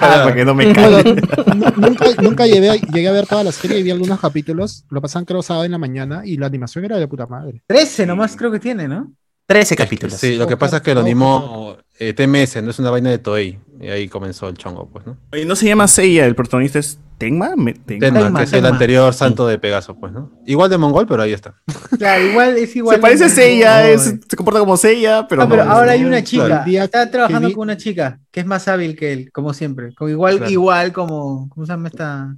[0.00, 3.78] Para que no me nu- nunca, nunca llegué, a, llegué a ver toda la serie
[3.78, 4.84] y vi algunos capítulos.
[4.90, 7.62] Lo pasaban creo sábado en la mañana y la animación era de puta madre.
[7.66, 9.12] 13 nomás creo que tiene, ¿no?
[9.46, 10.14] 13 capítulos.
[10.14, 13.18] Sí, lo que pasa es que lo animó eh, TMS, no es una vaina de
[13.18, 13.58] Toei.
[13.80, 15.16] Y ahí comenzó el chongo, pues, ¿no?
[15.32, 16.26] Oye, ¿No se llama Seiya?
[16.26, 17.56] ¿El protagonista es Tenma?
[17.56, 18.00] Me- Tenma.
[18.06, 20.30] Tenma, Tenma, que es el anterior santo de Pegaso, pues, ¿no?
[20.46, 21.54] Igual de mongol, pero ahí está.
[21.98, 22.96] Claro, igual es igual.
[22.96, 25.72] Se parece a Seiya, es- se comporta como Seiya, pero Ah, pero no.
[25.72, 26.46] ahora hay una chica.
[26.64, 26.70] Claro.
[26.84, 29.92] Está trabajando vi- con una chica que es más hábil que él, como siempre.
[29.94, 30.52] Como igual, Claro.
[30.52, 31.48] igual como.
[31.48, 32.36] ¿Cómo se llama esta?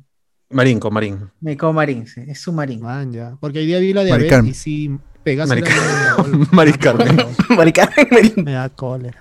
[0.53, 1.31] Marín, con Marín.
[1.41, 2.81] Me como Marín, sí, es su Marín.
[2.83, 3.37] Man, ya.
[3.41, 5.71] Porque hoy día vi la de Abel y sí, Pegaso Mari era
[6.17, 6.35] Carmen.
[6.35, 7.17] una- Mari Carmen.
[7.57, 7.91] Marica,
[8.37, 9.19] Me da cólera.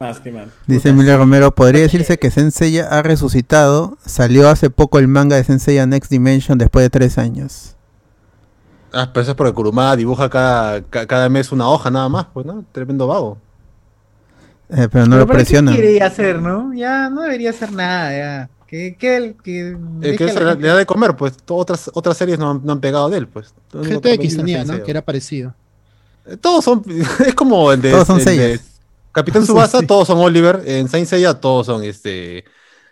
[0.00, 0.50] Más que mal.
[0.66, 3.96] Dice Emilio Romero, podría decirse que Sensei ha resucitado.
[4.04, 7.76] Salió hace poco el manga de Sensei Next Dimension después de tres años.
[8.92, 12.26] Ah, pero eso es porque Kurumada dibuja cada, ca- cada mes una hoja nada más,
[12.32, 12.64] pues, ¿no?
[12.72, 13.38] Tremendo vago.
[14.70, 16.72] Eh, pero no Pero lo ¿para qué quiere hacer, no?
[16.74, 18.50] Ya no debería hacer nada, ya.
[18.74, 21.34] Que, que, él- que, Eh, eso le, le da de comer, pues.
[21.48, 23.54] Otras, otras series no han, no han pegado de él, pues.
[23.72, 24.82] GTX tenía, ¿no?
[24.82, 25.54] Que era parecido.
[26.26, 26.82] Eh, Todos son.
[27.24, 27.92] Es como el de.
[27.92, 28.60] Todos son el de.
[29.12, 30.60] Capitán Subasa, todos son Oliver.
[30.66, 32.44] En Saint Seiya, todos son este.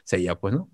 [0.04, 0.68] Seiya, pues, ¿no?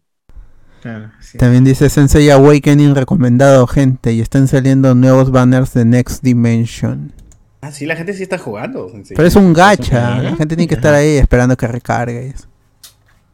[0.83, 1.39] Claro, sí.
[1.39, 4.13] También dice Sensei Awakening recomendado, gente.
[4.13, 7.15] Y están saliendo nuevos banners de Next Dimension.
[7.63, 8.93] Ah, sí, la gente sí está jugando.
[9.09, 10.21] Pero es un gacha.
[10.21, 12.35] La gente tiene que estar ahí esperando que recargue.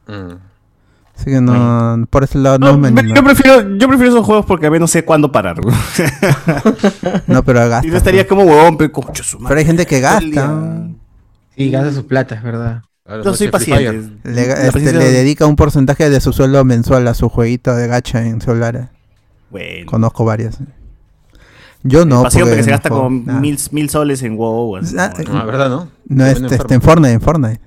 [0.07, 0.54] Mm.
[1.17, 3.15] Así que no, por ese lado no, No, me animo.
[3.15, 5.57] yo, prefiero, yo prefiero esos juegos porque a ver no sé cuándo parar.
[7.27, 7.89] No, pero Y gasta.
[7.89, 9.49] no estaría como huevón, pero concho su madre.
[9.49, 10.87] Pero hay gente que gasta.
[11.57, 12.83] Sí, gasta su plata, es verdad.
[13.05, 14.11] Claro, Yo no soy paciente.
[14.25, 17.75] Le, La este, paciencia- le dedica un porcentaje de su sueldo mensual a su jueguito
[17.75, 18.87] de gacha en celulares.
[19.51, 19.87] Bueno.
[19.87, 20.59] Conozco varias.
[21.83, 22.23] Yo no.
[22.23, 23.41] Pasión porque que se gasta juego con nada.
[23.41, 24.77] mil, mil soles en WoW.
[24.79, 25.89] así, Ah, no, Ah, ¿verdad, no?
[26.09, 26.75] No, este, este, enfermo.
[26.75, 27.61] en Fortnite, en Fortnite.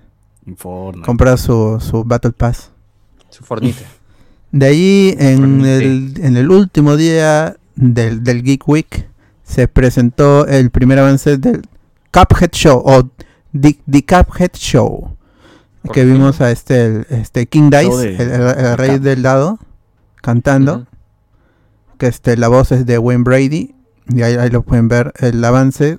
[0.48, 1.06] en Fortnite.
[1.06, 2.72] Compra su, su Battle Pass.
[3.30, 3.84] Su fornite.
[4.52, 9.10] De ahí, en el, en el último día del, del Geek Week,
[9.44, 11.62] se presentó el primer avance del
[12.12, 13.04] Cuphead Show, o
[13.60, 15.16] The, The Cuphead Show.
[15.84, 16.06] ¿Por Que qué?
[16.06, 19.60] vimos a este, el- este King Dice, el, el- el rey del dado,
[20.22, 20.86] cantando.
[21.98, 23.74] Que este, la voz es de Wayne Brady.
[24.10, 25.98] Y ahí, ahí lo pueden ver, el avance.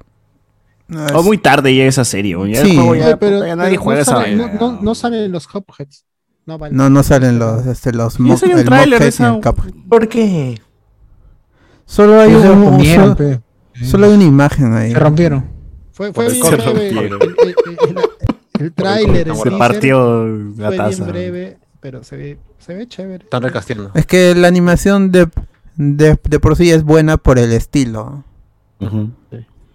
[0.89, 2.35] No, Oh, muy tarde ya esa serie.
[2.51, 2.74] Ya Sí.
[2.76, 6.05] juego ya, pero, ya nadie pero juega esa no, no, no salen los Cupheads.
[6.49, 6.74] No, vale.
[6.74, 9.38] no, no salen los, este, los Sí, mo- el tráiler de esa-.
[9.88, 10.59] ¿Por qué?
[11.84, 13.16] Solo hay lo un, un- solo,
[13.84, 14.92] solo hay una imagen ahí.
[14.92, 15.44] Se rompieron.
[15.92, 16.88] Fue, fue bien breve.
[16.88, 17.99] El, Se el, el-
[18.59, 20.26] el- el tráiler, Se partió
[20.57, 20.88] la fue taza.
[21.05, 23.24] bien breve, pero se ve, se ve chévere.
[23.24, 23.90] Están recasteando.
[23.94, 25.28] Es que la animación de,
[25.76, 28.24] de, de por sí es buena por el estilo.
[28.80, 29.11] Ujú.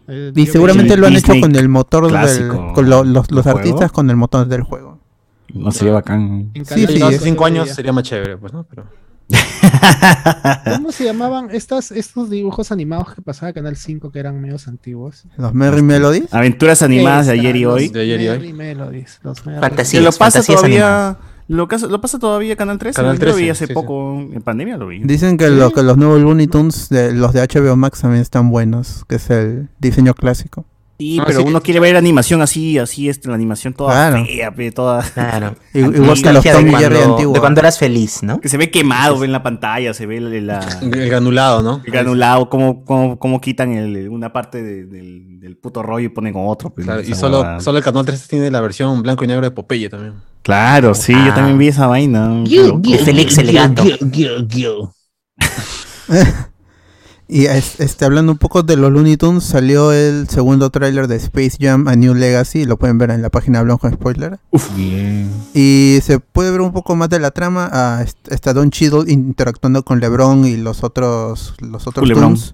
[0.07, 2.73] Eh, Y seguramente lo han Disney hecho con el motor clásico del.
[2.73, 4.82] Con lo- los los artistas con el motor del juego.
[5.53, 6.51] No sería bacán.
[6.53, 7.75] en Sí, Canal sí, es- cinco años veía.
[7.75, 8.63] sería más chévere, pues, ¿no?
[8.63, 8.85] Pero.
[10.75, 15.23] ¿Cómo se llamaban estas, estos dibujos animados que pasaba Canal 5 que eran medios antiguos?
[15.37, 16.33] Los Merry Melodies.
[16.33, 17.87] Aventuras animadas de ayer y los hoy.
[17.89, 18.37] De ayer y hoy.
[18.39, 19.41] Merry Melodies, los.
[19.41, 21.17] Que lo Sí, pasa fantasías todavía.
[21.47, 22.95] Lo, casa- lo pasa todavía Canal 13.
[22.95, 24.19] Canal Yo lo vi 13, hace sí, poco.
[24.19, 24.99] En pandemia lo vi.
[25.03, 28.49] Dicen que, lo, que los nuevos Looney Tunes, de, los de HBO Max también están
[28.49, 30.65] buenos, que es el diseño clásico.
[31.11, 34.25] Sí, pero sí uno quiere ver animación así, así, este, la animación toda Claro.
[34.25, 35.01] fea, toda.
[35.13, 35.55] Claro.
[35.73, 37.33] Igual que los Nostalgia de Tom Jerry antiguos.
[37.33, 38.39] De cuando eras feliz, ¿no?
[38.39, 41.81] Que se ve quemado en la pantalla, se ve la, la- El granulado, ¿no?
[41.85, 46.09] el granulado, cómo, cómo, cómo quitan el- una parte de- del, del puto rollo y
[46.09, 46.69] ponen otro.
[46.69, 49.51] pues, Claro, y solo, solo el canal 13 tiene la versión blanco y negro de
[49.51, 50.13] Popeye también.
[50.41, 52.43] Claro, sí, yo también vi esa vaina.
[53.05, 53.83] Félix el gato.
[57.35, 61.15] Y es- este, hablando un poco de los Looney Tunes, salió el segundo tráiler de
[61.15, 64.37] Space Jam A New Legacy, lo pueden ver en la página de Blanco spoiler.
[64.51, 65.31] Uf, bien.
[65.55, 67.67] Y se puede ver un poco más de la trama.
[67.73, 72.35] Ah, est- está Don Cheadle interactuando con LeBron y los otros los otros Lebron.
[72.35, 72.53] Toons.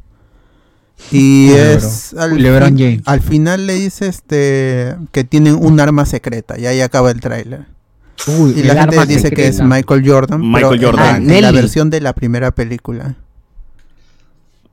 [1.11, 3.01] Y es al, Lebron James.
[3.06, 7.65] al final le dice este que tienen un arma secreta y ahí acaba el tráiler.
[8.56, 9.61] Y la gente dice que es.
[9.61, 10.39] Michael Jordan.
[10.41, 11.27] Michael pero en Jordan.
[11.27, 13.15] la- en la versión de la primera película.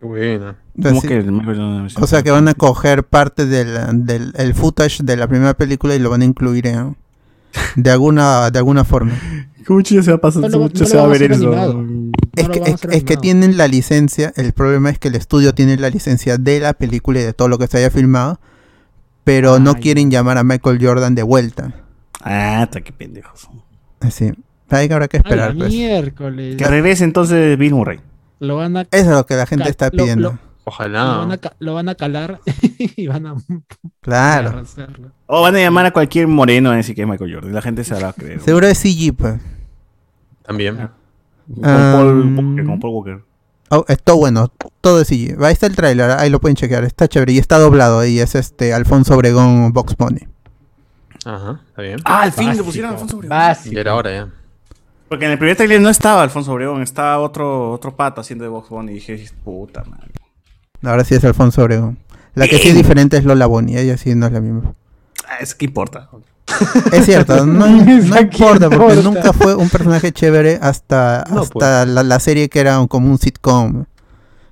[0.01, 0.57] Qué buena.
[0.83, 1.89] ¿Cómo Así- que el Jordan?
[2.01, 5.95] O sea que van a coger parte del, del el footage de la primera película
[5.95, 6.97] y lo van a incluir en,
[7.77, 9.13] de alguna de alguna forma.
[9.67, 10.43] ¿Cómo chucha se va a pasar?
[10.43, 11.35] No lo- ¿Cómo chucha no se va a ver eso?
[11.35, 11.85] animado.
[12.37, 15.89] Es que, es, que tienen la licencia, el problema es que el estudio tiene la
[15.89, 18.39] licencia de la película y de todo lo que se haya filmado,
[19.25, 19.81] pero no Ay.
[19.83, 21.73] quieren llamar a Michael Jordan de vuelta.
[22.21, 23.49] Ah, está qué pendejos.
[24.01, 24.33] Así.
[24.69, 25.57] Hay que habrá que esperar.
[25.57, 25.73] pues.
[25.73, 26.57] miércoles.
[26.57, 28.01] Que regrese entonces Bill Murray.
[28.39, 30.31] Lo van a, Eso es lo que la gente está pidiendo.
[30.31, 31.05] lo- lo, Ojalá.
[31.19, 32.41] van a, lo van a calar
[32.97, 33.35] y van a
[34.01, 34.63] claro.
[35.27, 37.55] O van a llamar a cualquier moreno a decir que es Michael Jordan.
[37.55, 38.41] La gente se hará creer.
[38.41, 39.41] Seguro es CG, pues.
[40.45, 40.77] También.
[41.55, 43.25] Con Paul Um, Walker, con Paul Walker.
[43.71, 44.49] Oh, está bueno,
[44.81, 45.37] todo es CG.
[45.43, 46.85] Ahí está el tráiler, ahí lo pueden chequear.
[46.85, 50.27] Está chévere y está doblado y es este Alfonso Obregón Box Pony.
[51.25, 51.99] Ajá, está bien.
[52.05, 53.37] Ah, al fin le pusieron a Alfonso Obregón.
[53.37, 53.79] Básico.
[53.79, 54.29] Era hora ya.
[55.09, 58.49] Porque en el primer trailer no estaba Alfonso Obregón, estaba otro, otro pata haciendo de
[58.51, 58.93] Box Bunny.
[58.93, 60.11] Y dije, puta madre.
[60.83, 61.99] Ahora sí es Alfonso Obregón.
[62.35, 64.75] La que sí es diferente es Lola Bonnie, ella sí no es la misma.
[65.29, 66.11] Ah, es que importa.
[66.93, 69.03] Es cierto, no, no ¿A quién importa porque importa?
[69.03, 71.53] nunca fue un personaje chévere hasta, No, hasta
[71.85, 71.89] pues.
[71.89, 73.85] la, la serie que era un- como un sitcom.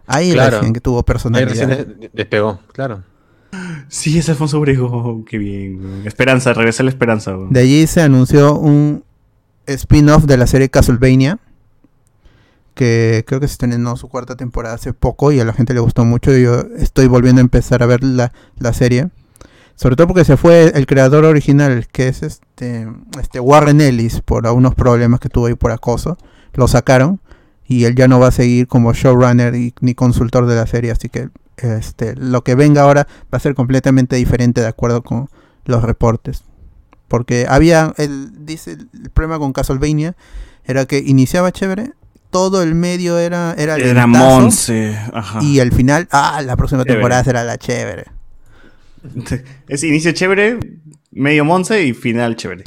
[0.07, 0.57] Ahí Claro.
[0.59, 1.49] recién que tuvo Ahí personalidad.
[1.49, 3.03] recién des- despegó, claro.
[3.89, 5.25] Sí, es Alfonso Obregón.
[5.25, 5.79] Qué bien.
[5.81, 6.07] güey.
[6.07, 7.33] Esperanza, regresa la esperanza.
[7.33, 7.49] güey.
[7.51, 9.05] De allí se anunció un
[9.67, 11.39] spin-off de la serie Castlevania.
[12.75, 15.81] Que creo que se estrenó su cuarta temporada hace poco y a la gente le
[15.81, 16.37] gustó mucho.
[16.37, 19.11] y Yo estoy volviendo a empezar a ver la, la serie.
[19.77, 22.89] Sobre todo porque se fue el creador original, que es este,
[23.21, 26.17] este Warren Ellis, por unos problemas que tuvo ahí por acoso.
[26.55, 27.21] Lo sacaron
[27.67, 30.93] y él ya no va a seguir como showrunner y, ni consultor de la serie.
[30.93, 35.29] Así que este, lo que venga ahora va a ser completamente diferente de acuerdo con
[35.65, 36.45] los reportes.
[37.15, 40.17] Porque había, el, dice, el problema con Castlevania
[40.65, 41.93] era que iniciaba chévere,
[42.31, 44.99] todo el medio era era, Era Monse.
[45.13, 45.39] Ajá.
[45.41, 46.95] y al final, ah, la próxima Chévere.
[46.97, 48.07] temporada será la chévere.
[49.69, 50.59] Es inicio chévere,
[51.13, 52.65] medio Monse y final chévere.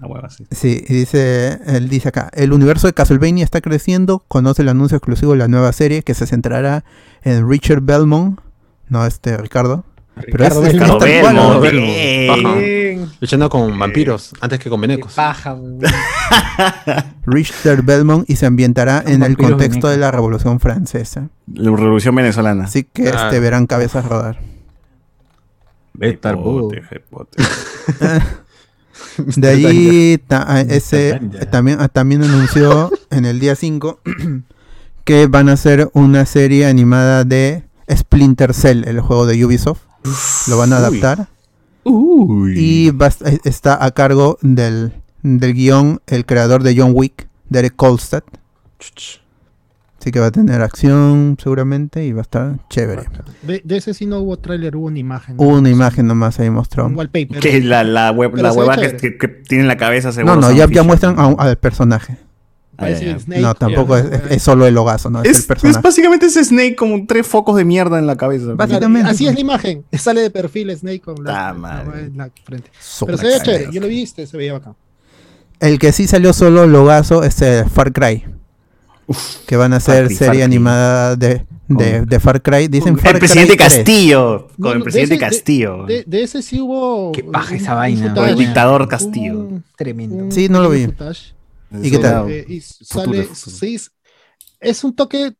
[0.00, 0.44] La hueva, sí.
[0.50, 4.96] Sí, y dice, él dice acá, el universo de Castlevania está creciendo, conoce el anuncio
[4.96, 6.84] exclusivo de la nueva serie que se centrará
[7.22, 8.40] en Richard Belmont,
[8.88, 9.84] no este Ricardo,
[10.16, 11.64] pero Ricardo es, es Ricardo Belmont.
[12.44, 12.56] Ajá.
[13.20, 15.12] Luchando con vampiros antes que con venecos.
[15.14, 15.56] paja.
[17.26, 21.28] Richard Belmont y se ambientará en el Vampiros contexto de la Revolución Francesa.
[21.52, 22.64] La revolución venezolana.
[22.64, 23.24] Así que Ah.
[23.26, 24.40] este verán cabezas rodar.
[29.36, 31.20] De allí ta- a- ese
[31.50, 34.00] también, ah, también anunció en el día 5
[35.04, 37.64] que van a hacer una serie animada de
[37.94, 39.82] Splinter Cell, el juego de Ubisoft.
[40.48, 40.82] Lo van a Uy.
[40.82, 41.28] adaptar
[41.84, 42.54] Uy.
[42.56, 44.92] y va eh, está a cargo del,
[45.22, 48.22] del guion el creador de John Wick, Derek Kolstad.
[50.00, 53.04] Así que va a tener acción seguramente y va a estar chévere.
[53.42, 55.36] De, de ese sí no hubo tráiler, hubo una imagen.
[55.38, 56.84] Hubo una imagen nomás ahí mostró.
[56.86, 57.40] Un wallpaper.
[57.40, 60.36] Que la, la, web, la hueva que, que, que tiene en la cabeza No, seguro.
[60.36, 62.18] no, Sam ya, ya muestran a al personaje.
[63.20, 63.40] Snake.
[63.40, 66.44] No, tampoco es, es- es solo el logazo, no, es, Es, el es básicamente ese
[66.44, 68.52] Snake con tres focos de mierda en la cabeza.
[68.54, 69.08] Básicamente.
[69.08, 69.84] Así es la imagen.
[69.92, 72.00] Sale de perfil Snake con la, Ah, madre.
[72.06, 72.70] en la frente.
[72.80, 73.68] Son Pero se veía chévere.
[73.72, 74.74] Yo lo viste, se veía bacán.
[75.60, 78.24] El que sí salió solo logazo es eh, Far Cry.
[79.46, 82.68] que van a hacer Cry, serie animada de, de, Far Cry.
[82.68, 83.76] Dicen Far el presidente Cry 3.
[83.76, 84.48] Castillo.
[84.48, 85.84] Con No, el presidente de ese- de- Castillo.
[85.86, 87.12] De, de ese sí hubo.
[87.12, 89.38] Qué paja esa vaina, Con el dictador Castillo.
[89.40, 90.24] un- Tremendo.
[90.24, 90.86] un Sí, no lo vi.
[90.86, 91.33] footage,
[91.82, 92.30] ¿Y qué tal?
[92.30, 93.56] eh, y sale, futuro.
[93.56, 93.78] sí,
[94.60, 95.34] es- un toque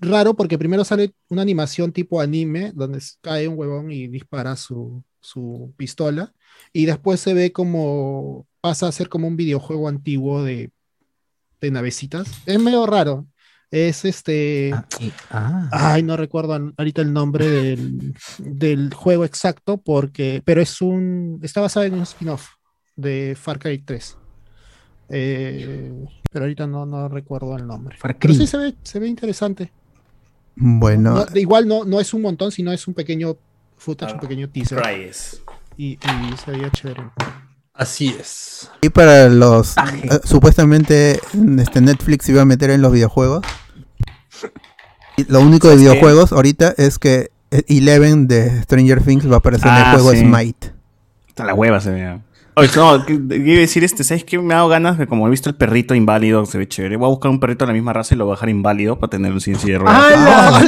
[0.00, 5.02] raro porque primero sale una animación tipo anime donde cae un huevón y dispara su,
[5.20, 6.32] su pistola
[6.72, 10.70] y después se ve como pasa a ser como un videojuego antiguo de,
[11.60, 12.28] de navecitas.
[12.46, 13.26] Es medio raro.
[13.70, 14.70] Es este...
[14.72, 15.68] Ah, y- ah.
[15.72, 21.60] Ay, no recuerdo ahorita el nombre del, del juego exacto, porque, pero es un, está
[21.60, 22.48] basado en un spin-off
[22.96, 24.16] de Far Cry 3.
[25.08, 25.92] Eh,
[26.32, 27.96] pero ahorita no, no recuerdo el nombre.
[28.02, 29.70] Pero sí se ve, se ve interesante.
[30.56, 33.36] Bueno, No, igual no, no es un montón, sino es un pequeño
[33.76, 34.80] footage, Ah, un pequeño teaser.
[35.76, 35.98] Y, y
[36.44, 37.02] se veía chévere.
[37.74, 38.70] Así es.
[38.82, 39.76] y para los.
[39.76, 40.06] Aje.
[40.06, 41.20] eh, supuestamente
[41.58, 43.44] este Netflix iba a meter en los videojuegos.
[45.16, 49.38] Y lo único de videojuegos ahorita es que eh, Eleven de Stranger Things va a
[49.38, 50.20] aparecer en Ah, el juego sí.
[50.20, 50.72] Smite.
[51.28, 52.20] Hasta la hueva se ve.
[52.56, 54.38] Oye, no, que- que iba a decir este, ¿sabes qué?
[54.38, 56.96] Me ha dado ganas de, como he visto el perrito inválido, se ve chévere.
[56.96, 58.96] Voy a buscar un perrito de la misma raza y lo voy a dejar inválido
[58.98, 60.12] para tener un silla de ruedas.
[60.14, 60.62] ¡Hala!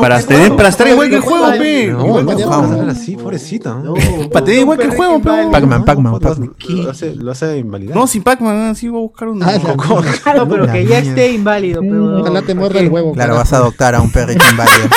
[0.00, 1.86] Para, tener, para estar igual que el juego, pe.
[1.88, 2.70] No, no, vamos.
[2.84, 3.74] no, así, pobrecita.
[3.74, 3.94] ¿no?
[4.32, 5.30] Para tener igual que el juego, pe.
[5.50, 6.52] Pac-Man, Pac-Man, Lo Pac-Man.
[6.90, 7.96] hace- Lo hace, invalidar.
[7.96, 9.44] No, sin Pac-Man, así voy a buscar uno.
[9.46, 10.12] Ah, la mierda.
[10.22, 12.20] Claro, pero que ya esté inválido, pero.
[12.20, 13.12] Ojalá te muerda el huevo.
[13.12, 14.88] Claro, vas a adoptar a un perrito inválido.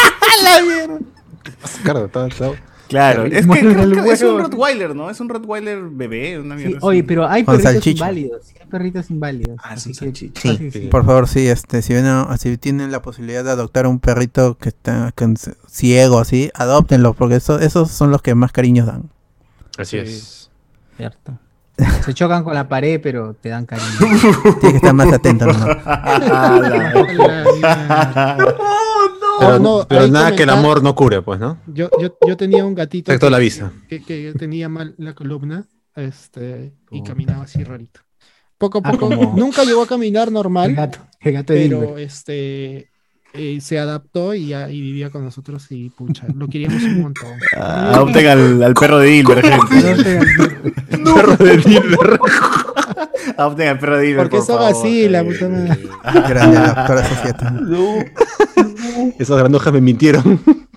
[1.84, 2.52] Claro, está- está-
[2.90, 4.40] Claro, es que creo el que es un.
[4.40, 5.10] Rottweiler, ¿no?
[5.10, 6.80] Es un Rottweiler bebé, una Sí, mierda.
[6.82, 8.06] oye, pero hay Con perritos salchicha.
[8.06, 8.46] inválidos.
[8.48, 9.58] sí, Hay perritos inválidos.
[9.64, 10.42] Ah, es así un que- salchicha.
[10.42, 10.72] Sí.
[10.72, 10.80] sí.
[10.92, 14.00] Por favor, sí, este, si, ven a- si tienen la posibilidad de adoptar a un
[14.00, 15.34] perrito que está que
[15.68, 19.10] ciego, así, adoptenlo, porque eso, esos son los que más cariños dan.
[19.78, 20.50] Así es.
[20.98, 21.38] Cierto.
[22.04, 23.88] Se chocan con la pared, pero te dan cariño.
[24.00, 25.54] Tienes que estar más atento, ¿no?
[29.40, 31.58] Pero, no, nada que el amor no cure, pues, ¿no?
[31.68, 33.72] Yo, yo, yo tenía un gatito que, la vista.
[33.88, 38.02] que, que tenía mal la columna este, y caminaba así rarito.
[38.58, 41.60] Poco a Ah, poco, como- nunca llegó a caminar El normal, gato, el gato de
[41.70, 42.90] pero este,
[43.34, 47.40] eh, se adaptó y, ya- y vivía con nosotros y pucha, lo queríamos un montón.
[47.58, 50.20] Ah, Adopten al, al perro de Dilber, gente.
[51.04, 52.20] Perro de Dilber.
[53.38, 54.24] Adopten al perro de Dilber.
[54.24, 55.80] ¿Por qué por son favor, así, la puta madre?
[56.28, 57.54] Grande la doctora Societa.
[59.18, 60.40] Esos granujas me mintieron.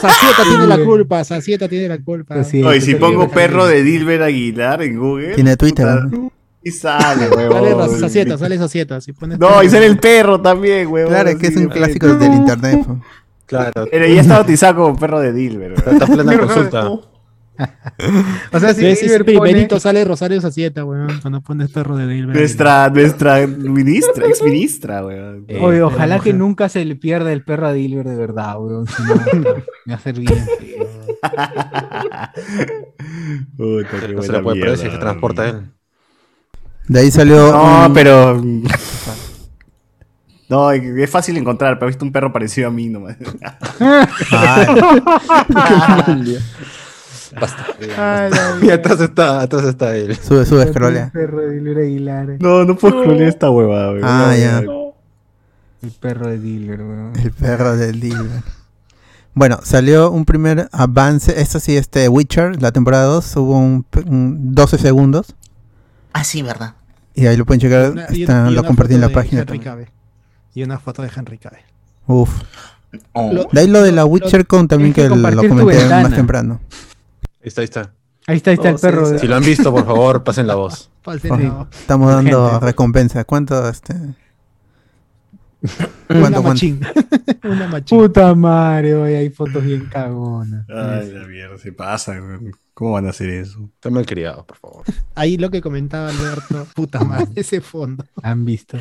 [0.00, 2.42] Sacieta tiene la culpa, Sacieta tiene la culpa.
[2.44, 5.34] Sí, Oye, si pongo perro de Dilber Aguilar en Google.
[5.34, 6.32] Tiene Twitter, puta, ¿no?
[6.62, 8.00] Y sale, Sale huevón.
[8.00, 9.00] Sacieta, sale Sacieta.
[9.00, 11.12] Si pones No, y sale el perro también, huevón.
[11.12, 12.80] Claro, es que es un clásico del internet.
[12.86, 12.98] pues.
[13.46, 13.86] Claro.
[13.90, 15.72] Pero ya está bautizado como perro de Dilber.
[15.74, 16.90] Está plena consulta.
[18.52, 22.36] O sea, si pone- primerito sale Rosario Sacieta, weón, cuando pones perro de Dilber.
[22.36, 25.44] Nuestra, nuestra ministra, ex ministra, weón.
[25.48, 26.32] Eh, Oye, ojalá mujer.
[26.32, 28.86] que nunca se le pierda el perro a Dilbert de verdad, weón.
[28.86, 29.14] Si no,
[29.86, 29.96] me va a.
[33.56, 35.70] Puta, qué No se la puede perder si mierda, se transporta él.
[36.88, 37.50] De ahí salió.
[37.52, 38.42] No, un- pero.
[40.48, 43.16] No, es fácil encontrar, pero he visto un perro parecido a mí nomás.
[47.98, 48.30] Ay,
[48.62, 50.16] Y atrás está, atrás está él.
[50.16, 51.04] sube, sube, scrollea.
[51.06, 52.26] El perro de Dilbert Aguilar.
[52.40, 54.04] No, no puedo creer esta huevada, weón.
[54.04, 54.60] Ah, No, ya.
[54.62, 54.94] no.
[55.82, 57.12] El perro de Dilbert, weón.
[57.22, 58.42] El perro del Dilber.
[59.34, 61.40] Bueno, salió un primer avance.
[61.40, 65.34] Esto sí, este Witcher, la temporada 2, hubo un, un 12 segundos.
[66.14, 66.74] Ah, sí, ¿verdad?
[67.14, 67.90] Y ahí lo pueden checar.
[67.92, 69.44] Una- y- está- y lo compartí en la de página.
[70.54, 71.60] Y una foto de Henry Cavill.
[72.06, 72.30] Uf.
[73.12, 73.30] Oh.
[73.30, 76.14] Lo- De ahí lo de la lo- Witcher con también que que lo comenté más
[76.14, 76.60] temprano.
[77.46, 77.94] Ahí está, ahí está.
[78.26, 79.18] Ahí está, ahí está el Oh, sí, perro.
[79.20, 80.90] Si lo han visto, por favor, pasen la voz.
[81.02, 81.42] Pasen Ojo.
[81.42, 81.68] la voz.
[81.72, 82.66] Estamos dando Urgente.
[82.66, 83.24] recompensa.
[83.24, 83.94] ¿Cuánto este?
[86.08, 86.80] Una machín.
[87.44, 87.98] Una machín.
[87.98, 90.66] Puta madre, oye, hay fotos bien cagonas.
[90.68, 92.50] Ay, la mierda, se pasa, weón.
[92.74, 93.70] ¿Cómo van a hacer eso?
[93.74, 94.84] Está mal criado, por favor.
[95.14, 96.66] Ahí lo que comentaba Alberto.
[96.74, 98.04] Puta madre, ese fondo.
[98.22, 98.76] Han visto.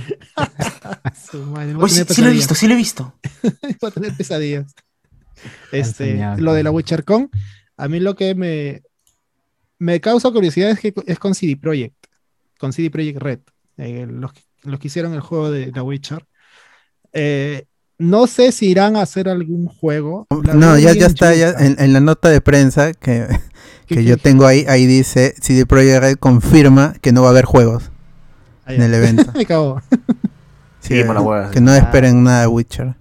[1.32, 3.14] Su madre, Oye, sí, lo he visto, sí lo he visto.
[3.80, 4.74] Voy a tener pesadillas.
[5.72, 6.72] Este, enseñado, lo de la.
[6.72, 7.30] WitcherCon,
[7.78, 8.84] a mí lo que me,
[9.80, 11.96] me causa curiosidad es que es con CD Projekt,
[12.60, 13.40] con CD Projekt Red,
[13.78, 16.26] eh, los, que- los que hicieron el juego de The Witcher.
[17.14, 17.66] Eh,
[17.98, 20.28] no sé si irán a hacer algún juego.
[20.44, 23.28] La No, ya, ya está ya en, en la nota de prensa que,
[23.88, 24.66] ¿Qué- que yo tengo ahí.
[24.68, 27.92] Ahí dice CD Projekt Red confirma que no va a haber juegos
[28.66, 29.32] Ah, en el evento.
[29.36, 29.82] Me cago.
[30.82, 30.96] Sí,
[31.52, 32.96] que no esperen nada de Witcher.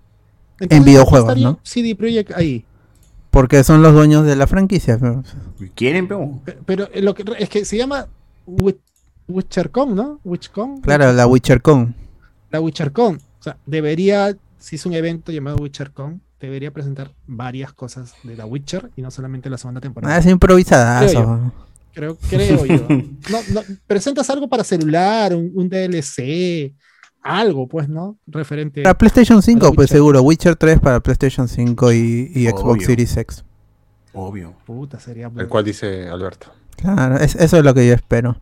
[0.61, 1.61] Entonces, videojuegos, ¿no?
[1.63, 2.65] CD Projekt ahí.
[3.35, 4.97] Porque son los dueños de la franquicia.
[4.99, 5.23] pero-
[5.75, 6.41] ¿Quieren, pero?
[6.45, 8.07] Pe- Pero eh, lo que es que se llama
[8.47, 8.79] Wit-
[9.29, 10.21] WitcherCon, ¿no?
[10.25, 10.81] WitchCon.
[10.81, 11.95] Claro, la WitcherCon.
[12.51, 13.17] la WitcherCon.
[13.17, 18.47] O sea, debería, si es un evento llamado WitcherCon, debería presentar varias cosas de la
[18.47, 20.15] Witcher y no solamente la segunda temporada.
[20.15, 21.53] Ah, es improvisadazo.
[21.93, 22.87] Creo Creo, creo yo.
[23.31, 26.73] No, no, presentas algo para celular, un, un DLC,
[27.25, 28.17] algo, pues, ¿no?
[28.27, 28.83] Referente.
[28.83, 29.97] Para PlayStation 5, Para pues Witcher.
[29.97, 30.23] seguro.
[30.23, 32.85] Witcher 3 para PlayStation 5 y, y Xbox.
[32.85, 33.45] Series X.
[34.13, 34.53] Obvio.
[34.65, 36.47] Puta, sería El cual dice Alberto.
[36.77, 38.37] Claro, es- eso es lo que yo espero.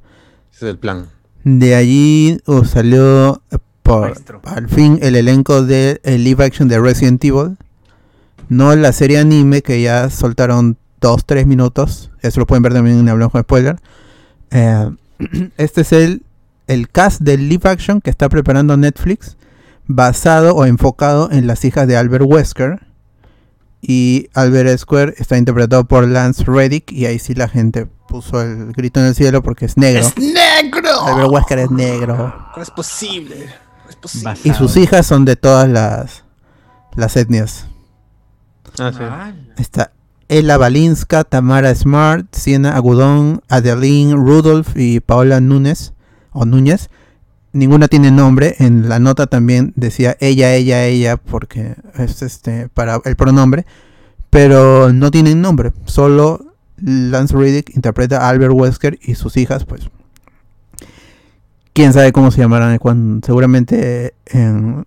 [0.53, 1.07] Ese es el plan.
[1.45, 3.41] De allí uh, salió
[3.83, 4.41] por Maestro.
[4.45, 7.57] al fin el elenco de el live action de Resident Evil.
[8.49, 12.11] No la serie anime que ya soltaron 2-3 minutos.
[12.21, 13.77] Eso lo pueden ver también en Hablamos con Spoiler.
[14.51, 14.91] Eh,
[15.57, 16.23] este es el,
[16.67, 19.37] el cast del live action que está preparando Netflix.
[19.87, 22.87] Basado o enfocado en las hijas de Albert Wesker.
[23.81, 26.93] Y Albert Wesker está interpretado por Lance Reddick.
[26.93, 30.07] Y ahí sí la gente puso el grito en el cielo porque es negro.
[30.17, 31.03] negro!
[31.05, 32.35] Albert Wesker es negro.
[32.57, 33.47] No es posible.
[33.85, 34.25] No es posible.
[34.25, 34.49] Basado.
[34.49, 36.25] Y sus hijas son de todas las,
[36.95, 37.67] las etnias.
[38.79, 39.63] Ah, sí.
[39.63, 39.93] Está
[40.29, 45.92] Ella Balinska, Tamara Smart, Siena Agudón, Adeline Rudolph y Paola Núñez
[46.33, 46.91] o Núñez.
[47.53, 48.57] Ninguna tiene nombre.
[48.59, 53.67] En la nota también decía ella, ella, ella, porque es este para el pronombre.
[54.31, 55.73] Pero no tienen nombre.
[55.85, 59.91] Solo Lance Riddick interpreta a Albert Wesker y sus hijas, pues.
[61.75, 62.79] Quién sabe cómo se llamarán.
[62.79, 64.87] Cuando, seguramente en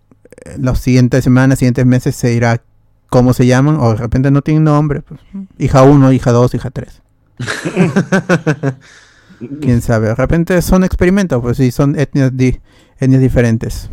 [0.57, 2.61] las siguientes semanas, siguientes meses se dirá
[3.09, 3.77] cómo se llaman.
[3.79, 5.01] O de repente no tienen nombre.
[5.01, 5.21] Pues.
[5.59, 7.01] Hija 1, hija 2, hija 3.
[9.61, 10.07] quién sabe.
[10.07, 12.59] De repente son experimentos, pues sí, son etnias, di-
[12.99, 13.89] etnias diferentes.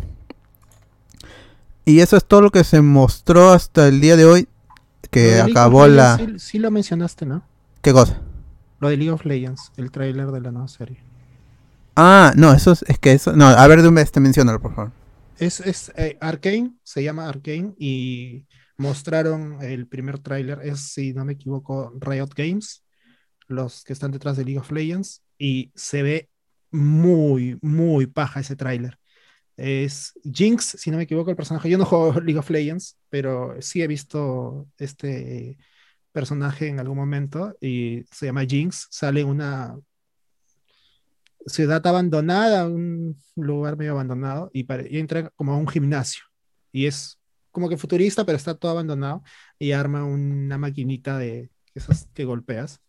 [1.85, 4.47] Y eso es todo lo que se mostró hasta el día de hoy.
[5.11, 6.17] Que acabó la.
[6.17, 7.43] Sí, sí lo mencionaste, ¿no?
[7.81, 8.19] ¿Qué cosa?
[8.79, 11.03] Lo de League of Legends, el tráiler de la nueva serie.
[11.95, 13.33] Ah, no, eso es, es que eso.
[13.35, 14.91] No, a ver, de un vez, te mencionalo, por favor.
[15.37, 18.47] Es, es eh, Arcane, se llama Arcane y
[18.77, 22.83] mostraron el primer tráiler, es si no me equivoco, Riot Games,
[23.47, 26.29] los que están detrás de League of Legends, y se ve
[26.71, 28.97] muy, muy paja ese tráiler.
[29.57, 31.69] Es Jinx, si no me equivoco, el personaje.
[31.69, 35.57] Yo no juego League of Legends, pero sí he visto este
[36.13, 38.87] personaje en algún momento y se llama Jinx.
[38.89, 39.77] Sale una
[41.45, 46.23] ciudad abandonada, un lugar medio abandonado, y, y entra como a un gimnasio.
[46.71, 47.19] Y es
[47.51, 49.23] como que futurista, pero está todo abandonado.
[49.59, 52.79] Y arma una maquinita de esas que golpeas.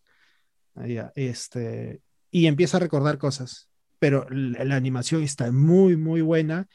[1.15, 2.01] Este,
[2.35, 3.69] y empieza a recordar cosas.
[3.97, 6.67] Pero la, la animación está muy, muy buena.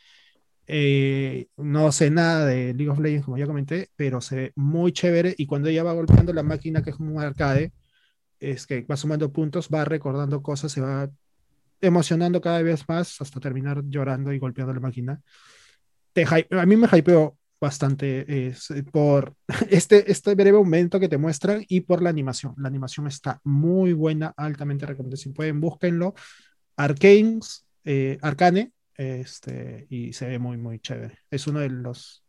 [0.67, 4.93] Eh, no sé nada de League of Legends, como ya comenté, pero se ve muy
[4.93, 5.35] chévere.
[5.37, 7.75] Y cuando ella va golpeando la máquina, que es como un arcade,
[8.39, 11.11] es que va sumando puntos, va recordando cosas, se va
[11.83, 15.21] emocionando cada vez más hasta terminar llorando y golpeando la máquina.
[16.15, 18.55] Te a mí me hypeó bastante eh,
[18.91, 19.35] por
[19.69, 22.55] este, este breve momento que te muestran y por la animación.
[22.57, 25.23] La animación está muy buena, altamente recomendable.
[25.23, 26.15] Si pueden, búsquenlo.
[26.77, 31.19] Arcanes, eh, Arcane, este, y se ve muy, muy chévere.
[31.31, 32.25] Es uno de los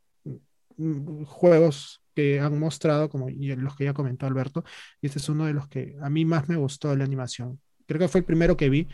[0.78, 4.66] mm, juegos que han mostrado, como y los que ya comentó Alberto,
[5.02, 7.60] y este es uno de los que a mí más me gustó de la animación.
[7.86, 8.88] Creo que fue el primero que vi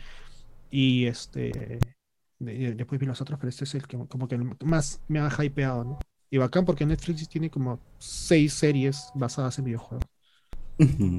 [0.70, 1.80] y este
[2.38, 5.44] de- después vi los otros, pero este es el que como que más me ha
[5.44, 5.98] hypeado, ¿no?
[6.30, 10.06] Y bacán porque Netflix tiene como seis series basadas en videojuegos.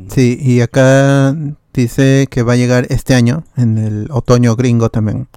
[0.10, 1.36] Sí, y acá
[1.74, 5.28] dice que va a llegar este año, en el otoño gringo también,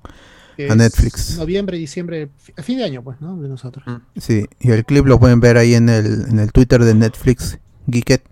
[0.68, 1.38] a Netflix.
[1.38, 3.36] Noviembre, diciembre, a fin de año, pues, ¿no?
[3.36, 3.84] De nosotros.
[4.16, 7.58] Sí, y el clip lo pueden ver ahí en el, en el Twitter de Netflix,
[7.86, 8.22] Geekit,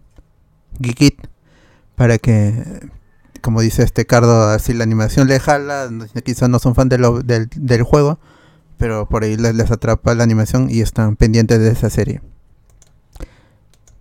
[0.80, 1.26] Geekit,
[1.96, 2.64] para que,
[3.42, 6.98] como dice este Cardo, si la animación le jala, no- quizás no son fan de
[6.98, 8.18] lo- del, del juego,
[8.80, 12.22] pero por ahí les, atrapa la animación y están pendientes de esa serie.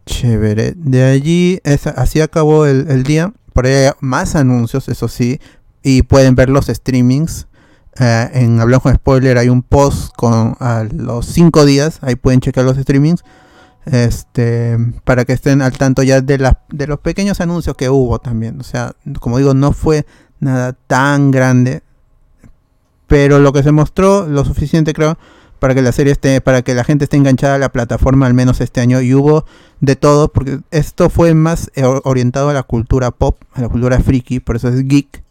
[0.05, 0.73] Chévere.
[0.77, 3.33] De allí, esa- así acabó el, el día.
[3.53, 5.41] Por ahí hay más anuncios, eso sí.
[5.83, 7.47] Y pueden ver los streamings.
[7.99, 11.99] Eh, en Hablamos con Spoiler hay un post con a los 5 días.
[12.01, 13.21] Ahí pueden checar los streamings.
[13.85, 18.19] Este, para que estén al tanto ya de, la, de los pequeños anuncios que hubo
[18.19, 18.61] también.
[18.61, 20.05] O sea, como digo, no fue
[20.39, 21.83] nada tan grande.
[23.09, 25.17] Pero lo que se mostró, lo suficiente creo,
[25.59, 28.33] para que la serie esté, para que la gente esté enganchada a la plataforma al
[28.33, 29.01] menos este año.
[29.01, 29.43] Y hubo
[29.81, 33.67] de todo, porque esto fue más eh, or- orientado a la cultura pop, a la
[33.67, 35.21] cultura friki, por eso es geek.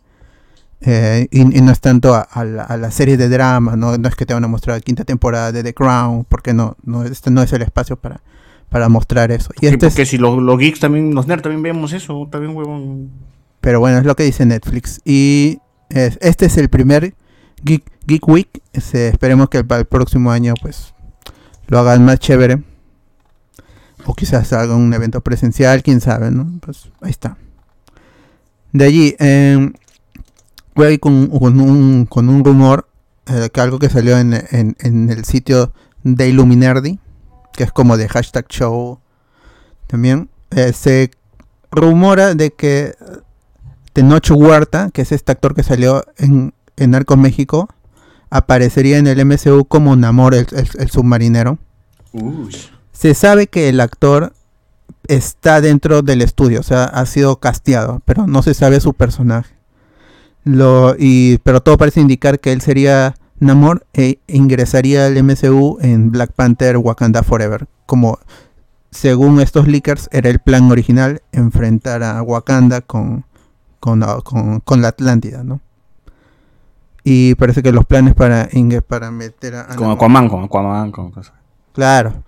[0.80, 3.96] Eh, y, y no es tanto a, a la, a la serie de drama, ¿no?
[3.98, 6.76] no es que te van a mostrar la quinta temporada de The Crown, porque no,
[6.84, 8.20] no este no es el espacio para,
[8.68, 9.50] para mostrar eso.
[9.56, 12.28] Y Sí, este es- porque si los, los geeks también, los nerds también vemos eso,
[12.30, 13.10] también huevón.
[13.60, 15.00] pero bueno, es lo que dice Netflix.
[15.05, 17.14] Y es- este es el primer
[17.62, 18.62] Geek, Geek Week.
[18.72, 20.94] Este, esperemos que para el próximo año pues
[21.66, 22.62] lo hagan más chévere.
[24.06, 26.47] O quizás haga un evento presencial, quién sabe, ¿no?
[26.60, 27.36] Pues ahí está.
[28.72, 29.72] De allí, eh,
[30.74, 32.89] voy a ir con, un, con un rumor,
[33.26, 35.72] eh, que algo que salió en, en- el sitio
[36.05, 36.98] de Illuminerdi,
[37.52, 39.01] que es como de hashtag show
[39.86, 40.30] también.
[40.51, 41.10] eh, se
[41.70, 42.94] rumora de que
[43.93, 47.68] Tenoch Huerta, que es este actor que salió en, en Narcos México,
[48.30, 51.59] aparecería en el MCU como Namor, el, el- el submarinero.
[52.92, 54.32] Se sabe que el actor
[55.06, 59.55] está dentro del estudio, o sea, ha sido casteado, pero no se sabe su personaje.
[60.44, 66.10] Lo, y, pero todo parece indicar que él sería Namor e ingresaría al MCU en
[66.10, 67.66] Black Panther Wakanda Forever.
[67.86, 68.18] Como
[68.90, 73.24] según estos leakers era el plan original enfrentar a Wakanda con,
[73.80, 75.60] con, con- con la Atlántida, ¿no?
[77.04, 79.68] Y parece que los planes para, inge- para meter a...
[79.68, 81.34] Namor- Aquaman, con Aquaman, con cosas.
[81.72, 82.22] Claro.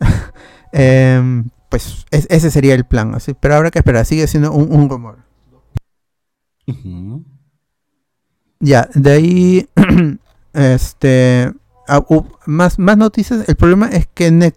[0.72, 3.14] Em, pues es- ese sería el plan.
[3.14, 5.18] Así, pero habrá que esperar, sigue siendo un, un rumor.
[8.60, 9.68] Ya, de ahí,
[10.52, 11.52] este,
[11.86, 12.04] ah,
[12.46, 13.48] más, más noticias.
[13.48, 14.56] El problema es que, Net-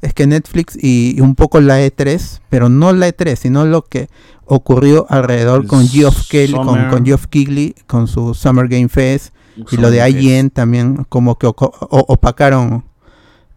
[0.00, 3.82] es que Netflix y, y un poco la E3, pero no la E3, sino lo
[3.84, 4.08] que
[4.46, 9.34] ocurrió alrededor con Geoff Kelly, con, Geoff Keighley, con su Summer Game Fest
[9.70, 10.08] y lo de.
[10.08, 12.84] IGN también como que opacaron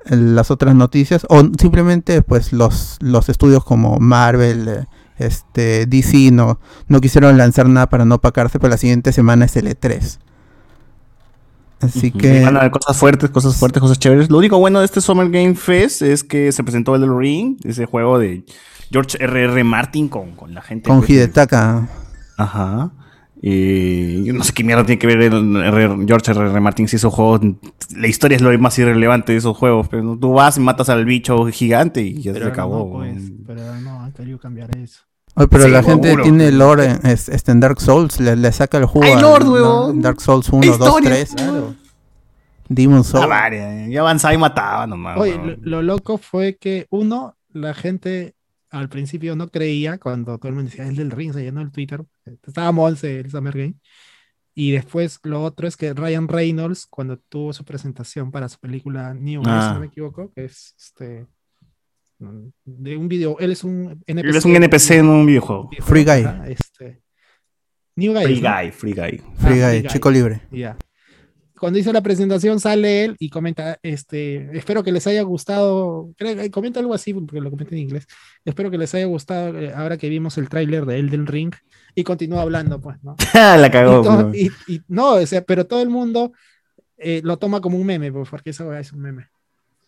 [0.06, 4.86] eh, las otras noticias o simplemente pues los los estudios como Marvel eh,
[5.18, 9.56] este DC no no quisieron lanzar nada para no opacarse pero la siguiente semana es
[9.56, 10.20] el E3
[11.80, 14.30] así que Van a haber cosas fuertes, cosas fuertes, cosas chéveres.
[14.30, 17.86] Lo único bueno de este Summer Game Fest es que se presentó el Ring, ese
[17.86, 18.44] juego de
[18.92, 19.64] George R.R.
[19.64, 20.88] Martin con, con la gente.
[20.88, 21.88] con pues, de- Hidetaka
[22.38, 22.92] Ajá.
[23.42, 26.60] Y yo no sé qué mierda tiene que ver el R- George R.R.
[26.62, 27.42] Martin si esos juegos.
[27.96, 29.88] La historia es lo más irrelevante de esos juegos.
[29.90, 32.86] Pero tú vas y matas al bicho gigante y ya se acabó.
[32.86, 35.02] no, pues, pero no, han querido cambiar eso.
[35.36, 36.24] Oye, pero Sí, la gente seguro.
[36.24, 39.06] tiene lore en, es- este, en Dark Souls, le, le saca el juego.
[39.06, 39.52] Hay al- lore, ¿no?
[39.52, 40.02] huevón.
[40.02, 41.34] Dark Souls 1, Hay 2, historia, 3.
[41.36, 41.76] claro.
[42.68, 43.28] Demon Souls.
[43.30, 45.18] vale, ya avanzaba y mataba nomás.
[45.20, 48.34] Oye, lo loco fue que uno, la gente
[48.76, 51.72] al principio no creía cuando todo el mundo decía el del ring, se llenó el
[51.72, 52.04] Twitter.
[52.46, 53.76] Estaba Monse, el Summer Game.
[54.54, 59.14] Y después lo otro es que Ryan Reynolds, cuando tuvo su presentación para su película
[59.14, 59.68] New Ah.
[59.70, 61.28] si no me equivoco, que es este
[62.64, 64.30] de un video, él es un NPC.
[64.30, 65.70] Él es un NPC en un videojuego.
[65.82, 66.26] Free Guy.
[66.48, 67.02] este,
[67.98, 68.24] New Guy.
[68.24, 68.50] Free ¿no?
[68.50, 69.18] Guy, Free Guy.
[69.18, 69.88] Free Ah, Guy, Free Guy.
[69.90, 70.42] chico libre.
[70.52, 70.78] Ya.
[71.66, 76.52] Cuando hizo la presentación sale él y comenta, este, espero que les haya gustado, que
[76.52, 78.06] comenta algo así, porque lo comenta en inglés,
[78.46, 81.56] espero que les haya gustado eh, ahora que vimos el tráiler de Elden Ring
[81.96, 83.16] y continúa hablando, pues, ¿no?
[83.34, 84.04] la Y, cagó.
[84.04, 84.36] todo- weón.
[84.36, 86.34] y- y- no, o sea, pero todo el mundo
[87.00, 89.26] eh, lo toma como un meme, pues, porque esa weá es un meme.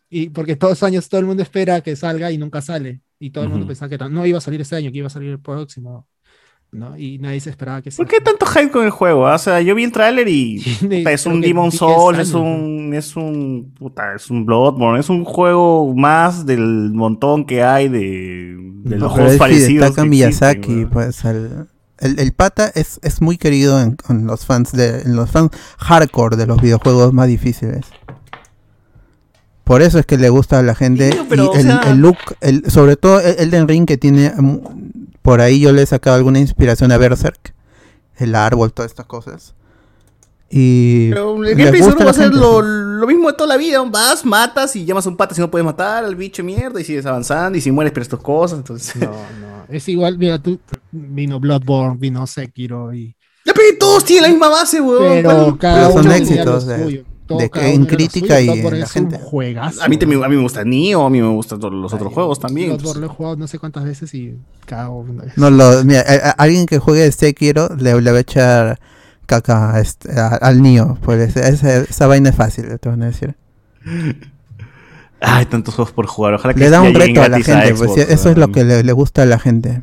[0.10, 3.02] Y porque todos los años todo el mundo espera que salga y nunca sale.
[3.20, 3.70] Y todo el mundo Ujú.
[3.76, 6.08] pensaba que no iba a salir este año, que iba a salir el próximo,
[6.72, 6.98] ¿no?
[6.98, 9.27] Y nadie se esperaba que ¿Por qué tanto hype con el juego?
[9.27, 9.35] ah?
[9.35, 12.94] O sea, yo vi el tráiler y puta, es un Demon 10 Souls, es un,
[12.94, 18.56] es un, puta, es un Bloodborne, es un juego más del montón que hay de,
[18.84, 19.95] de los juegos es parecidos.
[19.95, 21.68] Que Miyazaki, existen, pues el,
[21.99, 25.52] el, el pata es, es muy querido en, en los fans de en los fans
[25.80, 27.85] hardcore de los videojuegos más difíciles.
[29.64, 31.81] Por eso es que le gusta a la gente Sí, pero, y o el, sea-
[31.88, 34.31] el look, el, sobre todo el Elden Ring que tiene
[35.28, 37.54] por ahí yo le he sacado alguna inspiración a Berserk,
[38.16, 39.56] el árbol, todas estas cosas.
[40.49, 43.82] Y Pero el gameplay seguro va a ser lo, lo mismo de toda la vida.
[43.82, 46.86] Vas, matas y llamas a un pata si no puedes matar al bicho mierda y
[46.86, 48.60] sigues avanzando y si mueres pero estas cosas.
[48.60, 48.95] Entonces...
[48.95, 49.66] No, no.
[49.68, 50.58] Es igual, mira, tú
[50.94, 53.14] vino Bloodborne, vino Sekiro y.
[53.45, 55.10] Ya, pero todos tienen la misma base, weón.
[55.10, 58.56] Pero ¿Cuál- cada Pero son éxitos lo de- en crítica suyo.
[58.56, 59.16] y en la es gente.
[59.18, 59.84] un juegazo.
[59.84, 62.10] A mí, también, a mí me gusta Nioh, a mí me gustan todos los otros
[62.10, 62.70] Ay, juegos también.
[62.70, 66.02] Bloodborne lo he jugado no sé cuántas veces y cada uno es- No, lo, mira,
[66.08, 68.80] a- a- alguien que juegue Sekiro le, le va a echar
[69.26, 70.98] caca a este- a- al Nio.
[71.04, 73.36] Pues esa, esa- esa vaina es fácil, te van a decir.
[75.20, 76.36] Hay tantos juegos por jugar.
[76.36, 78.64] Ojalá que Le da un reto a la gente, Xbox, pues, eso es lo que
[78.64, 79.82] le, le gusta a la gente.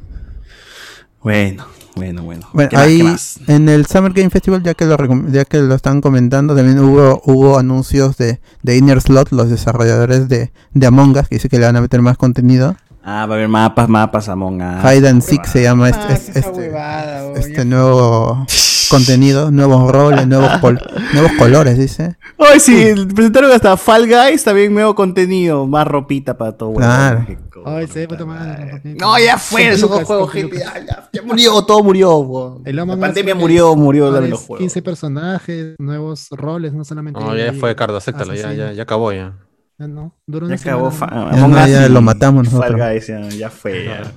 [1.23, 1.65] Bueno,
[1.95, 2.47] bueno, bueno.
[2.53, 3.39] Bueno, ¿Qué más, ahí qué más?
[3.47, 4.97] en el Summer Game Festival, ya que lo
[5.31, 10.29] ya que lo están comentando, también hubo hubo anuncios de, de Inner Slot, los desarrolladores
[10.29, 12.75] de, de Among Us, que dice que le van a meter más contenido.
[13.07, 14.83] Ah, va a haber mapas, mapas, Among Us.
[14.85, 18.47] Hide and Seek se llama este, Ah, este, este- huevada, este nuevo
[18.89, 20.81] contenido, nuevos roles, nuevos, col-
[21.13, 22.17] nuevos colores, dice.
[22.39, 26.75] Ay, sí, presentaron hasta Fall Guys, también nuevo contenido, más ropita para todo.
[26.75, 27.27] Claro.
[27.67, 28.81] Ay, se puta madre.
[29.01, 30.59] No, ya fue, esos Lucas, juegos, gente.
[30.59, 32.61] Ya, ya- ya murió, todo murió.
[32.65, 34.59] El La pandemia murió, murió de los juegos.
[34.61, 37.21] 15 personajes, nuevos roles, no solamente.
[37.21, 39.33] No, ya fue, Cardo, acéptalo, ya, ya, ya acabó ya.
[39.79, 40.91] Ah, No, duró Ya acabó
[41.33, 42.81] Ya ya lo matamos Fall nosotros.
[42.93, 44.13] Guys, ya, ya fue, ya.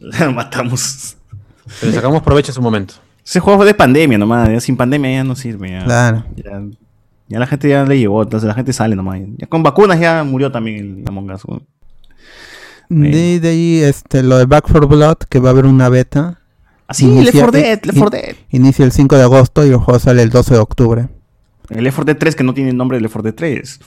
[0.26, 1.16] Lo matamos.
[1.82, 2.94] Le sacamos provecho en su momento.
[3.24, 5.70] Ese juego fue de pandemia nomás, ya sin pandemia ya no sirve.
[5.70, 6.24] Ya, Claro.
[6.36, 6.62] ya,
[7.28, 9.20] ya la gente ya le llegó, entonces la gente sale nomás.
[9.38, 11.42] Ya con vacunas ya murió también el Among Us.
[12.88, 16.40] De, de ahí este, lo de Back for Blood, que va a haber una beta.
[16.88, 18.36] Ah, sí, Inicia- Left 4 Dead, Left in- 4 Dead.
[18.50, 21.08] Inicia el 5 de agosto y el juego sale el 12 de octubre.
[21.70, 23.80] El Left 4 Dead 3 que no tiene el nombre de Left 4 Dead 3.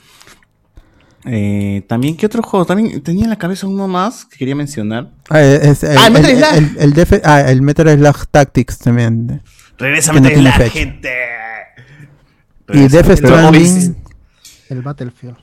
[1.26, 2.64] Eh, también, ¿qué otro juego?
[2.64, 5.10] También tenía en la cabeza uno más que quería mencionar.
[5.28, 6.54] Ah, es, el, Ah, el Metal el- Slug.
[6.82, 9.42] el- el ah, el Metal Slug Tactics también.
[9.78, 10.70] Regresa no Metal fecha.
[10.70, 11.08] gente.
[12.68, 13.28] Y Regresa Death Metal Slug.
[13.28, 13.96] Stranding.
[14.68, 15.36] El Battlefield.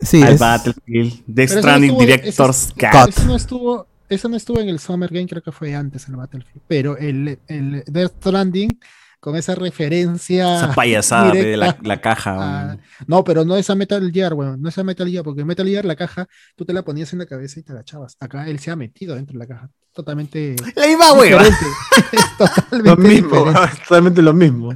[0.00, 1.22] Sí, es, Battlefield.
[1.26, 3.08] Death no Stranding estuvo- Director's Cut.
[3.08, 6.16] Eso no estuvo, eso no estuvo en el Summer Game, creo que fue antes el
[6.16, 6.62] Battlefield.
[6.68, 8.78] Pero el, el Death Stranding
[9.26, 10.54] con esa referencia.
[10.56, 12.30] Esa payasada de la, la caja.
[12.34, 12.80] a- weón.
[13.08, 14.62] No, pero no esa Metal Gear, weón.
[14.62, 17.26] No esa Metal Gear, porque Metal Gear, la caja, tú te la ponías en la
[17.26, 18.16] cabeza y te agachabas.
[18.20, 19.68] Acá él se ha metido dentro de la caja.
[19.92, 20.54] Totalmente.
[20.76, 21.42] La misma hueva.
[22.12, 23.52] Es totalmente Lo mismo,
[23.88, 24.72] totalmente lo mismo.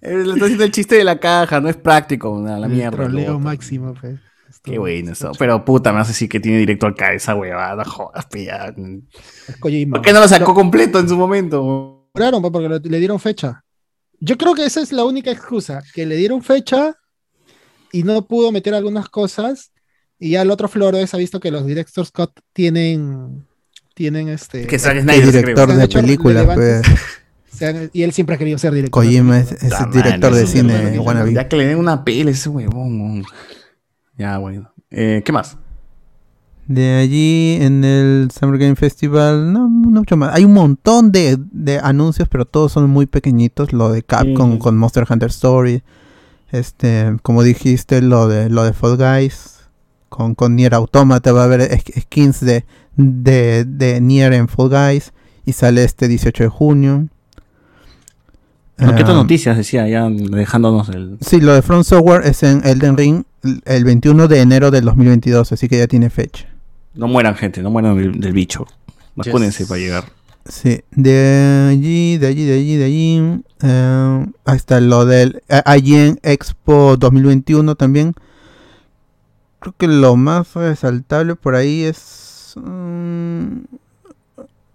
[0.00, 2.72] Eh, Le está haciendo el chiste de la caja, no es práctico, nada, la El
[2.72, 2.96] mierda.
[2.96, 4.18] troleo máximo, pues.
[4.64, 5.30] Qué bueno eso.
[5.38, 8.74] Pero puta, me hace decir que tiene directo acá esa huevada, jodas, pilla.
[9.46, 9.98] Es Kojima.
[9.98, 12.08] ¿Por qué no lo sacó completo en su momento?
[12.14, 13.63] Claro, pues, porque le dieron fecha.
[14.24, 16.94] Yo creo que esa es la única excusa, que le dieron fecha
[17.92, 19.70] y no pudo meter algunas cosas.
[20.18, 23.46] Y ya el otro Flores ha visto que los directors Scott tienen,
[23.94, 24.66] tienen este.
[24.66, 26.56] Que Zack El Snyder, director de películas, pues.
[26.56, 27.00] relevantes.
[27.52, 29.04] se han- y él siempre ha querido ser director.
[29.04, 32.48] Kojima es, el director madre, de cine ya- que le den una peli a ese
[32.48, 33.00] huevón.
[33.00, 33.24] weón.
[34.16, 34.72] Ya, bueno.
[34.90, 35.58] Eh, ¿Qué más?
[36.66, 40.34] De allí en el Summer Game Festival, no, no mucho más.
[40.34, 43.72] Hay un montón de, de anuncios, pero todos son muy pequeñitos.
[43.74, 45.82] Lo de Capcom con Monster Hunter Story.
[46.52, 49.50] Este, como dijiste, lo de lo de Fall Guys.
[50.08, 52.64] Con, con Nier Automata va a haber sk- skins de,
[52.96, 55.12] de, de Nier en Fall Guys.
[55.44, 57.08] Y sale este 18 de junio.
[58.78, 59.86] No, ¿Qué Ah, noticias decía?
[59.86, 61.18] Ya dejándonos el.
[61.20, 64.84] Sí, lo de Front Software es en Elden Ring el- el 21 de enero del
[64.86, 66.46] 2022, así que ya tiene fecha.
[66.94, 68.66] No mueran, gente, no mueran del, del bicho.
[69.16, 70.04] Vacúnense para llegar.
[70.46, 73.42] Sí, de allí, de allí, de allí, de allí.
[73.62, 78.14] eh, hasta lo del a- IGN Expo 2021 también.
[79.60, 82.52] Creo que lo más resaltable por ahí es.
[82.56, 83.58] mm,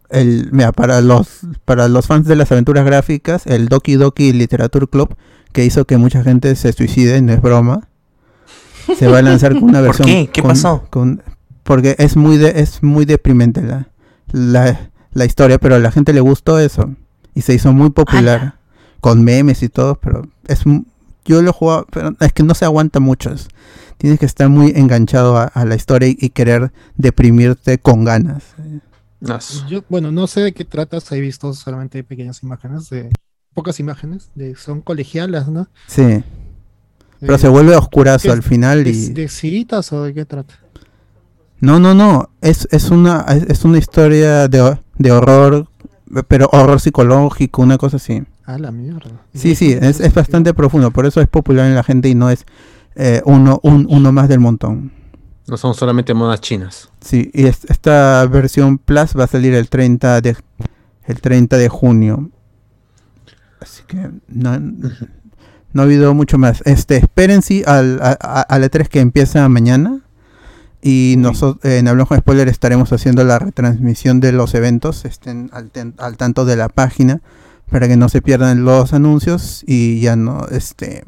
[0.09, 1.27] el, mira, para los,
[1.65, 5.15] para los fans de las aventuras gráficas, el Doki Doki Literature Club,
[5.53, 7.87] que hizo que mucha gente se suicide, no es broma.
[8.97, 10.07] Se va a lanzar con una ¿Por versión.
[10.07, 10.29] qué?
[10.33, 10.87] ¿Qué con- pasó?
[10.89, 11.21] con-
[11.69, 13.89] porque es muy, de, es muy deprimente la,
[14.31, 16.95] la, la historia, pero a la gente le gustó eso.
[17.35, 18.57] Y se hizo muy popular.
[19.01, 20.63] Con memes y todo, pero es
[21.23, 23.31] yo lo he jugado, pero es que no se aguanta mucho.
[23.31, 23.47] es-
[23.97, 28.43] tienes que estar muy enganchado a, a la historia y, y querer deprimirte con ganas.
[29.69, 33.09] Yo, bueno, no sé de qué tratas, he visto solamente pequeñas imágenes, de
[33.53, 35.67] pocas imágenes, de, son colegialas, ¿no?
[35.87, 36.23] Sí.
[37.19, 39.09] Pero Eh, se vuelve oscurazo ¿qué al final ¿De, y...
[39.13, 40.55] de citas o de qué trata?
[41.61, 42.29] No, no, no.
[42.41, 45.67] Es, es, una, es, es una historia de, de horror,
[46.27, 48.23] pero horror psicológico, una cosa así.
[48.45, 49.11] Ah, la mierda.
[49.33, 50.91] Sí, sí, es, es bastante profundo.
[50.91, 52.45] Por eso es popular en la gente y no es
[52.95, 54.91] eh, uno, un- uno más del montón.
[55.47, 56.89] No son solamente modas chinas.
[57.01, 60.35] Sí, y es- esta versión Plus va a salir el 30 de,
[61.05, 62.29] el 30 de junio.
[63.61, 66.61] Así que no, no ha habido mucho más.
[66.65, 69.99] Este, esperen sí al, a, a- al E3 que empieza mañana.
[70.81, 75.03] Y nosotros en Hablamos con Spoiler estaremos haciendo la retransmisión de los eventos.
[75.05, 77.21] Estén al, ten- al tanto de la página
[77.69, 81.03] para que no se pierdan los anuncios y ya no, este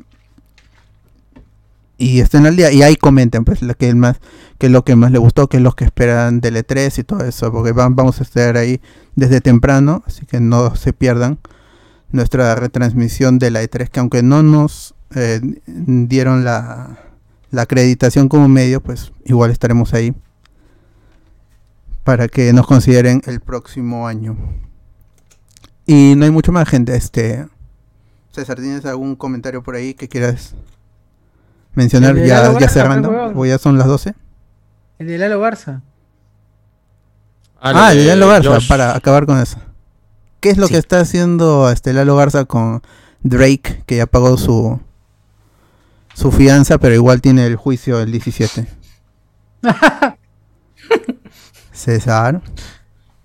[1.98, 4.18] y estén al día y ahí comenten pues lo que es más
[4.58, 7.04] que es lo que más les gustó, que es lo que esperan del E3 y
[7.04, 8.80] todo eso, porque van, vamos a estar ahí
[9.16, 11.40] desde temprano, así que no se pierdan
[12.12, 17.00] nuestra retransmisión de la E3, que aunque no nos eh, dieron la,
[17.52, 20.14] la acreditación como medio, pues igual estaremos ahí
[22.04, 24.38] para que nos consideren el próximo año.
[25.86, 27.46] Y no hay mucho más gente, este
[28.32, 30.56] César, ¿tienes algún comentario por ahí que quieras
[31.76, 33.12] mencionar El ya, ya Garza, cerrando?
[33.36, 34.16] ¿O ya son las 12?
[35.00, 35.82] El de Lalo Garza.
[37.60, 38.68] Ah, el de Lalo Garza, Josh.
[38.68, 39.58] para acabar con eso.
[40.40, 40.74] ¿Qué es lo Sí.
[40.74, 42.82] que está haciendo este Lalo Garza con
[43.22, 44.80] Drake, que ya pagó su
[46.22, 48.68] su fianza, pero igual tiene el juicio el 17?
[51.72, 52.42] César.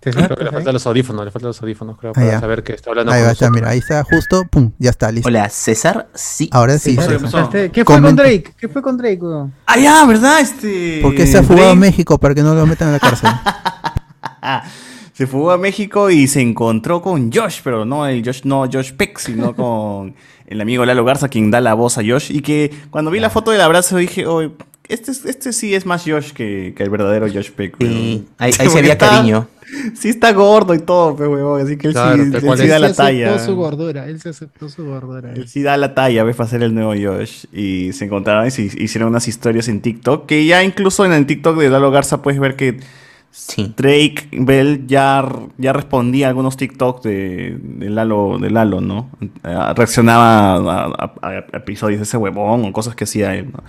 [0.02, 2.40] Sí, sí, creo que le faltan los audífonos, le faltan los audífonos, creo, Ah, para
[2.40, 5.10] saber que está hablando Ahí con va, está, mira, ahí está justo, pum, ya está
[5.12, 5.28] listo.
[5.28, 6.09] Hola, César.
[6.14, 6.48] Sí.
[6.52, 7.43] Ahora sí, César, César.
[7.44, 8.16] este, ¿Qué fue con.
[8.16, 8.55] Drake?
[8.59, 9.20] ¿Qué fue con Drake?
[9.66, 10.40] Ah, ya, ¿verdad?
[10.40, 11.01] Este.
[11.02, 13.31] ¿Por qué se ha fugado a México para que no lo metan a la cárcel?
[15.12, 18.93] Se fugó a México y se encontró con Josh, pero no el Josh, no Josh
[18.93, 20.14] Peck, sino con
[20.47, 22.31] el amigo Lalo Garza, quien da la voz a Josh.
[22.31, 24.43] Y que cuando vi la foto del abrazo dije, oh,
[24.89, 27.77] este, es- este sí es más Josh que, que el verdadero Josh Peck.
[27.81, 29.48] Sí, ahí- ahí se está- cariño.
[29.97, 32.59] Sí está gordo y todo, pero huevón, así que él Claro, sí, tal él cual
[32.59, 32.70] sí es.
[32.70, 33.02] da Él la se aceptó
[33.32, 33.39] talla.
[33.44, 35.32] su gordura, él se aceptó su gordura.
[35.35, 36.36] Él sí da la talla, ¿ves?
[36.36, 37.47] Para ser el nuevo Josh.
[37.52, 40.27] Y se encontraron y se hicieron unas historias en TikTok.
[40.27, 42.78] Que ya incluso en el TikTok de Lalo Garza puedes ver que
[43.76, 45.28] Drake Bell ya,
[45.58, 49.10] ya respondía a algunos TikTok de, de Lalo, de Lalo, ¿no?
[49.20, 50.56] Eh, Reaccionaba
[50.96, 53.62] a, episodios de ese huevón o cosas que hacía él, ¿no?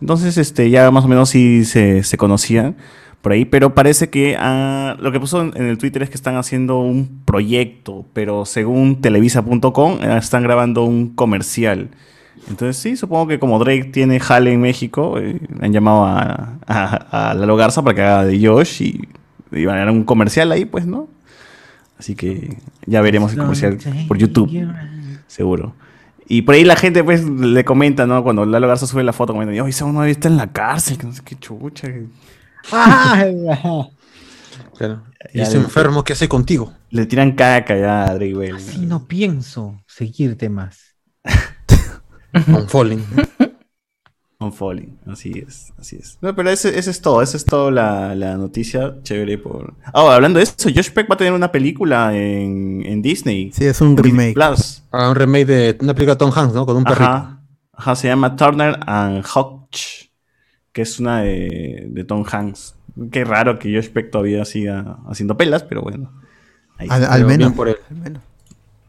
[0.00, 2.76] Entonces, este, ya más o menos sí se, se conocían.
[3.20, 6.16] por ahí, pero parece que ah, lo que puso en, en el Twitter es que
[6.16, 11.90] están haciendo un proyecto, pero según televisa.com eh, están grabando un comercial.
[12.48, 17.30] Entonces sí, supongo que como Drake tiene jale en México, eh, han llamado a, a,
[17.30, 19.08] a Lalo Garza para que haga de Josh y,
[19.52, 21.08] y van a un comercial ahí, pues, ¿no?
[21.98, 23.78] Así que ya veremos el comercial
[24.08, 24.50] por YouTube,
[25.28, 25.74] seguro.
[26.26, 28.22] Y por ahí la gente pues le comenta, ¿no?
[28.24, 31.06] Cuando Lalo Garza sube la foto, comenta, oye, ese uno está en la cárcel, que
[31.06, 31.88] no sé qué chucha.
[34.76, 35.02] Claro.
[35.32, 36.72] Y ese enfermo, ¿qué hace contigo?
[36.90, 38.56] Le tiran caca ya a Drake Bell.
[38.56, 40.94] Así no pienso seguirte más.
[42.48, 43.04] On falling.
[44.38, 46.18] On Falling, así es, así es.
[46.20, 49.74] No, pero ese, ese es todo, esa es todo la, la noticia chévere por...
[49.94, 53.52] Ah, hablando de eso, Josh Peck va a tener una película en, en Disney.
[53.52, 54.34] Sí, es un remake.
[54.34, 54.82] Plus.
[54.90, 56.66] Ah, un remake de una película de Tom Hanks, ¿no?
[56.66, 57.04] Con un perrito.
[57.04, 57.40] Ajá,
[57.72, 60.08] ajá, se llama Turner and Hotch,
[60.72, 62.74] que es una de, de Tom Hanks.
[63.12, 66.20] Qué raro que Josh Peck todavía siga haciendo pelas, pero bueno.
[66.78, 67.52] ahí Al, menos.
[67.52, 67.76] por él.
[67.88, 68.22] al menos.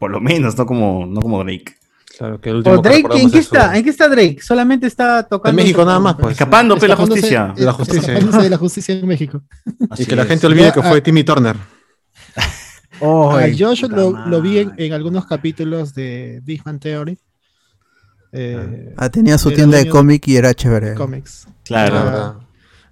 [0.00, 1.76] Por lo menos, no como, no como Drake.
[2.18, 3.76] Claro, que el último ¿O que Drake, recordamos ¿en qué está?
[3.76, 4.38] ¿En qué está Drake?
[4.40, 5.50] Solamente está tocando.
[5.50, 6.32] En México nada más, pues.
[6.32, 7.52] Escapando, pe, la Escapándose- justicia.
[7.56, 8.14] De la justicia.
[8.14, 9.42] de la justicia en México.
[9.66, 11.56] Y Así que la gente olvide Ya, que ah, fue Timmy Turner.
[13.00, 17.18] Oh, A ay, Josh puta lo, vi en, en algunos capítulos de Big Bang Theory.
[18.32, 20.94] Eh, Ah, tenía su tienda de cómic y era chévere.
[20.94, 21.48] Comics.
[21.64, 21.96] Claro.
[21.98, 22.34] Ah, La verdad.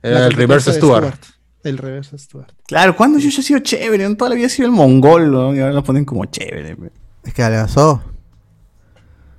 [0.03, 1.21] La Era el reverse de Stuart.
[1.63, 2.53] El reverse Stuart.
[2.67, 4.09] Claro, ¿cuándo Josh ha sido chévere?
[4.09, 4.17] ¿no?
[4.17, 5.55] Toda la vida ha sido el mongol, ¿no?
[5.55, 6.77] Y ahora lo ponen como chévere.
[7.25, 8.03] Es que adelgazó.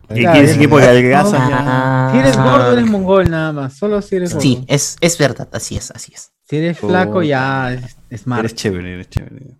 [0.09, 2.11] ¿Qué Claro, quiere decir que porque adelgaza?
[2.11, 3.73] Si eres gordo, eres mongol nada más.
[3.73, 4.41] Solo si eres gordo.
[4.41, 6.31] Sí, es, es verdad, así es, así es.
[6.47, 8.39] Si eres flaco, ya es, es smart.
[8.41, 9.57] Eres chévere, eres chévere.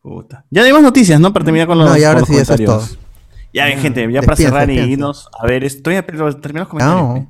[0.00, 0.44] Puta.
[0.50, 1.32] Ya más noticias, ¿no?
[1.32, 2.90] Para terminar con los, No, y ahora con los sí, eso es comentarios.
[2.90, 3.04] todo.
[3.52, 6.68] Ya, bien, gente, ya para cerrar y irnos a ver, estoy a pero terminar los
[6.68, 7.02] comentarios.
[7.20, 7.28] No.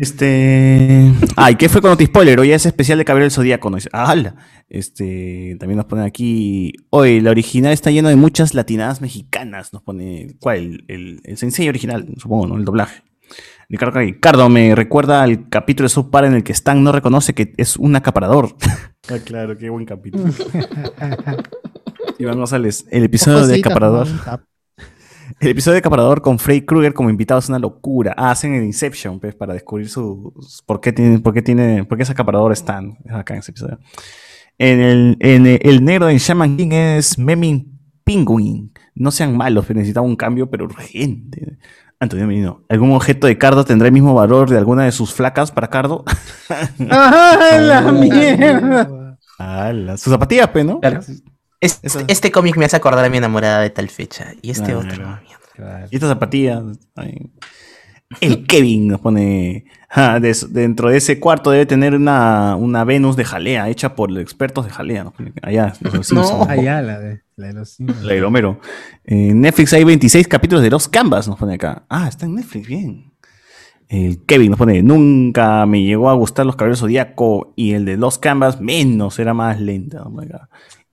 [0.00, 1.12] Este.
[1.34, 2.38] Ay, ¿qué fue con Noti Spoiler?
[2.38, 3.68] Hoy es especial de Caballero del Zodíaco.
[3.92, 4.36] ¡Hala!
[4.68, 5.56] Este.
[5.58, 6.72] También nos ponen aquí.
[6.90, 9.72] Hoy, la original está lleno de muchas latinadas mexicanas.
[9.72, 10.36] Nos pone.
[10.38, 10.58] ¿Cuál?
[10.58, 12.56] El, el, el sensei original, supongo, ¿no?
[12.56, 13.02] El doblaje.
[13.68, 17.34] Ricardo, Ricardo me recuerda al capítulo de South Park en el que Stan no reconoce
[17.34, 18.54] que es un acaparador.
[19.08, 20.26] ah, claro, qué buen capítulo.
[22.20, 24.06] Iván González, el episodio de acaparador.
[24.06, 24.40] ¿no?
[25.40, 28.12] El episodio de Acaparador con Freddy Krueger como invitado es una locura.
[28.16, 30.34] Ah, hacen el Inception, pues, para descubrir su,
[30.66, 32.98] por qué tiene, por qué tiene, por qué es acaparador Stan.
[33.04, 33.78] Es acá en ese episodio.
[34.58, 38.72] En el, en el, el negro de Shaman King es Memin Penguin.
[38.96, 41.58] No sean malos, pero necesitaba un cambio, pero urgente.
[42.00, 45.52] Antonio Menino, ¿algún objeto de Cardo tendrá el mismo valor de alguna de sus flacas
[45.52, 46.04] para Cardo?
[46.90, 49.18] ¡Ah, la mierda!
[49.96, 50.80] Sus zapatillas, pe, ¿no?
[50.80, 51.00] Claro.
[51.60, 54.32] Eso- Este cómic me hace acordar a mi enamorada de tal fecha.
[54.42, 54.80] Y este Claro.
[54.80, 55.18] otro.
[55.90, 56.62] Y estas zapatillas.
[56.96, 57.30] ay.
[58.22, 59.66] El Kevin nos pone.
[59.90, 64.10] ah, de- dentro de ese cuarto debe tener una, una Venus de jalea, hecha por
[64.10, 65.04] los expertos de jalea.
[65.10, 66.48] pone Allá, los Simpsons.
[66.48, 68.02] Allá, la de, la de los Simpsons.
[68.04, 68.60] La de Homero.
[69.04, 71.84] En Netflix hay 26 capítulos de Los Canvas, nos pone acá.
[71.90, 73.12] Ah, está en Netflix, bien.
[73.88, 77.96] El Kevin nos pone, nunca me llegó a gustar los caballeros zodíaco y el de
[77.96, 80.02] Los Canvas menos, era más lenta.
[80.02, 80.10] Oh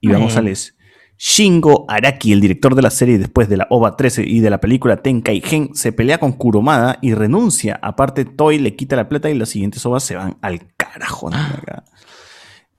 [0.02, 0.76] a les
[1.18, 4.60] Shingo Araki, el director de la serie después de la OVA 13 y de la
[4.60, 7.78] película Tenkai Gen, se pelea con Kuromada y renuncia.
[7.82, 11.30] Aparte, Toy le quita la plata y las siguientes OVAs se van al carajo.
[11.30, 11.36] ¿no?
[11.36, 11.84] Acá.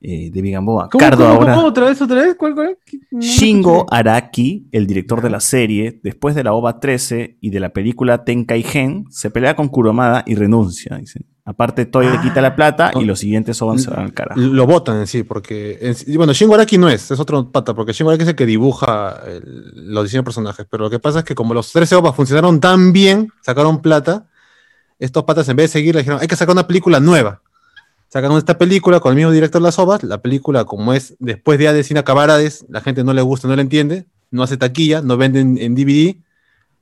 [0.00, 0.88] Eh, de Gamboa.
[0.88, 1.54] ¿Cómo, Cardo cómo, ahora.
[1.54, 1.66] cómo?
[1.66, 2.36] ¿Otra vez, otra vez?
[2.36, 2.78] ¿Cuál,
[3.18, 3.86] Shingo.
[3.90, 8.24] Araki, el director de la serie, después de la OVA 13 y de la película
[8.24, 10.96] Tenkai Gen, se pelea con Kuromada y renuncia.
[10.96, 11.26] dice.
[11.48, 14.38] Aparte, Toy le quita la plata y los siguientes OVA se van al carajo.
[14.38, 15.78] Lo votan en sí, porque.
[15.80, 18.34] en sí- bueno, Shingo Araki no es, es otro pata, porque Shingo Araki es el
[18.36, 20.66] que dibuja el- los diseños de personajes.
[20.70, 24.26] Pero lo que pasa es que, como los 13 OVAs funcionaron tan bien, sacaron plata,
[24.98, 27.40] estos patas en vez de seguir le dijeron: hay que sacar una película nueva.
[28.10, 30.02] Sacaron esta película con el mismo director de las OVAs.
[30.02, 33.48] La película, como es después de Hades sin acabar Hades, la gente no le gusta,
[33.48, 36.20] no la entiende, no hace taquilla, no venden en DVD,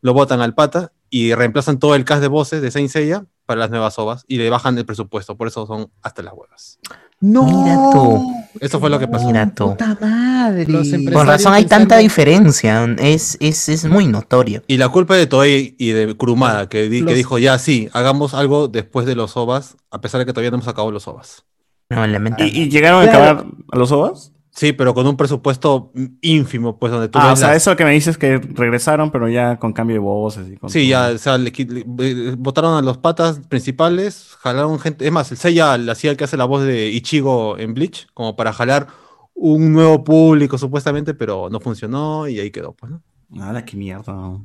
[0.03, 3.61] lo botan al pata y reemplazan todo el cast de voces de Saint Seiya para
[3.61, 5.37] las nuevas OVAs y le bajan el presupuesto.
[5.37, 6.79] Por eso son hasta las huevas.
[7.21, 7.45] No.
[7.45, 8.33] Mira tú.
[8.61, 9.27] Eso fue lo que pasó.
[9.27, 9.71] Mira tú.
[9.71, 10.63] Puta madre.
[10.65, 12.85] Empresarios razón hay tanta diferencia.
[12.99, 14.63] Es, es, es muy notorio.
[14.67, 17.89] Y la culpa de Toei y de Kurumada, que, di- que Los- dijo, ya sí,
[17.93, 21.07] hagamos algo después de los OVAs, a pesar de que todavía no hemos acabado los
[21.09, 21.45] OVAs.
[21.89, 22.51] No, ¿Y, lamentable.
[22.53, 23.25] y llegaron a Claro.
[23.25, 24.33] acabar a los OVAs?
[24.57, 25.93] Sí, pero con un presupuesto
[26.23, 29.29] ínfimo, pues donde tú Ah, o sea, las- eso que me dices que regresaron, pero
[29.29, 30.49] ya con cambio de voces.
[30.51, 30.89] Y con Sí, todo.
[31.11, 35.05] ya, o sea, le le- votaron a los patas principales, jalaron gente.
[35.07, 38.07] Es más, el Seiya le hacía el que hace la voz de Ichigo en Bleach,
[38.15, 38.87] como para jalar
[39.35, 43.03] un nuevo público supuestamente, pero no funcionó y ahí quedó, pues, ¿no?
[43.29, 44.39] Nada, qué mierda.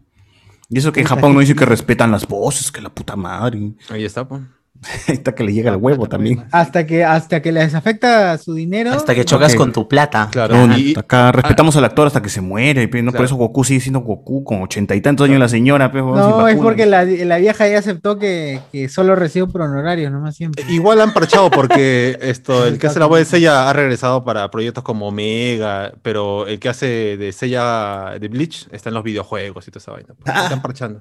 [0.70, 3.72] Y eso que en Japón no dice que respetan las voces, que la puta madre.
[3.90, 4.42] Ahí está, pues.
[5.07, 6.45] Ahí está que le llega el huevo también.
[6.52, 8.91] Hasta que, hasta que les afecta su dinero.
[8.91, 10.30] Hasta que chocas con tu plata.
[10.31, 10.65] Claro.
[10.68, 13.80] No, y- acá respetamos al actor hasta que se muere, no por eso Goku sigue
[13.80, 17.68] siendo Goku con ochenta y tantos años la señora, No, es porque la, la vieja
[17.68, 20.64] ya aceptó que, que solo recibe por honorarios, nomás siempre.
[20.69, 24.49] Igual han parchado porque esto, el que hace la voz de Sella ha regresado para
[24.49, 29.68] proyectos como Omega, pero el que hace de Sella de Bleach está en los videojuegos
[29.68, 30.14] y toda esa vaina.
[30.19, 30.99] pues, Están parchando.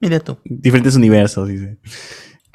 [0.00, 0.36] Mira tú.
[0.44, 1.78] Diferentes universos, dice.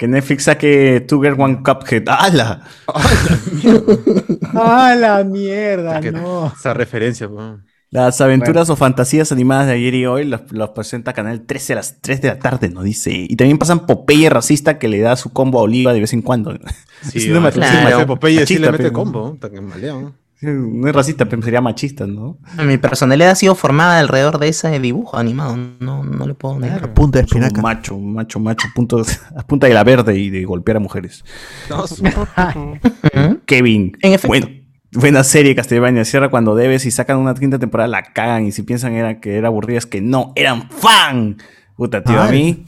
[0.02, 2.08] Que Netflix saque Two Girl One Cuphead.
[2.08, 2.64] ¡Hala!
[4.52, 6.00] ¡Ah, la mierda!
[6.00, 6.52] Que- No.
[6.58, 7.28] Esa referencia.
[7.28, 7.60] pues.
[7.90, 11.76] Las aventuras o fantasías animadas de ayer y hoy las, las presenta Canal 13 a
[11.76, 12.82] las 3 de la tarde, ¿no?
[12.82, 13.12] Dice.
[13.12, 16.22] Y también pasan Popeye racista que le da su combo a Oliva de vez en
[16.22, 16.52] cuando.
[16.52, 16.58] Sí,
[17.18, 17.96] Es sí, claro.
[17.98, 18.92] ese Popeye sí le mete pe.
[18.92, 19.34] combo.
[19.34, 19.94] Está que malea,
[20.50, 20.88] ¿no?
[20.88, 22.38] Es racista, pero sería machista, ¿no?
[22.64, 25.56] Mi personalidad ha sido formada alrededor de ese dibujo animado.
[25.78, 26.92] No, no le puedo negar.
[26.94, 27.62] Punta de un espinaca.
[27.62, 29.02] macho, un macho, macho, punto,
[29.36, 31.24] a punta de la verde y de golpear a mujeres.
[31.70, 31.84] No.
[33.46, 33.96] Kevin.
[34.00, 34.28] En efecto.
[34.28, 34.48] Bueno,
[34.92, 36.04] buena serie Castlevania.
[36.04, 38.46] Cierra cuando debes y sacan una quinta temporada, la cagan.
[38.46, 41.36] Y si piensan era que era aburrida, es que no, eran fan.
[41.76, 42.66] Puta, tío, a mí.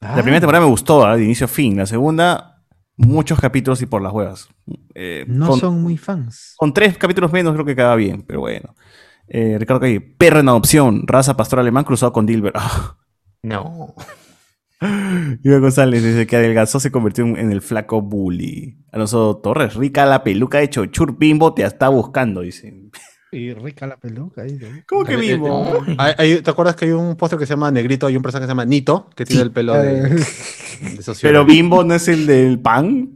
[0.00, 1.16] La primera temporada me gustó, ¿ah?
[1.16, 1.76] de inicio a fin.
[1.76, 2.57] La segunda,
[2.98, 4.48] muchos capítulos y por las huevas.
[4.94, 6.54] Eh, No con, son muy fans.
[6.58, 8.74] con tres capítulos menos creo que queda bien, pero bueno.
[9.28, 12.52] Eh, Ricardo Calle, perro en adopción, raza pastor alemán cruzado con Dilber.
[12.54, 12.96] Ah.
[13.40, 13.94] No.
[14.80, 18.78] Iván González dice que adelgazó se convirtió en en el flaco bully.
[18.92, 22.90] Alonso Torres, rica la peluca de Chochur Bimbo te está buscando, dice.
[23.30, 24.42] Y rica la peluca.
[24.42, 24.68] ahí, ¿no?
[24.86, 25.84] ¿Cómo que Bimbo?
[25.98, 28.06] Hay- hay- ¿Te acuerdas que hay un póster que se llama Negrito?
[28.06, 31.20] Hay un personaje que se llama Nito, que tiene el pelo de, de sociólogo.
[31.22, 33.10] Pero Bimbo no es el del pan.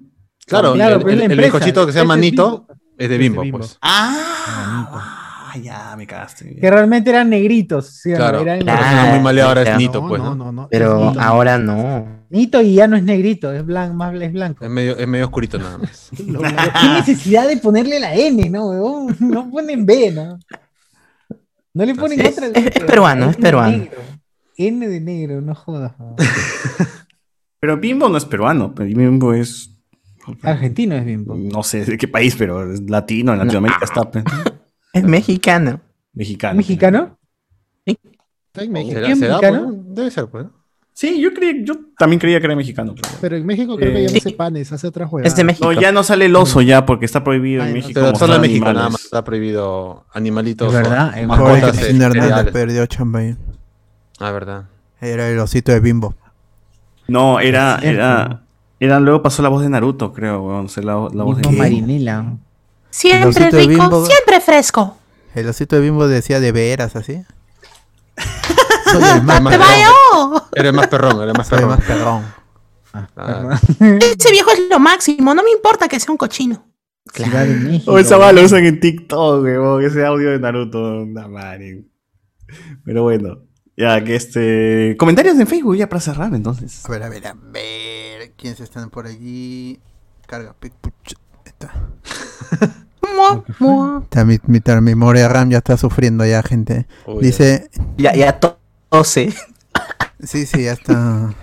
[0.46, 1.56] Claro, Claro, el, pero es la el- el empresa.
[1.56, 2.66] bizcochito que se llama es Nito Bimbo.
[2.98, 3.58] es de de Bimbo, Bimbo.
[3.58, 3.78] pues.
[3.80, 5.21] Ah,
[5.58, 6.54] ya me cagaste.
[6.56, 7.86] Que realmente eran negritos.
[7.88, 8.12] ¿sí?
[8.12, 8.40] Claro.
[8.40, 9.76] Eran Ah, muy maleado ahora es.
[9.78, 10.44] Nito, No, pues, no, ¿no?
[10.46, 10.68] no, no.
[10.70, 12.22] Pero ahora no.
[12.30, 14.64] Nito y ya no es negrito, es blanco, más es blanco.
[14.64, 16.10] Es medio, es medio oscurito nada más.
[16.16, 19.06] ¿Qué necesidad de ponerle la N, no?
[19.20, 20.38] No ponen B, ¿no?
[21.74, 22.46] No le ponen Es- otra.
[22.48, 23.76] es- es peruano, es peruano.
[23.78, 23.98] negro.
[24.56, 25.92] N de negro, no jodas.
[27.60, 29.68] Pero Bimbo no es peruano, pero Bimbo es.
[30.42, 31.34] Argentino es bimbo.
[31.36, 34.08] No sé de qué país, pero es latino, en Latinoamérica está.
[34.92, 35.80] Es mexicano.
[36.12, 36.56] Mexicano.
[36.56, 37.18] ¿Mexicano?
[37.86, 38.92] Está en México.
[38.94, 39.72] ¿Será, ¿Quién será, mexicano?
[39.86, 40.44] Debe ser, pues.
[40.44, 40.62] ¿no?
[40.94, 42.94] Sí, yo creí, yo también creía que era mexicano.
[42.94, 45.32] pero- Pero en México creo que ya no hace panes, hace otras juegas.
[45.32, 45.72] Es de México.
[45.72, 47.92] No, ya no sale el oso ya, porque está prohibido en Ay, no, México.
[47.94, 48.76] Pero mostrar solo en México animales.
[48.78, 50.68] nada más está prohibido animalitos.
[50.68, 53.20] Es verdad, o mascotas Cristina eh, Hernández perdió chamba.
[54.18, 54.64] Ah, verdad.
[55.00, 56.14] Era el osito de bimbo.
[57.08, 58.42] No, era, era,
[58.78, 62.36] era, luego pasó la voz de Naruto, creo, weón, sé la, la voz de Marinela.
[62.92, 64.06] Siempre rico, Bimbo.
[64.06, 64.96] siempre fresco.
[65.34, 67.22] El osito de bimbo decía de veras así.
[68.92, 69.88] Soy el más, más ¡Te vaya!
[70.54, 71.78] Eres más perrón, eres más soy el perrón.
[71.78, 72.24] más perrón.
[73.16, 73.58] Ah,
[74.00, 76.66] Ese viejo es lo máximo, no me importa que sea un cochino.
[77.18, 77.92] México.
[77.92, 81.84] Oh, esa va lo usan en TikTok, weón, ese audio de Naruto, una madre.
[82.84, 83.38] Pero bueno,
[83.76, 84.96] ya que este.
[84.98, 86.84] Comentarios en Facebook ya para cerrar, entonces.
[86.84, 88.32] A ver, a ver, a ver.
[88.36, 89.80] ¿Quiénes están por allí?
[90.26, 91.14] Carga, pic, puch.
[91.62, 91.74] Está.
[94.28, 96.86] Mi, mi, mi memoria RAM ya está sufriendo ya, gente.
[97.20, 98.58] Dice, Ya, ya to-
[98.88, 99.34] tose.
[100.22, 101.34] sí, sí, ya está.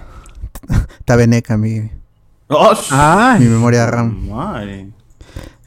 [1.00, 1.90] Está veneca mi,
[3.40, 4.30] mi memoria RAM.
[4.30, 4.90] Madre.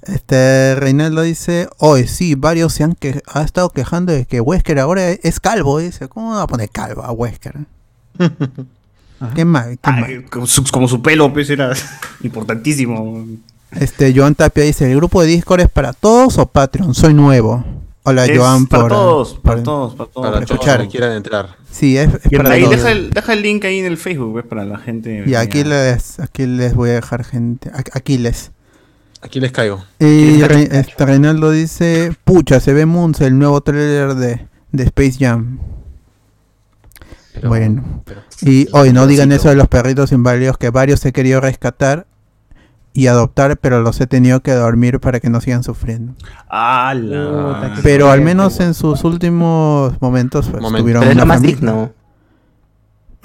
[0.03, 4.79] Este, Reinaldo dice, hoy sí, varios se han que ha estado quejando de que Wesker
[4.81, 5.79] ahora es calvo.
[5.79, 7.59] Dice, ¿cómo va a poner calvo a Wesker?
[9.35, 9.45] ¿Qué
[10.47, 11.73] su, como su pelo, pues era
[12.23, 13.25] importantísimo.
[13.81, 16.95] Este, Joan Tapia dice, ¿el grupo de Discord es para todos o Patreon?
[16.95, 17.65] Soy nuevo.
[18.05, 18.91] Hola, Es Joan, para por...
[18.93, 20.27] todos, para todos, para todos.
[20.27, 20.79] Para todos escuchar.
[20.81, 21.57] los que quieran entrar.
[21.71, 22.77] Sí, es, es para ahí todos.
[22.77, 25.23] deja el, deja el link ahí en el Facebook, pues, para la gente.
[25.27, 27.71] Y aquí les, aquí les voy a dejar gente.
[27.73, 28.51] Aquí- Aquí les.
[29.23, 29.85] Aquí les caigo.
[30.01, 35.17] Y Re- este, Reinaldo dice, pucha, se ve Moons, el nuevo trailer de, de Space
[35.21, 35.61] Jam.
[37.35, 38.03] Pero- Bueno.
[38.05, 42.07] pero- Y hoy no digan eso de los perritos inválidos que varios he querido rescatar
[42.95, 46.13] y adoptar, pero los he tenido que dormir para que no sigan sufriendo.
[47.83, 51.57] Pero al menos en sus últimos momentos pues, tuvieron Pero es lo más familia.
[51.57, 51.91] digno.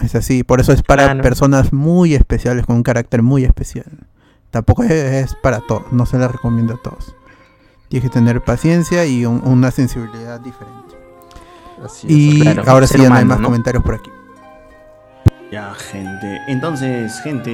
[0.01, 1.21] Es así, por eso es para Claro.
[1.23, 3.85] personas muy especiales, con un carácter muy especial.
[4.51, 7.15] Tampoco es, es para todos, no se le recomiendo a todos.
[7.89, 10.95] Tienes que tener paciencia y un- una sensibilidad diferente.
[11.83, 12.13] Así es.
[12.13, 13.45] Y claro, ahora sí ya no hay más ¿no?
[13.47, 14.09] comentarios por aquí.
[15.51, 16.41] Ya, gente.
[16.47, 17.53] Entonces, gente,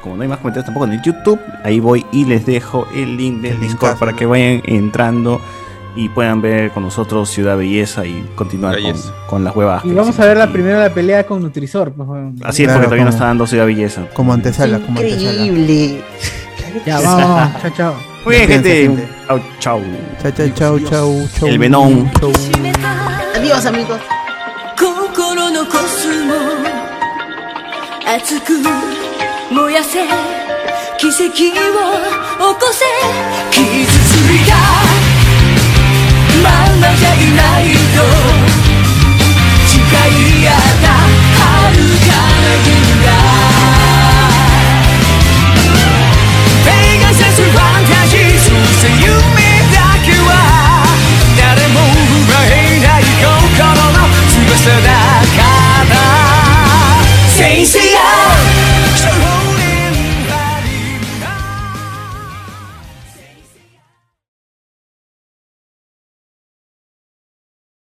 [0.00, 3.16] como no hay más comentarios tampoco en el YouTube, ahí voy y les dejo el
[3.16, 5.40] link del El Discord para que vayan entrando
[5.96, 8.94] y puedan ver con nosotros Ciudad Belleza y continuar con,
[9.28, 9.84] con las huevas.
[9.84, 11.92] Y vamos a ver la primera la pelea con Nutrisor.
[11.92, 12.34] pues, bueno.
[12.44, 14.06] Así es, Claro, porque todavía no está dando Ciudad Belleza.
[14.14, 15.32] Como antesala, como antesala.
[15.32, 16.04] Increíble.
[16.86, 17.94] Ya, vamos, chao, chao.
[18.24, 19.08] Muy bien, gente.
[19.26, 19.82] Chau, chau.
[20.22, 21.48] Chao, chao, chao, chao, chao.
[21.48, 22.10] El Venom.
[22.20, 22.32] Chau.
[23.36, 23.98] Adiós, amigos.
[28.06, 28.52] 熱く
[29.50, 30.06] 燃やせ
[30.98, 32.84] 奇跡を起こせ
[33.50, 34.52] 傷ついた
[36.42, 38.04] まんまじゃいないと
[39.66, 40.86] 誓い合った
[41.40, 41.48] 遥
[42.04, 42.68] かな君
[46.64, 49.33] 「Vegas is a fantasy, so say you
[57.34, 58.23] Essência.